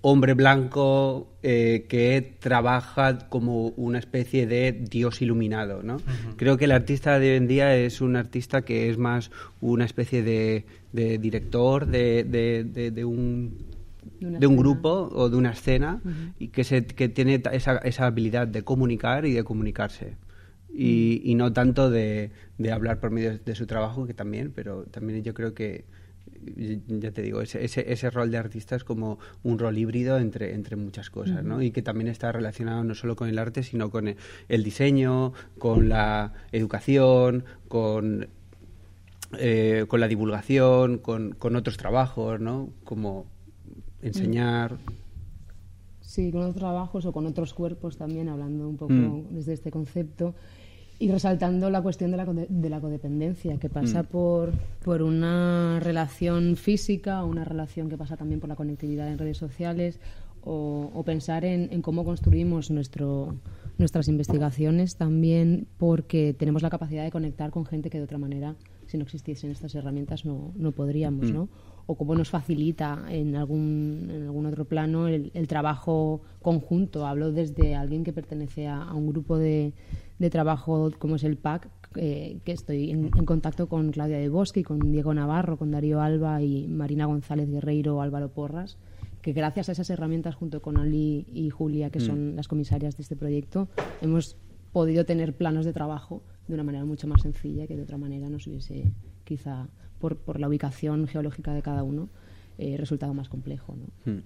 hombre 0.06 0.34
blanco 0.34 1.28
eh, 1.42 1.86
que 1.88 2.36
trabaja 2.38 3.30
como 3.30 3.68
una 3.68 3.98
especie 3.98 4.46
de 4.46 4.72
dios 4.72 5.22
iluminado, 5.22 5.82
¿no? 5.82 5.96
Uh 5.96 5.98
-huh. 5.98 6.36
Creo 6.36 6.58
que 6.58 6.66
el 6.66 6.72
artista 6.72 7.18
de 7.18 7.30
hoy 7.30 7.36
en 7.38 7.46
día 7.46 7.74
es 7.74 8.02
un 8.02 8.14
artista 8.14 8.62
que 8.66 8.90
es 8.90 8.98
más 8.98 9.30
una 9.62 9.86
especie 9.86 10.22
de, 10.22 10.66
de 10.92 11.16
director 11.16 11.86
de, 11.86 12.22
de, 12.24 12.64
de, 12.64 12.90
de 12.90 13.04
un 13.06 13.56
de 14.20 14.46
un 14.46 14.56
grupo 14.58 15.08
o 15.10 15.30
de 15.30 15.36
una 15.36 15.52
escena 15.52 16.02
uh 16.04 16.08
-huh. 16.08 16.32
y 16.38 16.48
que, 16.48 16.64
se, 16.64 16.84
que 16.84 17.08
tiene 17.08 17.42
esa, 17.52 17.78
esa, 17.78 18.04
habilidad 18.04 18.46
de 18.46 18.62
comunicar 18.62 19.24
y 19.24 19.32
de 19.32 19.42
comunicarse. 19.42 20.16
Y, 20.70 21.22
y 21.24 21.34
no 21.34 21.50
tanto 21.52 21.88
de, 21.88 22.30
de, 22.58 22.72
hablar 22.72 23.00
por 23.00 23.10
medio 23.10 23.38
de 23.38 23.54
su 23.54 23.64
trabajo, 23.66 24.06
que 24.06 24.12
también, 24.12 24.52
pero 24.54 24.84
también 24.84 25.22
yo 25.22 25.32
creo 25.32 25.54
que 25.54 25.84
ya 26.86 27.10
te 27.12 27.22
digo, 27.22 27.40
ese, 27.40 27.64
ese, 27.64 27.92
ese, 27.92 28.10
rol 28.10 28.30
de 28.30 28.38
artista 28.38 28.76
es 28.76 28.84
como 28.84 29.18
un 29.42 29.58
rol 29.58 29.76
híbrido 29.78 30.18
entre, 30.18 30.54
entre 30.54 30.76
muchas 30.76 31.10
cosas, 31.10 31.44
¿no? 31.44 31.62
Y 31.62 31.70
que 31.70 31.82
también 31.82 32.08
está 32.08 32.32
relacionado 32.32 32.84
no 32.84 32.94
solo 32.94 33.16
con 33.16 33.28
el 33.28 33.38
arte, 33.38 33.62
sino 33.62 33.90
con 33.90 34.08
el, 34.08 34.16
el 34.48 34.64
diseño, 34.64 35.32
con 35.58 35.88
la 35.88 36.32
educación, 36.52 37.44
con, 37.68 38.28
eh, 39.38 39.86
con 39.88 40.00
la 40.00 40.08
divulgación, 40.08 40.98
con, 40.98 41.32
con, 41.32 41.56
otros 41.56 41.76
trabajos, 41.76 42.40
¿no? 42.40 42.70
Como 42.84 43.26
enseñar. 44.02 44.76
Sí, 46.00 46.30
con 46.30 46.42
otros 46.42 46.56
trabajos 46.56 47.06
o 47.06 47.12
con 47.12 47.26
otros 47.26 47.54
cuerpos 47.54 47.96
también, 47.96 48.28
hablando 48.28 48.68
un 48.68 48.76
poco 48.76 48.92
mm. 48.92 49.34
desde 49.34 49.54
este 49.54 49.70
concepto. 49.70 50.34
Y 51.04 51.10
resaltando 51.10 51.68
la 51.68 51.82
cuestión 51.82 52.12
de 52.12 52.16
la, 52.16 52.24
de 52.24 52.70
la 52.70 52.80
codependencia, 52.80 53.58
que 53.58 53.68
pasa 53.68 54.04
mm. 54.04 54.06
por, 54.06 54.52
por 54.82 55.02
una 55.02 55.78
relación 55.78 56.56
física, 56.56 57.22
una 57.24 57.44
relación 57.44 57.90
que 57.90 57.98
pasa 57.98 58.16
también 58.16 58.40
por 58.40 58.48
la 58.48 58.56
conectividad 58.56 59.08
en 59.08 59.18
redes 59.18 59.36
sociales, 59.36 60.00
o, 60.44 60.90
o 60.94 61.02
pensar 61.02 61.44
en, 61.44 61.68
en, 61.70 61.82
cómo 61.82 62.06
construimos 62.06 62.70
nuestro, 62.70 63.34
nuestras 63.76 64.08
investigaciones 64.08 64.96
también 64.96 65.66
porque 65.76 66.32
tenemos 66.32 66.62
la 66.62 66.70
capacidad 66.70 67.04
de 67.04 67.10
conectar 67.10 67.50
con 67.50 67.66
gente 67.66 67.90
que 67.90 67.98
de 67.98 68.04
otra 68.04 68.16
manera, 68.16 68.56
si 68.86 68.96
no 68.96 69.04
existiesen 69.04 69.50
estas 69.50 69.74
herramientas, 69.74 70.24
no, 70.24 70.52
no 70.56 70.72
podríamos, 70.72 71.30
mm. 71.30 71.34
¿no? 71.34 71.50
O 71.84 71.96
cómo 71.96 72.14
nos 72.14 72.30
facilita 72.30 73.04
en 73.10 73.36
algún, 73.36 74.08
en 74.10 74.22
algún 74.22 74.46
otro 74.46 74.64
plano 74.64 75.06
el, 75.06 75.30
el 75.34 75.48
trabajo 75.48 76.22
conjunto. 76.40 77.06
Hablo 77.06 77.30
desde 77.30 77.74
alguien 77.74 78.04
que 78.04 78.14
pertenece 78.14 78.68
a, 78.68 78.84
a 78.84 78.94
un 78.94 79.06
grupo 79.06 79.36
de 79.36 79.74
de 80.18 80.30
trabajo 80.30 80.90
como 80.98 81.16
es 81.16 81.24
el 81.24 81.36
PAC, 81.36 81.68
eh, 81.96 82.38
que 82.44 82.52
estoy 82.52 82.90
en, 82.90 83.10
en, 83.16 83.24
contacto 83.24 83.68
con 83.68 83.90
Claudia 83.92 84.18
de 84.18 84.28
Bosque, 84.28 84.64
con 84.64 84.92
Diego 84.92 85.14
Navarro, 85.14 85.56
con 85.56 85.70
Darío 85.70 86.00
Alba 86.00 86.42
y 86.42 86.66
Marina 86.66 87.06
González 87.06 87.48
Guerreiro 87.48 88.00
Álvaro 88.00 88.30
Porras, 88.30 88.78
que 89.22 89.32
gracias 89.32 89.68
a 89.68 89.72
esas 89.72 89.90
herramientas 89.90 90.34
junto 90.34 90.60
con 90.60 90.76
Ali 90.76 91.26
y 91.32 91.50
Julia, 91.50 91.90
que 91.90 92.00
mm. 92.00 92.02
son 92.02 92.36
las 92.36 92.48
comisarias 92.48 92.96
de 92.96 93.02
este 93.02 93.16
proyecto, 93.16 93.68
hemos 94.02 94.36
podido 94.72 95.04
tener 95.04 95.36
planos 95.36 95.64
de 95.64 95.72
trabajo 95.72 96.22
de 96.48 96.54
una 96.54 96.64
manera 96.64 96.84
mucho 96.84 97.06
más 97.06 97.22
sencilla 97.22 97.66
que 97.66 97.76
de 97.76 97.82
otra 97.82 97.96
manera 97.96 98.28
nos 98.28 98.46
hubiese 98.46 98.92
quizá 99.24 99.68
por, 99.98 100.18
por 100.18 100.40
la 100.40 100.48
ubicación 100.48 101.06
geológica 101.06 101.54
de 101.54 101.62
cada 101.62 101.82
uno 101.82 102.08
eh, 102.58 102.76
resultado 102.76 103.14
más 103.14 103.28
complejo. 103.28 103.76
¿no? 103.76 104.12
Mm. 104.12 104.22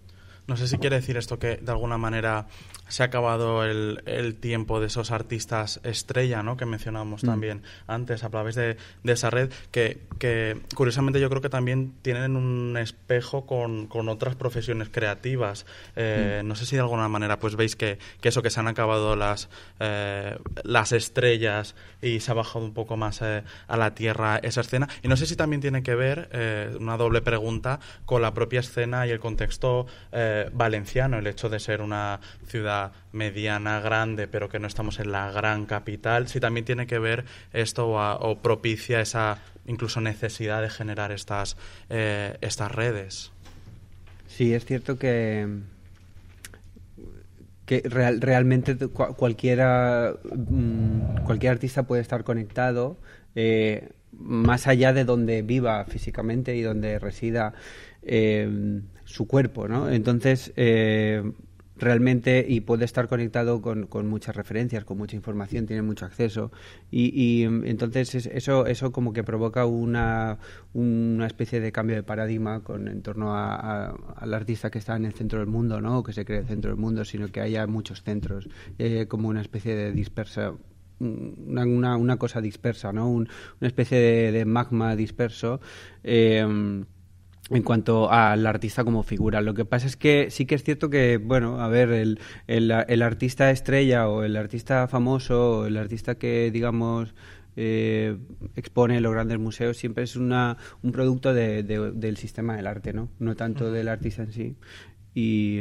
No 0.48 0.56
sé 0.56 0.66
si 0.66 0.78
quiere 0.78 0.96
decir 0.96 1.18
esto 1.18 1.38
que 1.38 1.58
de 1.58 1.70
alguna 1.70 1.98
manera 1.98 2.46
se 2.88 3.02
ha 3.02 3.06
acabado 3.06 3.64
el, 3.64 4.02
el 4.06 4.34
tiempo 4.34 4.80
de 4.80 4.86
esos 4.86 5.10
artistas 5.10 5.78
estrella, 5.84 6.42
¿no? 6.42 6.56
Que 6.56 6.64
mencionábamos 6.64 7.22
mm. 7.22 7.26
también 7.26 7.62
antes 7.86 8.24
a 8.24 8.30
través 8.30 8.54
de, 8.54 8.78
de 9.02 9.12
esa 9.12 9.28
red, 9.28 9.52
que, 9.70 10.00
que, 10.18 10.58
curiosamente 10.74 11.20
yo 11.20 11.28
creo 11.28 11.42
que 11.42 11.50
también 11.50 11.92
tienen 12.00 12.34
un 12.34 12.78
espejo 12.78 13.44
con, 13.44 13.88
con 13.88 14.08
otras 14.08 14.36
profesiones 14.36 14.88
creativas. 14.88 15.66
Eh, 15.96 16.40
mm. 16.42 16.48
No 16.48 16.54
sé 16.54 16.64
si 16.64 16.76
de 16.76 16.80
alguna 16.80 17.08
manera 17.08 17.38
pues 17.38 17.54
veis 17.54 17.76
que, 17.76 17.98
que 18.22 18.30
eso 18.30 18.40
que 18.40 18.48
se 18.48 18.58
han 18.58 18.68
acabado 18.68 19.16
las, 19.16 19.50
eh, 19.80 20.38
las 20.64 20.92
estrellas 20.92 21.74
y 22.00 22.20
se 22.20 22.30
ha 22.30 22.34
bajado 22.34 22.64
un 22.64 22.72
poco 22.72 22.96
más 22.96 23.20
eh, 23.20 23.42
a 23.66 23.76
la 23.76 23.94
tierra 23.94 24.38
esa 24.38 24.62
escena. 24.62 24.88
Y 25.02 25.08
no 25.08 25.18
sé 25.18 25.26
si 25.26 25.36
también 25.36 25.60
tiene 25.60 25.82
que 25.82 25.94
ver, 25.94 26.30
una 26.80 26.96
doble 26.96 27.20
pregunta, 27.20 27.80
con 28.06 28.22
la 28.22 28.32
propia 28.32 28.60
escena 28.60 29.06
y 29.06 29.10
el 29.10 29.20
contexto 29.20 29.86
eh, 30.37 30.37
valenciano, 30.52 31.18
el 31.18 31.26
hecho 31.26 31.48
de 31.48 31.60
ser 31.60 31.80
una 31.80 32.20
ciudad 32.46 32.92
mediana, 33.12 33.80
grande, 33.80 34.28
pero 34.28 34.48
que 34.48 34.58
no 34.58 34.66
estamos 34.66 34.98
en 35.00 35.12
la 35.12 35.30
gran 35.30 35.66
capital, 35.66 36.28
si 36.28 36.40
también 36.40 36.64
tiene 36.64 36.86
que 36.86 36.98
ver 36.98 37.24
esto 37.52 37.88
o, 37.90 38.38
propicia 38.38 39.00
esa 39.00 39.38
incluso 39.66 40.00
necesidad 40.00 40.62
de 40.62 40.70
generar 40.70 41.12
estas, 41.12 41.56
eh, 41.90 42.36
estas 42.40 42.72
redes. 42.72 43.32
Sí, 44.28 44.54
es 44.54 44.64
cierto 44.64 44.98
que 44.98 45.46
que 47.68 47.82
real, 47.84 48.22
realmente 48.22 48.76
cualquiera 48.88 50.14
mmm, 50.24 51.18
cualquier 51.26 51.52
artista 51.52 51.82
puede 51.82 52.00
estar 52.00 52.24
conectado 52.24 52.96
eh, 53.34 53.90
más 54.12 54.66
allá 54.66 54.92
de 54.92 55.04
donde 55.04 55.42
viva 55.42 55.84
físicamente 55.84 56.56
y 56.56 56.62
donde 56.62 56.98
resida 56.98 57.54
eh, 58.02 58.80
su 59.04 59.26
cuerpo, 59.26 59.68
¿no? 59.68 59.90
Entonces, 59.90 60.52
eh, 60.56 61.22
realmente 61.78 62.44
y 62.46 62.60
puede 62.60 62.84
estar 62.84 63.08
conectado 63.08 63.62
con, 63.62 63.88
muchas 64.08 64.36
referencias, 64.36 64.84
con 64.84 64.98
mucha 64.98 65.16
información, 65.16 65.66
tiene 65.66 65.82
mucho 65.82 66.04
acceso 66.04 66.50
y, 66.90 67.12
y 67.14 67.44
entonces 67.44 68.14
eso 68.26 68.66
eso 68.66 68.92
como 68.92 69.12
que 69.12 69.22
provoca 69.22 69.64
una, 69.64 70.38
una 70.74 71.26
especie 71.26 71.60
de 71.60 71.72
cambio 71.72 71.96
de 71.96 72.02
paradigma 72.02 72.60
con 72.60 72.88
en 72.88 73.02
torno 73.02 73.36
a, 73.36 73.54
a, 73.54 73.96
al 74.16 74.34
artista 74.34 74.70
que 74.70 74.78
está 74.78 74.96
en 74.96 75.04
el 75.04 75.12
centro 75.12 75.38
del 75.38 75.48
mundo, 75.48 75.80
no, 75.80 76.02
que 76.02 76.12
se 76.12 76.24
cree 76.24 76.40
el 76.40 76.46
centro 76.46 76.70
del 76.70 76.80
mundo, 76.80 77.04
sino 77.04 77.28
que 77.28 77.40
haya 77.40 77.66
muchos 77.66 78.02
centros 78.02 78.48
haya 78.78 79.06
como 79.06 79.28
una 79.28 79.40
especie 79.40 79.76
de 79.76 79.92
dispersa 79.92 80.54
una, 81.00 81.64
una, 81.64 81.96
una 81.96 82.16
cosa 82.16 82.40
dispersa, 82.40 82.92
¿no? 82.92 83.08
Un, 83.08 83.28
una 83.60 83.68
especie 83.68 83.98
de, 83.98 84.32
de 84.32 84.44
magma 84.44 84.96
disperso. 84.96 85.60
Eh, 86.04 86.84
en 87.50 87.62
cuanto 87.62 88.10
al 88.10 88.46
artista 88.46 88.84
como 88.84 89.02
figura. 89.02 89.40
Lo 89.40 89.54
que 89.54 89.64
pasa 89.64 89.86
es 89.86 89.96
que 89.96 90.30
sí 90.30 90.46
que 90.46 90.54
es 90.54 90.64
cierto 90.64 90.90
que, 90.90 91.16
bueno, 91.16 91.60
a 91.60 91.68
ver, 91.68 91.90
el, 91.90 92.20
el, 92.46 92.70
el 92.70 93.02
artista 93.02 93.50
estrella 93.50 94.08
o 94.08 94.22
el 94.22 94.36
artista 94.36 94.86
famoso 94.88 95.60
o 95.60 95.66
el 95.66 95.76
artista 95.76 96.16
que, 96.16 96.50
digamos, 96.50 97.14
eh, 97.56 98.16
expone 98.54 98.98
en 98.98 99.02
los 99.02 99.12
grandes 99.12 99.38
museos 99.38 99.76
siempre 99.76 100.04
es 100.04 100.16
una, 100.16 100.58
un 100.82 100.92
producto 100.92 101.34
de, 101.34 101.62
de, 101.62 101.92
del 101.92 102.16
sistema 102.16 102.56
del 102.56 102.66
arte, 102.66 102.92
¿no? 102.92 103.08
No 103.18 103.34
tanto 103.34 103.72
del 103.72 103.88
artista 103.88 104.22
en 104.22 104.32
sí. 104.32 104.56
Y 105.14 105.60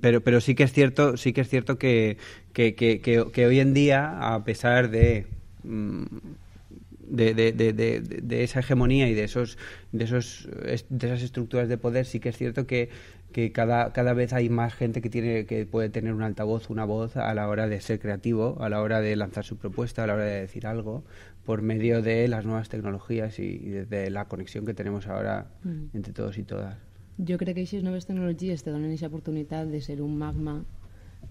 pero 0.00 0.20
pero 0.20 0.40
sí 0.40 0.54
que 0.54 0.64
es 0.64 0.72
cierto 0.72 1.16
sí 1.16 1.32
que 1.32 1.42
es 1.42 1.48
cierto 1.48 1.78
que 1.78 2.18
que, 2.52 2.74
que, 2.74 3.00
que, 3.00 3.46
hoy 3.46 3.60
en 3.60 3.74
día 3.74 4.34
a 4.34 4.44
pesar 4.44 4.90
de 4.90 5.26
de, 5.62 7.34
de, 7.34 7.52
de, 7.52 8.00
de, 8.00 8.44
esa 8.44 8.60
hegemonía 8.60 9.08
y 9.08 9.14
de 9.14 9.24
esos 9.24 9.58
de 9.92 10.04
esos 10.04 10.48
de 10.88 11.06
esas 11.06 11.22
estructuras 11.22 11.68
de 11.68 11.76
poder 11.78 12.06
sí 12.06 12.20
que 12.20 12.28
es 12.28 12.36
cierto 12.36 12.66
que, 12.66 12.88
que 13.32 13.52
cada, 13.52 13.92
cada 13.92 14.12
vez 14.12 14.32
hay 14.32 14.48
más 14.48 14.74
gente 14.74 15.00
que 15.00 15.10
tiene 15.10 15.46
que 15.46 15.66
puede 15.66 15.88
tener 15.88 16.12
un 16.12 16.22
altavoz 16.22 16.70
una 16.70 16.84
voz 16.84 17.16
a 17.16 17.32
la 17.34 17.48
hora 17.48 17.66
de 17.66 17.80
ser 17.80 17.98
creativo 17.98 18.58
a 18.60 18.68
la 18.68 18.80
hora 18.80 19.00
de 19.00 19.16
lanzar 19.16 19.44
su 19.44 19.56
propuesta 19.56 20.04
a 20.04 20.06
la 20.06 20.14
hora 20.14 20.24
de 20.24 20.40
decir 20.40 20.66
algo 20.66 21.04
por 21.44 21.62
medio 21.62 22.02
de 22.02 22.28
las 22.28 22.44
nuevas 22.44 22.68
tecnologías 22.68 23.38
y, 23.38 23.42
y 23.42 23.70
de 23.70 24.10
la 24.10 24.26
conexión 24.26 24.66
que 24.66 24.74
tenemos 24.74 25.06
ahora 25.06 25.48
mm. 25.64 25.96
entre 25.96 26.12
todos 26.12 26.38
y 26.38 26.44
todas 26.44 26.89
jo 27.26 27.38
crec 27.38 27.54
que 27.54 27.62
aquestes 27.62 27.84
noves 27.84 28.06
tecnologies 28.08 28.62
te 28.64 28.70
donen 28.72 28.90
aquesta 28.90 29.10
oportunitat 29.10 29.68
de 29.68 29.80
ser 29.84 30.00
un 30.00 30.16
magma 30.18 30.60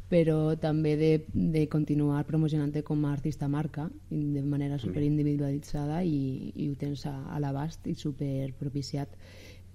però 0.09 0.55
també 0.57 0.95
de, 0.97 1.11
de 1.33 1.67
continuar 1.69 2.23
promocionant-te 2.25 2.83
com 2.85 3.05
a 3.05 3.13
artista 3.13 3.47
marca 3.47 3.89
de 4.09 4.41
manera 4.41 4.79
super 4.81 5.03
individualitzada 5.05 6.03
i, 6.03 6.51
i 6.55 6.69
ho 6.69 6.75
tens 6.77 7.05
a, 7.09 7.15
a 7.29 7.39
l'abast 7.41 7.87
i 7.89 7.95
super 7.97 8.51
propiciat 8.59 9.09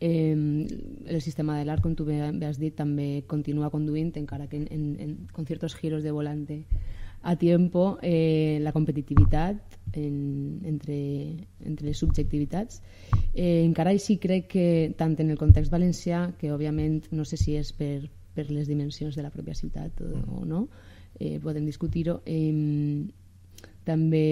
eh, 0.00 0.34
el 0.34 1.20
sistema 1.22 1.58
de 1.58 1.64
l'art 1.66 1.82
com 1.82 1.94
tu 1.94 2.06
bé 2.06 2.18
has 2.46 2.58
dit 2.58 2.74
també 2.74 3.24
continua 3.30 3.70
conduint 3.74 4.14
encara 4.18 4.48
que 4.50 4.58
en, 4.62 4.68
en, 4.70 4.84
en 5.00 5.16
con 5.32 5.46
ciertos 5.46 5.74
giros 5.74 6.02
de 6.02 6.10
volante 6.10 6.64
a 7.25 7.37
tiempo 7.37 7.99
eh, 8.03 8.59
la 8.61 8.72
competitivitat 8.72 9.57
en, 9.97 10.61
entre, 10.64 10.99
entre 11.64 11.87
les 11.87 11.99
subjectivitats. 11.99 12.83
Eh, 13.33 13.64
encara 13.64 13.95
així 13.97 14.18
crec 14.20 14.51
que 14.53 14.66
tant 14.99 15.16
en 15.18 15.33
el 15.33 15.41
context 15.41 15.72
valencià, 15.72 16.27
que 16.39 16.53
òbviament 16.53 17.09
no 17.16 17.25
sé 17.25 17.41
si 17.41 17.57
és 17.57 17.72
per, 17.72 18.11
per 18.37 18.51
les 18.51 18.68
dimensions 18.68 19.16
de 19.16 19.25
la 19.25 19.33
pròpia 19.33 19.57
ciutat 19.57 20.03
o, 20.05 20.11
o 20.41 20.45
no, 20.45 20.66
eh, 21.18 21.39
podem 21.41 21.64
discutir-ho, 21.64 22.20
eh, 22.27 23.07
també, 23.85 24.27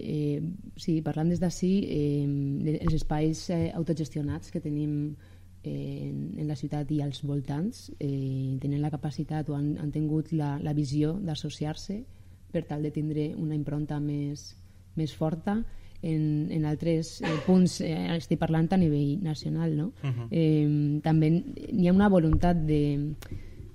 eh, 0.00 0.40
sí, 0.76 1.00
parlant 1.04 1.28
des 1.32 1.40
d'ací, 1.40 1.72
eh, 1.88 2.78
els 2.80 2.96
espais 2.96 3.42
eh, 3.50 3.68
autogestionats 3.76 4.52
que 4.52 4.60
tenim 4.64 5.16
eh, 5.62 6.08
en 6.08 6.48
la 6.48 6.56
ciutat 6.56 6.88
i 6.92 7.02
als 7.04 7.20
voltants 7.24 7.90
eh, 7.98 8.56
tenen 8.60 8.80
la 8.80 8.92
capacitat 8.92 9.48
o 9.48 9.56
han, 9.56 9.74
han 9.80 9.92
tingut 9.92 10.32
la, 10.32 10.58
la 10.60 10.72
visió 10.76 11.14
d'associar-se 11.20 12.00
per 12.52 12.64
tal 12.68 12.82
de 12.82 12.90
tindre 12.94 13.30
una 13.36 13.54
impronta 13.54 14.00
més, 14.00 14.54
més 14.96 15.14
forta 15.16 15.60
en, 16.02 16.48
en 16.50 16.64
altres 16.64 17.20
eh, 17.20 17.36
punts, 17.46 17.80
eh, 17.84 18.08
estic 18.16 18.40
parlant 18.40 18.70
a 18.72 18.80
nivell 18.80 19.20
nacional, 19.22 19.76
no? 19.76 19.92
Uh 20.02 20.10
-huh. 20.10 20.26
eh, 20.30 21.00
també 21.02 21.32
hi 21.72 21.88
ha 21.88 21.92
una 21.92 22.08
voluntat 22.08 22.56
de, 22.56 23.14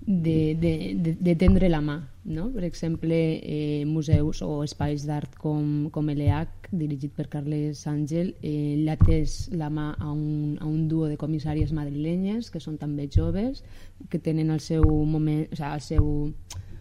de, 0.06 0.56
de, 0.60 0.96
de, 0.96 1.18
de 1.20 1.36
tendre 1.36 1.70
la 1.70 1.82
mà, 1.82 2.10
no? 2.26 2.52
Per 2.52 2.64
exemple, 2.64 3.42
eh, 3.44 3.86
museus 3.86 4.42
o 4.42 4.64
espais 4.64 5.06
d'art 5.06 5.36
com, 5.38 5.90
com 5.92 6.06
l'EH, 6.06 6.70
dirigit 6.72 7.12
per 7.14 7.28
Carles 7.28 7.86
Àngel, 7.88 8.36
eh, 8.42 8.76
l'ha 8.86 8.98
tès 8.98 9.50
la 9.52 9.70
mà 9.70 9.96
a 9.98 10.12
un, 10.12 10.58
a 10.62 10.66
un 10.66 10.88
duo 10.88 11.08
de 11.08 11.18
comissàries 11.18 11.72
madrilenyes, 11.74 12.52
que 12.52 12.60
són 12.60 12.78
també 12.78 13.10
joves, 13.10 13.64
que 14.10 14.20
tenen 14.20 14.50
el 14.50 14.60
seu 14.60 14.84
moment, 14.84 15.48
o 15.52 15.56
sigui, 15.56 15.74
el 15.74 15.82
seu 15.82 16.06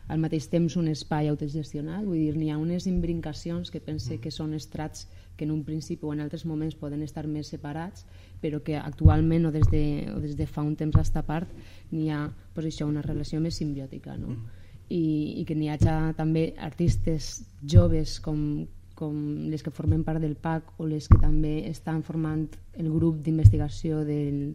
al 0.09 0.21
mateix 0.21 0.49
temps 0.53 0.77
un 0.77 0.89
espai 0.93 1.31
autogestionat, 1.31 2.05
vull 2.05 2.21
dir, 2.21 2.35
n'hi 2.37 2.51
ha 2.53 2.59
unes 2.61 2.87
imbrincacions 2.91 3.71
que 3.73 3.81
pense 3.81 4.19
que 4.21 4.33
són 4.35 4.53
estrats 4.57 5.07
que 5.37 5.47
en 5.47 5.55
un 5.55 5.63
principi 5.65 6.05
o 6.05 6.13
en 6.13 6.21
altres 6.21 6.45
moments 6.47 6.77
poden 6.77 7.03
estar 7.03 7.25
més 7.27 7.49
separats, 7.51 8.05
però 8.43 8.61
que 8.63 8.77
actualment 8.77 9.49
o 9.49 9.53
des 9.55 9.67
de, 9.73 9.85
o 10.15 10.21
des 10.21 10.37
de 10.37 10.47
fa 10.47 10.63
un 10.63 10.77
temps 10.77 10.97
a 10.97 11.03
esta 11.03 11.25
part 11.25 11.49
n'hi 11.91 12.11
ha 12.13 12.29
pues, 12.55 12.69
això, 12.69 12.87
una 12.87 13.03
relació 13.03 13.41
més 13.41 13.57
simbiòtica, 13.57 14.19
no? 14.21 14.37
Mm. 14.37 14.63
I, 14.93 15.05
i 15.41 15.45
que 15.49 15.57
n'hi 15.57 15.71
hagi 15.73 15.89
també 16.19 16.51
artistes 16.61 17.47
joves 17.65 18.19
com, 18.21 18.67
com 18.95 19.15
les 19.49 19.65
que 19.65 19.73
formen 19.73 20.05
part 20.05 20.21
del 20.21 20.37
PAC 20.37 20.75
o 20.77 20.87
les 20.87 21.09
que 21.09 21.19
també 21.23 21.63
estan 21.71 22.05
formant 22.05 22.45
el 22.77 22.93
grup 22.93 23.23
d'investigació 23.25 24.05
del 24.05 24.53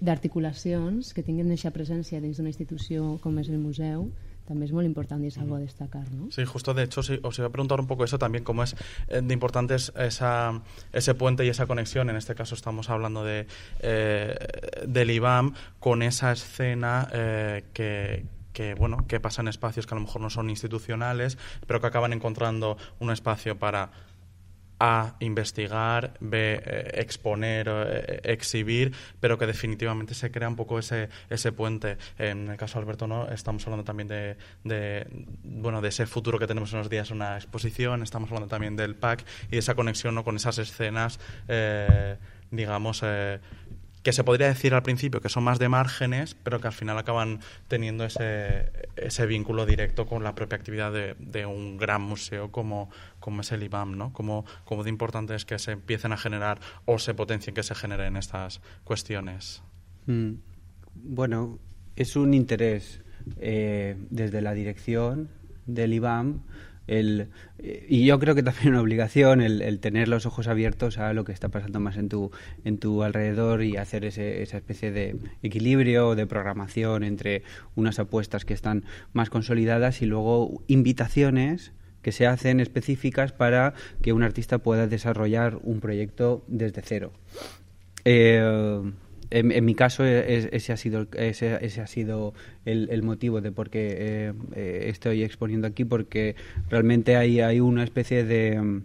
d'articulacions 0.00 1.12
que 1.14 1.22
tinguin 1.24 1.50
aquesta 1.50 1.72
presència 1.72 2.20
dins 2.20 2.36
d'una 2.38 2.52
institució 2.52 3.16
com 3.22 3.38
és 3.40 3.48
el 3.48 3.58
museu 3.58 4.10
también 4.46 4.64
es 4.64 4.72
muy 4.72 4.84
importante 4.84 5.24
y 5.24 5.28
es 5.28 5.38
algo 5.38 5.56
a 5.56 5.58
destacar, 5.58 6.10
¿no? 6.12 6.30
Sí, 6.30 6.44
justo 6.44 6.72
de 6.72 6.84
hecho 6.84 7.02
sí, 7.02 7.18
os 7.22 7.38
iba 7.38 7.48
a 7.48 7.50
preguntar 7.50 7.80
un 7.80 7.86
poco 7.86 8.04
eso 8.04 8.18
también, 8.18 8.44
cómo 8.44 8.62
es 8.62 8.74
eh, 9.08 9.20
de 9.22 9.34
importante 9.34 9.74
es 9.74 9.92
esa, 9.96 10.62
ese 10.92 11.14
puente 11.14 11.44
y 11.44 11.48
esa 11.48 11.66
conexión, 11.66 12.08
en 12.10 12.16
este 12.16 12.34
caso 12.34 12.54
estamos 12.54 12.88
hablando 12.88 13.24
de 13.24 13.46
eh, 13.80 14.36
del 14.86 15.10
IBAM, 15.10 15.54
con 15.80 16.02
esa 16.02 16.32
escena 16.32 17.08
eh, 17.12 17.64
que, 17.72 18.24
que 18.52 18.74
bueno 18.74 19.04
que 19.06 19.20
pasa 19.20 19.42
en 19.42 19.48
espacios 19.48 19.86
que 19.86 19.94
a 19.94 19.98
lo 19.98 20.02
mejor 20.02 20.22
no 20.22 20.30
son 20.30 20.48
institucionales, 20.48 21.38
pero 21.66 21.80
que 21.80 21.88
acaban 21.88 22.12
encontrando 22.12 22.78
un 23.00 23.10
espacio 23.10 23.58
para 23.58 23.90
a 24.78 25.16
investigar, 25.20 26.14
B, 26.20 26.60
eh, 26.62 26.90
exponer, 27.00 27.68
eh, 27.68 28.20
exhibir, 28.24 28.92
pero 29.20 29.38
que 29.38 29.46
definitivamente 29.46 30.14
se 30.14 30.30
crea 30.30 30.48
un 30.48 30.56
poco 30.56 30.78
ese, 30.78 31.08
ese 31.30 31.52
puente. 31.52 31.96
En 32.18 32.50
el 32.50 32.56
caso 32.56 32.78
de 32.78 32.84
Alberto, 32.84 33.06
¿no? 33.06 33.28
estamos 33.28 33.64
hablando 33.66 33.84
también 33.84 34.08
de, 34.08 35.06
bueno, 35.44 35.80
de 35.80 35.88
ese 35.88 36.06
futuro 36.06 36.38
que 36.38 36.46
tenemos 36.46 36.72
en 36.72 36.78
unos 36.78 36.90
días, 36.90 37.10
una 37.10 37.36
exposición, 37.36 38.02
estamos 38.02 38.30
hablando 38.30 38.48
también 38.48 38.76
del 38.76 38.94
PAC 38.94 39.24
y 39.48 39.52
de 39.52 39.58
esa 39.58 39.74
conexión 39.74 40.14
¿no? 40.14 40.24
con 40.24 40.36
esas 40.36 40.58
escenas, 40.58 41.20
eh, 41.48 42.16
digamos, 42.50 43.02
que 44.06 44.12
se 44.12 44.22
podría 44.22 44.46
decir 44.46 44.72
al 44.72 44.84
principio 44.84 45.20
que 45.20 45.28
son 45.28 45.42
más 45.42 45.58
de 45.58 45.68
márgenes, 45.68 46.36
pero 46.44 46.60
que 46.60 46.68
al 46.68 46.72
final 46.72 46.96
acaban 46.96 47.40
teniendo 47.66 48.04
ese, 48.04 48.70
ese 48.94 49.26
vínculo 49.26 49.66
directo 49.66 50.06
con 50.06 50.22
la 50.22 50.36
propia 50.36 50.54
actividad 50.54 50.92
de, 50.92 51.46
un 51.46 51.76
gran 51.76 52.02
museo 52.02 52.52
como, 52.52 52.88
como 53.18 53.40
es 53.40 53.50
el 53.50 53.64
IBAM, 53.64 53.98
¿no? 53.98 54.12
Como, 54.12 54.44
como 54.64 54.84
de 54.84 54.90
importante 54.90 55.34
es 55.34 55.44
que 55.44 55.58
se 55.58 55.72
empiecen 55.72 56.12
a 56.12 56.16
generar 56.16 56.60
o 56.84 57.00
se 57.00 57.14
potencien 57.14 57.52
que 57.52 57.64
se 57.64 57.74
generen 57.74 58.16
estas 58.16 58.60
cuestiones. 58.84 59.64
Mm. 60.06 60.34
Bueno, 60.94 61.58
es 61.96 62.14
un 62.14 62.32
interés 62.32 63.02
eh, 63.38 63.96
desde 64.10 64.40
la 64.40 64.54
dirección 64.54 65.30
del 65.66 65.94
IBAM 65.94 66.44
el, 66.86 67.28
y 67.88 68.06
yo 68.06 68.18
creo 68.18 68.34
que 68.34 68.42
también 68.42 68.68
una 68.70 68.80
obligación 68.80 69.40
el, 69.40 69.62
el, 69.62 69.80
tener 69.80 70.08
los 70.08 70.26
ojos 70.26 70.46
abiertos 70.48 70.98
a 70.98 71.12
lo 71.12 71.24
que 71.24 71.32
está 71.32 71.48
pasando 71.48 71.80
más 71.80 71.96
en 71.96 72.08
tu, 72.08 72.30
en 72.64 72.78
tu 72.78 73.02
alrededor 73.02 73.62
y 73.62 73.76
hacer 73.76 74.04
ese, 74.04 74.42
esa 74.42 74.56
especie 74.56 74.92
de 74.92 75.16
equilibrio 75.42 76.14
de 76.14 76.26
programación 76.26 77.02
entre 77.02 77.42
unas 77.74 77.98
apuestas 77.98 78.44
que 78.44 78.54
están 78.54 78.84
más 79.12 79.30
consolidadas 79.30 80.02
y 80.02 80.06
luego 80.06 80.62
invitaciones 80.66 81.72
que 82.02 82.12
se 82.12 82.26
hacen 82.26 82.60
específicas 82.60 83.32
para 83.32 83.74
que 84.00 84.12
un 84.12 84.22
artista 84.22 84.58
pueda 84.58 84.86
desarrollar 84.86 85.58
un 85.62 85.80
proyecto 85.80 86.44
desde 86.46 86.82
cero. 86.82 87.12
Eh, 88.04 88.92
en, 89.30 89.52
en, 89.52 89.64
mi 89.64 89.74
caso 89.74 90.04
es, 90.04 90.48
ese 90.52 90.72
ha 90.72 90.76
sido 90.76 91.06
ese, 91.16 91.80
ha 91.80 91.86
sido 91.86 92.34
el, 92.64 92.88
el, 92.90 93.02
motivo 93.02 93.40
de 93.40 93.52
por 93.52 93.70
qué 93.70 93.96
eh, 93.98 94.32
eh, 94.54 94.84
estoy 94.88 95.22
exponiendo 95.22 95.66
aquí 95.66 95.84
porque 95.84 96.36
realmente 96.68 97.16
hay, 97.16 97.40
hay 97.40 97.60
una 97.60 97.84
especie 97.84 98.24
de 98.24 98.82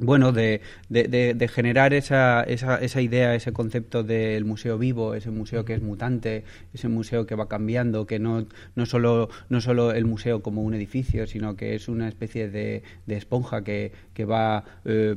bueno, 0.00 0.32
de, 0.32 0.62
de, 0.88 1.04
de, 1.04 1.34
de 1.34 1.48
generar 1.48 1.92
esa, 1.92 2.42
esa, 2.42 2.76
esa, 2.78 3.02
idea, 3.02 3.34
ese 3.34 3.52
concepto 3.52 4.02
del 4.02 4.46
museo 4.46 4.78
vivo, 4.78 5.14
ese 5.14 5.30
museo 5.30 5.64
que 5.66 5.74
es 5.74 5.82
mutante, 5.82 6.44
ese 6.72 6.88
museo 6.88 7.26
que 7.26 7.34
va 7.34 7.48
cambiando, 7.48 8.06
que 8.06 8.18
no, 8.18 8.46
no, 8.74 8.86
solo, 8.86 9.28
no 9.50 9.60
solo 9.60 9.92
el 9.92 10.06
museo 10.06 10.42
como 10.42 10.62
un 10.62 10.72
edificio, 10.72 11.26
sino 11.26 11.54
que 11.54 11.74
es 11.74 11.88
una 11.88 12.08
especie 12.08 12.48
de, 12.48 12.82
esponja 13.08 13.62
que, 13.62 13.92
que 14.14 14.24
va 14.24 14.64
eh, 14.86 15.16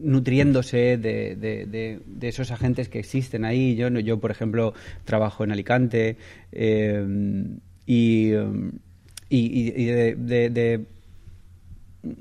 nutriéndose 0.00 0.96
de, 0.96 1.36
de, 1.36 2.00
de, 2.06 2.28
esos 2.28 2.50
agentes 2.50 2.88
que 2.88 2.98
existen 2.98 3.44
ahí. 3.44 3.76
Yo, 3.76 3.88
yo 3.88 4.18
por 4.20 4.30
ejemplo, 4.30 4.74
trabajo 5.04 5.44
en 5.44 5.52
Alicante 5.52 6.16
eh, 6.52 7.04
y, 7.86 8.32
y, 9.28 9.84
de, 9.86 10.84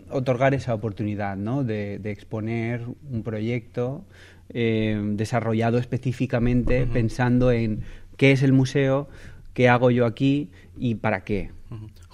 otorgar 0.10 0.54
esa 0.54 0.74
oportunidad, 0.74 1.38
¿no? 1.38 1.64
de, 1.64 1.96
exponer 2.06 2.86
un 3.12 3.24
proyecto 3.24 4.06
eh, 4.50 5.00
desarrollado 5.14 5.78
específicamente 5.78 6.88
pensando 6.88 7.52
en 7.52 7.82
qué 8.16 8.32
es 8.32 8.44
el 8.44 8.54
museo, 8.54 9.08
qué 9.54 9.70
hago 9.70 9.92
yo 9.92 10.06
aquí 10.06 10.50
y 10.78 10.96
para 10.96 11.24
qué. 11.24 11.52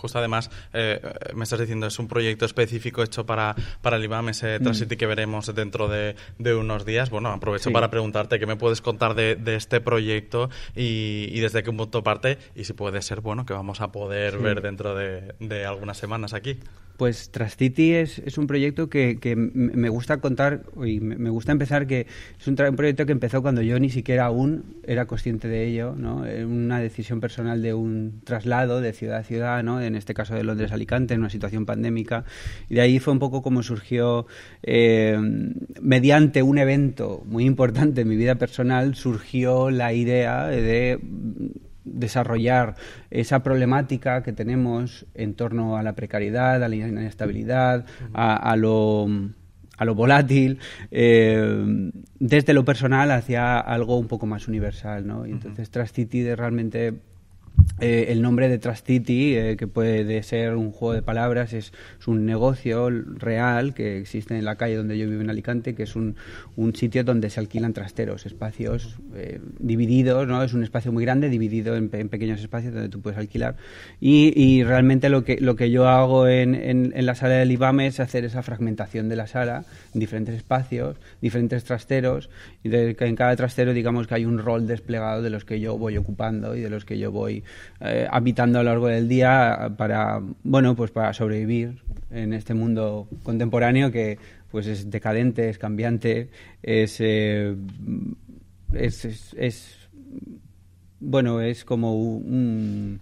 Justo 0.04 0.20
además, 0.20 0.52
eh, 0.74 1.00
me 1.34 1.46
estás 1.46 1.62
diciendo, 1.62 1.88
es 1.88 1.98
un 1.98 2.10
proyecto 2.10 2.44
específico 2.44 3.04
hecho 3.04 3.26
para, 3.26 3.56
para 3.82 3.96
el 3.96 4.04
IBAM, 4.04 4.28
ese 4.28 4.60
Transity 4.60 4.98
que 4.98 5.06
veremos 5.06 5.56
dentro 5.56 5.88
de, 5.88 6.18
unos 6.54 6.84
días. 6.84 7.10
Bueno, 7.10 7.30
aprovecho 7.30 7.72
para 7.72 7.90
preguntarte 7.90 8.38
qué 8.38 8.46
me 8.46 8.58
puedes 8.58 8.82
contar 8.82 9.16
de, 9.16 9.38
este 9.56 9.80
proyecto 9.80 10.50
y, 10.76 11.40
desde 11.40 11.64
qué 11.64 11.72
punto 11.72 12.04
parte 12.04 12.38
y 12.54 12.66
si 12.66 12.74
puede 12.74 13.02
ser, 13.02 13.22
bueno, 13.22 13.46
que 13.46 13.54
vamos 13.54 13.80
a 13.80 13.94
poder 13.94 14.40
ver 14.40 14.62
dentro 14.62 14.94
de, 14.94 15.36
de 15.40 15.66
algunas 15.66 15.98
semanas 15.98 16.34
aquí. 16.34 16.60
Pues 16.98 17.32
Trastiti 17.32 17.94
es, 17.94 18.20
es 18.20 18.38
un 18.38 18.46
proyecto 18.46 18.88
que, 18.88 19.18
me 19.36 19.90
gusta 19.90 20.18
contar 20.18 20.64
y 20.86 21.00
me 21.00 21.30
gusta 21.32 21.52
empezar 21.52 21.88
que 21.88 22.06
es 22.40 22.48
un, 22.48 22.56
proyecto 22.56 23.06
que 23.06 23.12
empezó 23.12 23.42
cuando 23.42 23.62
yo 23.62 23.80
ni 23.80 23.90
siquiera 23.90 24.26
aún 24.26 24.64
era 24.86 25.06
consciente 25.06 25.48
de 25.48 25.66
ello, 25.66 25.96
¿no? 25.98 26.24
Una 26.46 26.80
decisión 26.80 27.20
personal 27.20 27.62
de 27.62 27.74
un 27.74 28.22
traslado 28.24 28.80
de 28.80 28.94
ciudad 28.94 29.18
a 29.18 29.24
ciudad, 29.24 29.64
¿no? 29.64 29.82
En 29.82 29.96
este 29.96 30.14
caso 30.14 30.36
de 30.36 30.44
Londres 30.44 30.72
a 30.72 30.76
Alicante, 30.76 31.16
en 31.16 31.22
una 31.22 31.30
situación 31.30 31.66
pandémica. 31.66 32.26
Y 32.70 32.76
de 32.76 32.82
ahí 32.82 33.00
fue 33.00 33.14
un 33.14 33.20
poco 33.20 33.42
como 33.42 33.64
surgió, 33.64 34.28
eh, 34.62 35.18
mediante 35.82 36.44
un 36.44 36.60
evento 36.60 37.24
muy 37.26 37.46
importante 37.46 38.02
en 38.02 38.08
mi 38.08 38.16
vida 38.16 38.36
personal, 38.36 38.96
surgió 38.96 39.72
la 39.72 39.94
idea 39.94 40.48
de 40.48 41.00
desarrollar 41.86 42.76
esa 43.12 43.44
problemática 43.44 44.24
que 44.24 44.34
tenemos 44.34 45.06
en 45.14 45.34
torno 45.34 45.78
a 45.78 45.84
la 45.84 45.94
precariedad, 45.94 46.64
a 46.64 46.70
la 46.70 46.76
inestabilidad, 46.76 47.86
a, 48.14 48.56
lo 48.56 49.08
a 49.78 49.86
lo 49.86 49.96
volátil, 49.96 50.60
eh, 50.92 51.92
desde 52.20 52.54
lo 52.54 52.64
personal 52.64 53.12
hacia 53.12 53.60
algo 53.60 53.98
un 53.98 54.08
poco 54.08 54.26
más 54.26 54.48
universal, 54.48 55.06
¿no? 55.08 55.26
Y 55.26 55.32
entonces 55.32 55.70
Trastiti 55.72 56.24
realmente 56.36 56.94
eh, 57.80 58.06
el 58.10 58.22
nombre 58.22 58.50
de 58.50 58.60
Trust 58.60 58.86
City, 58.86 59.36
eh, 59.36 59.58
que 59.58 59.68
puede 59.68 60.22
ser 60.24 60.56
un 60.56 60.72
juego 60.72 60.94
de 60.94 61.02
palabras, 61.02 61.54
es, 61.54 61.74
un 62.06 62.26
negocio 62.26 62.90
real 62.90 63.74
que 63.74 63.98
existe 63.98 64.38
en 64.38 64.46
la 64.46 64.56
calle 64.56 64.76
donde 64.76 64.98
yo 64.98 65.10
vivo 65.10 65.22
en 65.22 65.30
Alicante, 65.30 65.74
que 65.74 65.84
es 65.84 65.96
un, 65.96 66.16
un 66.56 66.76
sitio 66.76 67.04
donde 67.04 67.30
se 67.30 67.40
alquilan 67.40 67.74
trasteros, 67.74 68.26
espacios 68.26 68.98
eh, 69.16 69.40
divididos, 69.60 70.28
¿no? 70.28 70.44
Es 70.44 70.54
un 70.54 70.64
espacio 70.64 70.92
muy 70.92 71.04
grande, 71.04 71.30
dividido 71.30 71.76
en, 71.76 71.90
pequeños 71.90 72.40
espacios 72.40 72.74
donde 72.74 72.90
tú 72.90 73.02
puedes 73.02 73.18
alquilar. 73.18 73.56
Y, 74.00 74.34
y, 74.36 74.64
realmente 74.64 75.10
lo 75.10 75.24
que, 75.24 75.38
lo 75.40 75.56
que 75.56 75.72
yo 75.72 75.88
hago 75.88 76.28
en, 76.28 76.56
en, 76.56 77.06
la 77.06 77.16
sala 77.16 77.36
del 77.36 77.52
IBAM 77.52 77.82
es 77.82 78.00
hacer 78.00 78.26
esa 78.26 78.44
fragmentación 78.44 79.10
de 79.10 79.16
la 79.16 79.28
sala 79.28 79.66
en 79.94 80.00
diferentes 80.00 80.36
espacios, 80.36 80.98
diferentes 81.22 81.64
trasteros, 81.64 82.30
y 82.64 82.70
de, 82.70 82.96
en 83.00 83.16
cada 83.16 83.36
trastero 83.36 83.74
digamos 83.74 84.08
que 84.08 84.16
hay 84.16 84.26
un 84.26 84.38
rol 84.38 84.68
desplegado 84.68 85.22
de 85.22 85.30
los 85.30 85.46
que 85.46 85.60
yo 85.60 85.78
voy 85.78 85.98
ocupando 85.98 86.56
y 86.56 86.62
de 86.62 86.70
los 86.70 86.86
que 86.86 86.98
yo 86.98 87.12
voy 87.12 87.44
eh, 87.80 88.08
habitando 88.10 88.60
a 88.60 88.64
lo 88.64 88.70
largo 88.70 88.88
del 88.88 89.08
día 89.08 89.74
para, 89.78 90.22
bueno, 90.44 90.76
pues 90.76 90.92
para 90.92 91.14
sobrevivir 91.14 91.82
en 92.12 92.34
este 92.34 92.54
mundo 92.54 93.08
contemporáneo 93.24 93.92
que 93.92 94.18
pues 94.52 94.68
es 94.68 94.92
decadente, 94.92 95.50
es 95.50 95.58
cambiante, 95.58 96.30
es, 96.62 96.98
eh, 97.00 97.56
es, 98.76 99.90
bueno, 101.00 101.42
es 101.42 101.66
como 101.66 101.96
una, 101.96 103.00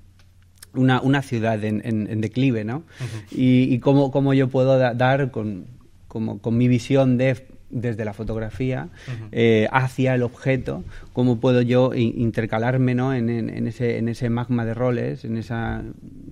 una, 1.02 1.22
ciudad 1.22 1.62
en, 1.66 2.22
declive, 2.22 2.64
¿no? 2.64 2.84
Y, 3.32 3.64
y 3.64 3.80
cómo, 3.80 4.34
yo 4.34 4.48
puedo 4.48 4.80
dar 4.80 5.32
con, 5.32 5.66
como, 6.08 6.40
con 6.40 6.58
mi 6.58 6.70
visión 6.70 7.18
de 7.18 7.46
desde 7.72 8.06
la 8.06 8.14
fotografía 8.14 8.90
eh, 9.32 9.68
hacia 9.72 10.14
el 10.14 10.24
objeto, 10.24 10.84
cómo 11.14 11.40
puedo 11.40 11.62
yo 11.62 11.94
intercalarme 11.94 12.96
¿no? 12.96 13.14
en, 13.14 13.68
ese, 13.68 13.98
en 13.98 14.10
ese 14.10 14.30
magma 14.30 14.66
de 14.66 14.74
roles, 14.74 15.26
en 15.26 15.38
esa 15.38 15.84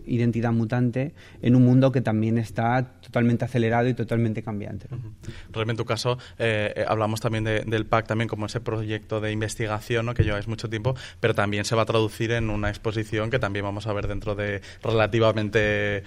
identidad 0.06 0.52
mutante, 0.52 1.14
en 1.42 1.56
un 1.56 1.64
mundo 1.64 1.92
que 1.92 2.02
también 2.02 2.38
está 2.38 3.00
totalmente 3.02 3.46
acelerado 3.46 3.88
y 3.88 3.94
totalmente 3.94 4.44
cambiante. 4.44 4.88
Realmente 5.52 5.72
en 5.72 5.78
tu 5.78 5.86
caso 5.86 6.18
eh, 6.38 6.74
eh, 6.76 6.86
hablamos 6.88 7.22
también 7.22 7.44
del 7.44 7.86
PAC 7.86 8.08
también 8.08 8.28
como 8.28 8.46
ese 8.46 8.60
proyecto 8.60 9.22
de 9.22 9.32
investigación 9.32 10.06
¿no? 10.06 10.14
que 10.14 10.24
lleváis 10.24 10.48
mucho 10.48 10.70
tiempo, 10.70 10.96
pero 11.20 11.34
también 11.34 11.66
se 11.66 11.76
va 11.76 11.84
a 11.84 11.86
traducir 11.86 12.32
en 12.32 12.50
una 12.50 12.70
exposición 12.70 13.30
que 13.30 13.40
también 13.40 13.66
vamos 13.66 13.88
a 13.88 13.94
ver 13.94 14.08
dentro 14.08 14.36
de 14.36 14.62
relativamente 14.84 16.04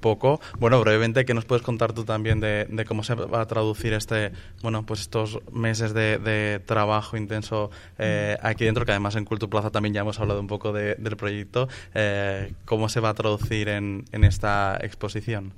poco. 0.00 0.40
Bueno, 0.58 0.80
brevemente, 0.80 1.24
¿qué 1.24 1.34
nos 1.34 1.44
puedes 1.44 1.62
contar 1.62 1.92
tú 1.92 2.04
también 2.04 2.40
de, 2.40 2.66
de 2.68 2.84
cómo 2.84 3.02
se 3.04 3.14
va 3.14 3.40
a 3.40 3.46
traducir 3.46 3.92
este 3.92 4.33
bueno, 4.62 4.84
pues 4.86 5.00
estos 5.00 5.38
meses 5.52 5.94
de, 5.94 6.60
trabajo 6.64 7.16
intenso 7.16 7.70
eh, 7.98 8.36
aquí 8.42 8.64
dentro, 8.64 8.84
que 8.84 8.92
además 8.92 9.16
en 9.16 9.24
Cultura 9.24 9.50
Plaza 9.50 9.70
también 9.70 9.94
ya 9.94 10.00
hemos 10.00 10.20
hablado 10.20 10.40
un 10.40 10.46
poco 10.46 10.72
del 10.72 11.16
proyecto, 11.16 11.68
eh, 11.94 12.52
¿cómo 12.64 12.88
se 12.88 13.00
va 13.00 13.10
a 13.10 13.14
traducir 13.14 13.68
en, 13.68 14.04
esta 14.12 14.78
exposición? 14.80 15.52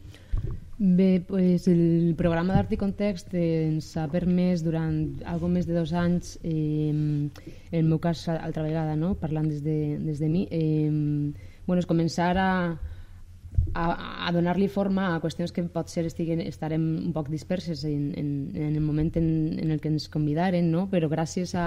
Bé, 0.78 1.22
pues 1.26 1.68
el 1.68 2.14
programa 2.18 2.52
d'Art 2.52 2.74
i 2.74 2.76
Context 2.76 3.32
ens 3.32 3.94
ha 3.96 4.04
permès 4.12 4.60
durant 4.60 5.22
algo 5.24 5.48
més 5.48 5.64
de 5.64 5.72
dos 5.72 5.94
anys, 5.96 6.34
eh, 6.44 6.90
en 6.92 7.30
el 7.72 7.88
meu 7.88 7.96
cas 7.96 8.26
altra 8.28 8.66
vegada, 8.66 8.92
no? 8.92 9.14
parlant 9.16 9.48
des 9.48 9.62
de, 9.64 9.96
des 9.96 10.20
de 10.20 10.28
mi, 10.28 10.44
eh, 10.52 10.90
bueno, 11.64 11.80
és 11.80 11.88
començar 11.88 12.34
a, 12.36 12.50
a, 13.74 14.26
a 14.28 14.32
donar-li 14.32 14.68
forma 14.68 15.14
a 15.14 15.20
qüestions 15.22 15.52
que 15.52 15.64
potser 15.72 16.06
estiguen, 16.06 16.42
estarem 16.44 16.84
un 17.06 17.12
poc 17.16 17.30
disperses 17.32 17.84
en, 17.88 18.12
en, 18.18 18.30
en 18.54 18.74
el 18.74 18.84
moment 18.84 19.16
en, 19.16 19.28
en 19.58 19.70
el 19.70 19.80
que 19.80 19.92
ens 19.92 20.08
convidaren, 20.12 20.70
no? 20.70 20.86
però 20.92 21.10
gràcies 21.12 21.54
a, 21.58 21.66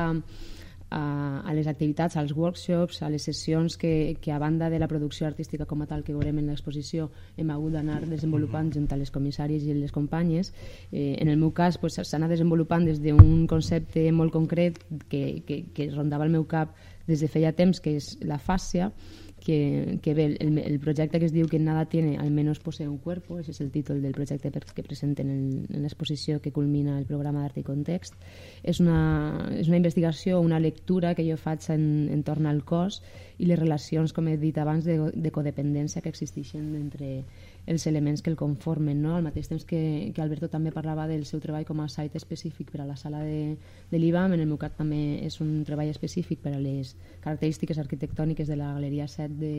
a, 0.89 1.41
a 1.45 1.54
les 1.54 1.68
activitats, 1.68 2.18
als 2.18 2.34
workshops, 2.34 3.02
a 3.04 3.10
les 3.10 3.24
sessions 3.24 3.78
que, 3.78 4.18
que 4.22 4.32
a 4.32 4.39
banda 4.39 4.70
de 4.70 4.80
la 4.80 4.88
producció 4.88 5.28
artística 5.28 5.66
com 5.70 5.84
a 5.84 5.88
tal 5.88 6.04
que 6.04 6.16
veurem 6.16 6.41
en 6.41 6.50
l'exposició 6.50 7.10
hem 7.38 7.52
hagut 7.54 7.78
d'anar 7.78 8.02
desenvolupant 8.10 8.72
junt 8.74 8.89
a 8.91 8.97
les 9.00 9.14
comissàries 9.14 9.66
i 9.66 9.78
les 9.78 9.93
companyes. 9.93 10.54
Eh, 10.91 11.16
en 11.20 11.30
el 11.30 11.38
meu 11.38 11.54
cas 11.54 11.78
s'ha 11.78 11.82
pues, 11.82 12.14
anat 12.18 12.34
desenvolupant 12.34 12.86
des 12.86 13.02
d'un 13.02 13.45
concepte 13.47 14.10
molt 14.12 14.34
concret 14.34 14.82
que, 15.10 15.43
que, 15.45 15.64
que 15.74 15.91
rondava 15.93 16.26
el 16.26 16.34
meu 16.34 16.47
cap 16.50 16.74
des 17.08 17.22
de 17.22 17.30
feia 17.30 17.54
temps, 17.54 17.80
que 17.82 17.95
és 17.97 18.18
la 18.22 18.38
fàscia, 18.38 18.91
que, 19.40 20.00
que 20.02 20.14
ve 20.14 20.38
el, 20.40 20.58
el, 20.58 20.80
projecte 20.80 21.20
que 21.20 21.26
es 21.26 21.34
diu 21.34 21.48
que 21.48 21.60
nada 21.60 21.86
tiene 21.86 22.18
al 22.18 22.32
menos 22.32 22.60
posee 22.60 22.88
un 22.88 22.98
cuerpo, 22.98 23.40
ese 23.40 23.52
és 23.52 23.62
el 23.62 23.72
títol 23.72 24.02
del 24.02 24.14
projecte 24.14 24.52
que 24.52 24.84
presenten 24.84 25.30
en, 25.30 25.66
en 25.70 25.84
l'exposició 25.84 26.40
que 26.42 26.52
culmina 26.52 26.98
el 27.00 27.06
programa 27.06 27.44
d'art 27.44 27.58
i 27.58 27.64
context. 27.64 28.16
És 28.64 28.80
una, 28.84 29.50
és 29.56 29.68
una 29.68 29.80
investigació, 29.80 30.40
una 30.42 30.60
lectura 30.60 31.16
que 31.16 31.26
jo 31.28 31.38
faig 31.38 31.66
en, 31.74 32.10
en 32.12 32.24
torn 32.24 32.46
al 32.46 32.64
cos 32.64 33.02
i 33.40 33.48
les 33.48 33.60
relacions, 33.60 34.14
com 34.14 34.28
he 34.28 34.38
dit 34.38 34.58
abans, 34.58 34.86
de, 34.86 35.00
de 35.14 35.32
codependència 35.32 36.04
que 36.04 36.12
existeixen 36.12 36.76
entre 36.76 37.24
els 37.70 37.86
elements 37.88 38.24
que 38.26 38.32
el 38.32 38.36
conformen. 38.36 39.01
No? 39.01 39.15
Al 39.15 39.24
mateix 39.24 39.47
temps 39.47 39.65
que, 39.70 40.11
que 40.15 40.24
Alberto 40.24 40.49
també 40.49 40.74
parlava 40.74 41.05
del 41.07 41.26
seu 41.30 41.41
treball 41.43 41.67
com 41.67 41.84
a 41.84 41.89
site 41.91 42.17
específic 42.17 42.72
per 42.74 42.82
a 42.82 42.88
la 42.89 42.97
sala 42.97 43.22
de, 43.22 43.57
de 43.91 43.99
l'IBAM, 44.01 44.34
en 44.34 44.41
el 44.41 44.49
meu 44.49 44.57
cas 44.57 44.74
també 44.78 45.20
és 45.26 45.38
un 45.45 45.59
treball 45.67 45.91
específic 45.93 46.41
per 46.41 46.55
a 46.57 46.61
les 46.61 46.95
característiques 47.22 47.78
arquitectòniques 47.78 48.49
de 48.49 48.57
la 48.57 48.74
Galeria 48.74 49.07
7 49.07 49.38
de, 49.38 49.53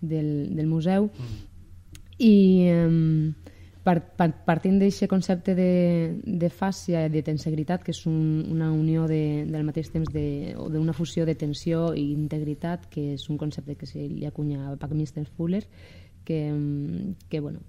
del, 0.00 0.28
del 0.56 0.68
museu. 0.68 1.08
Mm. 1.08 1.40
I 2.20 2.34
eh, 2.68 3.56
part, 3.86 4.10
part, 4.18 4.42
partint 4.44 4.76
d'aquest 4.82 5.08
concepte 5.08 5.54
de, 5.56 5.70
de 6.20 6.50
fàcia, 6.52 7.06
de 7.08 7.22
tensegritat, 7.24 7.84
que 7.86 7.94
és 7.94 8.02
un, 8.10 8.44
una 8.52 8.68
unió 8.74 9.06
de, 9.08 9.46
del 9.48 9.64
mateix 9.64 9.88
temps 9.94 10.12
de, 10.12 10.52
o 10.60 10.68
d'una 10.68 10.92
fusió 10.92 11.24
de 11.24 11.38
tensió 11.40 11.94
i 11.96 12.10
integritat, 12.12 12.84
que 12.92 13.14
és 13.16 13.26
un 13.32 13.40
concepte 13.40 13.78
que 13.80 13.88
se 13.88 14.04
li 14.04 14.28
acunya 14.28 14.66
a 14.68 14.76
Buckminster 14.76 15.24
Fuller, 15.38 15.64
que, 16.24 17.14
que 17.28 17.40
bueno, 17.40 17.60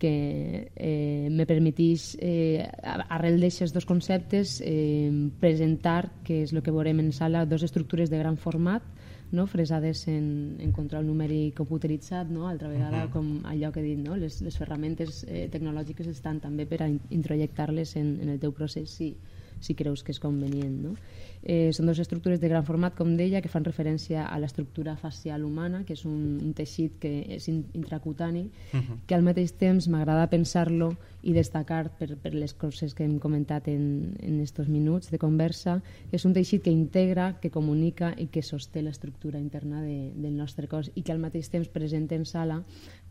que 0.00 0.72
eh, 0.76 1.28
me 1.30 1.44
permetís, 1.46 2.16
eh, 2.18 2.64
arrel 2.82 3.36
d'aixes 3.38 3.74
dos 3.76 3.84
conceptes, 3.84 4.58
eh, 4.64 5.12
presentar, 5.38 6.08
que 6.24 6.40
és 6.42 6.54
el 6.56 6.64
que 6.64 6.72
veurem 6.72 7.04
en 7.04 7.12
sala, 7.12 7.44
dos 7.44 7.62
estructures 7.62 8.08
de 8.08 8.18
gran 8.18 8.40
format, 8.40 8.82
no? 9.30 9.46
fresades 9.46 10.08
en, 10.08 10.56
en 10.58 10.72
control 10.72 11.04
numèric 11.06 11.54
computeritzat, 11.60 12.32
no? 12.32 12.48
altra 12.48 12.72
vegada, 12.72 13.04
uh 13.04 13.08
-huh. 13.08 13.12
com 13.12 13.44
allò 13.44 13.70
que 13.70 13.80
he 13.80 13.92
dit, 13.92 13.98
no? 13.98 14.16
les, 14.16 14.40
les 14.42 14.56
ferramentes 14.56 15.24
eh, 15.28 15.48
tecnològiques 15.52 16.08
estan 16.08 16.40
també 16.40 16.66
per 16.66 16.82
a 16.82 16.88
introjectar-les 16.88 17.96
en, 17.96 18.18
en 18.22 18.28
el 18.30 18.40
teu 18.40 18.52
procés 18.52 18.90
si, 18.90 19.14
si 19.60 19.74
creus 19.74 20.02
que 20.02 20.12
és 20.12 20.18
convenient. 20.18 20.82
No? 20.82 20.96
Eh, 21.42 21.70
són 21.72 21.88
dues 21.88 21.98
estructures 22.02 22.40
de 22.40 22.48
gran 22.50 22.66
format, 22.68 22.92
com 22.96 23.14
deia, 23.16 23.40
que 23.40 23.48
fan 23.48 23.64
referència 23.64 24.26
a 24.28 24.36
l'estructura 24.38 24.92
facial 25.00 25.46
humana, 25.46 25.86
que 25.88 25.94
és 25.96 26.02
un, 26.04 26.36
un 26.36 26.52
teixit 26.52 26.98
que 27.00 27.12
és 27.36 27.48
intracutani, 27.48 28.42
uh 28.74 28.76
-huh. 28.76 28.98
que 29.06 29.14
al 29.14 29.22
mateix 29.22 29.52
temps 29.52 29.88
m'agrada 29.88 30.28
pensar-lo 30.28 30.92
i 31.22 31.32
destacar 31.32 31.96
per, 31.96 32.16
per 32.16 32.34
les 32.34 32.52
coses 32.52 32.94
que 32.94 33.04
hem 33.04 33.18
comentat 33.18 33.68
en, 33.68 34.16
en 34.20 34.40
estos 34.40 34.68
minuts 34.68 35.10
de 35.10 35.18
conversa, 35.18 35.82
que 36.10 36.16
és 36.16 36.24
un 36.24 36.34
teixit 36.34 36.62
que 36.62 36.70
integra, 36.70 37.40
que 37.40 37.50
comunica 37.50 38.14
i 38.18 38.26
que 38.26 38.42
sosté 38.42 38.82
l'estructura 38.82 39.38
interna 39.38 39.82
de, 39.82 40.12
del 40.14 40.36
nostre 40.36 40.68
cos 40.68 40.90
i 40.94 41.02
que 41.02 41.12
al 41.12 41.18
mateix 41.18 41.48
temps 41.48 41.68
presenta 41.68 42.14
en 42.14 42.26
sala 42.26 42.64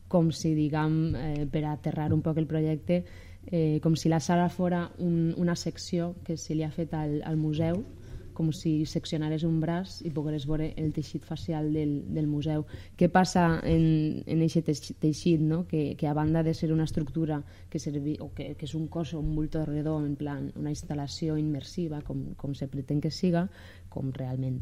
com 0.07 0.31
si, 0.31 0.53
diguem, 0.53 1.15
eh, 1.15 1.45
per 1.45 1.65
aterrar 1.65 2.13
un 2.13 2.21
poc 2.21 2.37
el 2.37 2.47
projecte, 2.47 3.03
eh, 3.51 3.79
com 3.81 3.95
si 3.95 4.09
la 4.09 4.19
sala 4.19 4.49
fora 4.49 4.91
un, 4.97 5.33
una 5.37 5.55
secció 5.55 6.15
que 6.25 6.35
se 6.35 6.55
li 6.55 6.63
ha 6.63 6.71
fet 6.71 6.93
al, 6.93 7.21
al 7.23 7.37
museu 7.37 7.85
com 8.39 8.53
si 8.55 8.85
seccionares 8.87 9.43
un 9.43 9.57
braç 9.59 9.97
i 10.07 10.13
pogueres 10.15 10.45
veure 10.47 10.69
el 10.79 10.93
teixit 10.95 11.25
facial 11.27 11.73
del, 11.75 11.97
del 12.07 12.29
museu. 12.31 12.63
Què 12.95 13.09
passa 13.11 13.59
en, 13.67 14.21
en 14.23 14.43
aquest 14.45 14.93
teixit, 15.03 15.43
no? 15.43 15.65
que, 15.67 15.97
que 15.99 16.07
a 16.07 16.15
banda 16.15 16.39
de 16.47 16.53
ser 16.55 16.71
una 16.71 16.87
estructura 16.87 17.41
que, 17.67 17.83
servi, 17.83 18.15
o 18.23 18.31
que, 18.31 18.53
que 18.55 18.69
és 18.69 18.75
un 18.79 18.87
cos 18.87 19.11
o 19.11 19.19
un 19.19 19.33
bulto 19.35 19.65
redó, 19.67 19.97
en 19.99 20.15
plan 20.15 20.53
una 20.55 20.71
instal·lació 20.71 21.35
immersiva, 21.35 21.99
com, 22.07 22.29
com 22.39 22.55
se 22.55 22.69
pretén 22.71 23.03
que 23.03 23.11
siga, 23.11 23.49
com 23.91 24.13
realment 24.15 24.61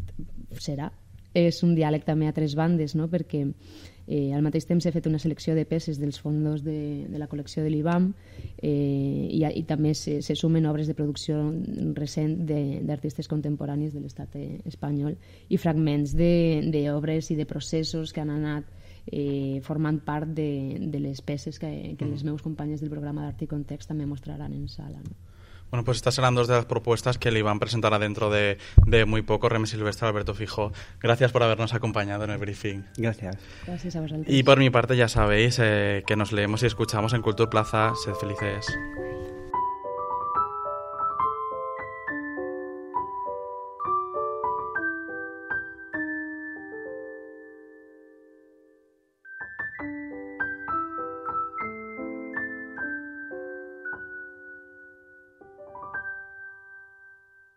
serà, 0.58 0.90
és 1.38 1.62
un 1.62 1.78
diàleg 1.78 2.02
també 2.08 2.26
a 2.26 2.34
tres 2.34 2.58
bandes, 2.58 2.98
no? 2.98 3.06
perquè 3.14 3.46
Eh, 4.08 4.32
al 4.32 4.44
mateix 4.46 4.64
temps 4.64 4.86
he 4.88 4.92
fet 4.96 5.08
una 5.10 5.20
selecció 5.20 5.52
de 5.56 5.66
peces 5.68 6.00
dels 6.00 6.22
fondos 6.24 6.64
de, 6.64 7.06
de 7.12 7.20
la 7.20 7.28
col·lecció 7.28 7.64
de 7.66 7.74
l'IBAM 7.74 8.14
eh, 8.64 9.28
i, 9.36 9.44
i 9.44 9.64
també 9.68 9.92
se, 10.00 10.22
se 10.24 10.36
sumen 10.40 10.66
obres 10.70 10.88
de 10.88 10.96
producció 10.96 11.42
recent 11.98 12.38
d'artistes 12.48 13.28
contemporanis 13.28 13.92
de 13.92 14.06
l'estat 14.06 14.40
espanyol 14.64 15.18
i 15.52 15.60
fragments 15.60 16.16
d'obres 16.16 17.34
i 17.36 17.36
de 17.36 17.50
processos 17.50 18.16
que 18.16 18.24
han 18.24 18.32
anat 18.32 18.72
eh, 19.12 19.60
formant 19.64 20.00
part 20.00 20.32
de, 20.32 20.78
de 20.88 21.00
les 21.04 21.20
peces 21.22 21.60
que, 21.60 21.96
que 22.00 22.08
les 22.08 22.24
meus 22.24 22.42
companyes 22.42 22.80
del 22.80 22.94
programa 22.94 23.26
d'Art 23.26 23.44
i 23.44 23.52
Context 23.52 23.92
també 23.92 24.08
mostraran 24.08 24.56
en 24.56 24.70
sala. 24.72 25.04
No? 25.04 25.27
Bueno, 25.70 25.84
pues 25.84 25.98
estas 25.98 26.16
serán 26.16 26.36
dos 26.36 26.48
de 26.48 26.56
las 26.56 26.66
propuestas 26.66 27.18
que 27.18 27.32
le 27.32 27.40
iban 27.40 27.58
a 27.58 27.60
presentar 27.60 27.98
dentro 28.00 28.30
de, 28.30 28.58
de 28.86 29.06
muy 29.06 29.22
poco. 29.22 29.50
Remy 29.50 29.68
Silvestre, 29.68 30.08
Alberto 30.08 30.34
Fijo, 30.34 30.72
gracias 31.00 31.32
por 31.32 31.44
habernos 31.44 31.74
acompañado 31.74 32.24
en 32.24 32.32
el 32.32 32.38
briefing. 32.38 32.84
Gracias. 32.98 33.38
Gracias 33.66 33.96
a 33.96 34.02
vosotros. 34.02 34.26
Y 34.28 34.44
por 34.44 34.60
mi 34.60 34.70
parte, 34.70 34.96
ya 34.96 35.08
sabéis 35.08 35.58
eh, 35.62 36.04
que 36.08 36.16
nos 36.16 36.32
leemos 36.32 36.64
y 36.64 36.68
escuchamos 36.68 37.14
en 37.14 37.22
Cultura 37.22 37.50
Plaza. 37.50 37.94
Sed 37.96 38.14
felices. 38.14 38.68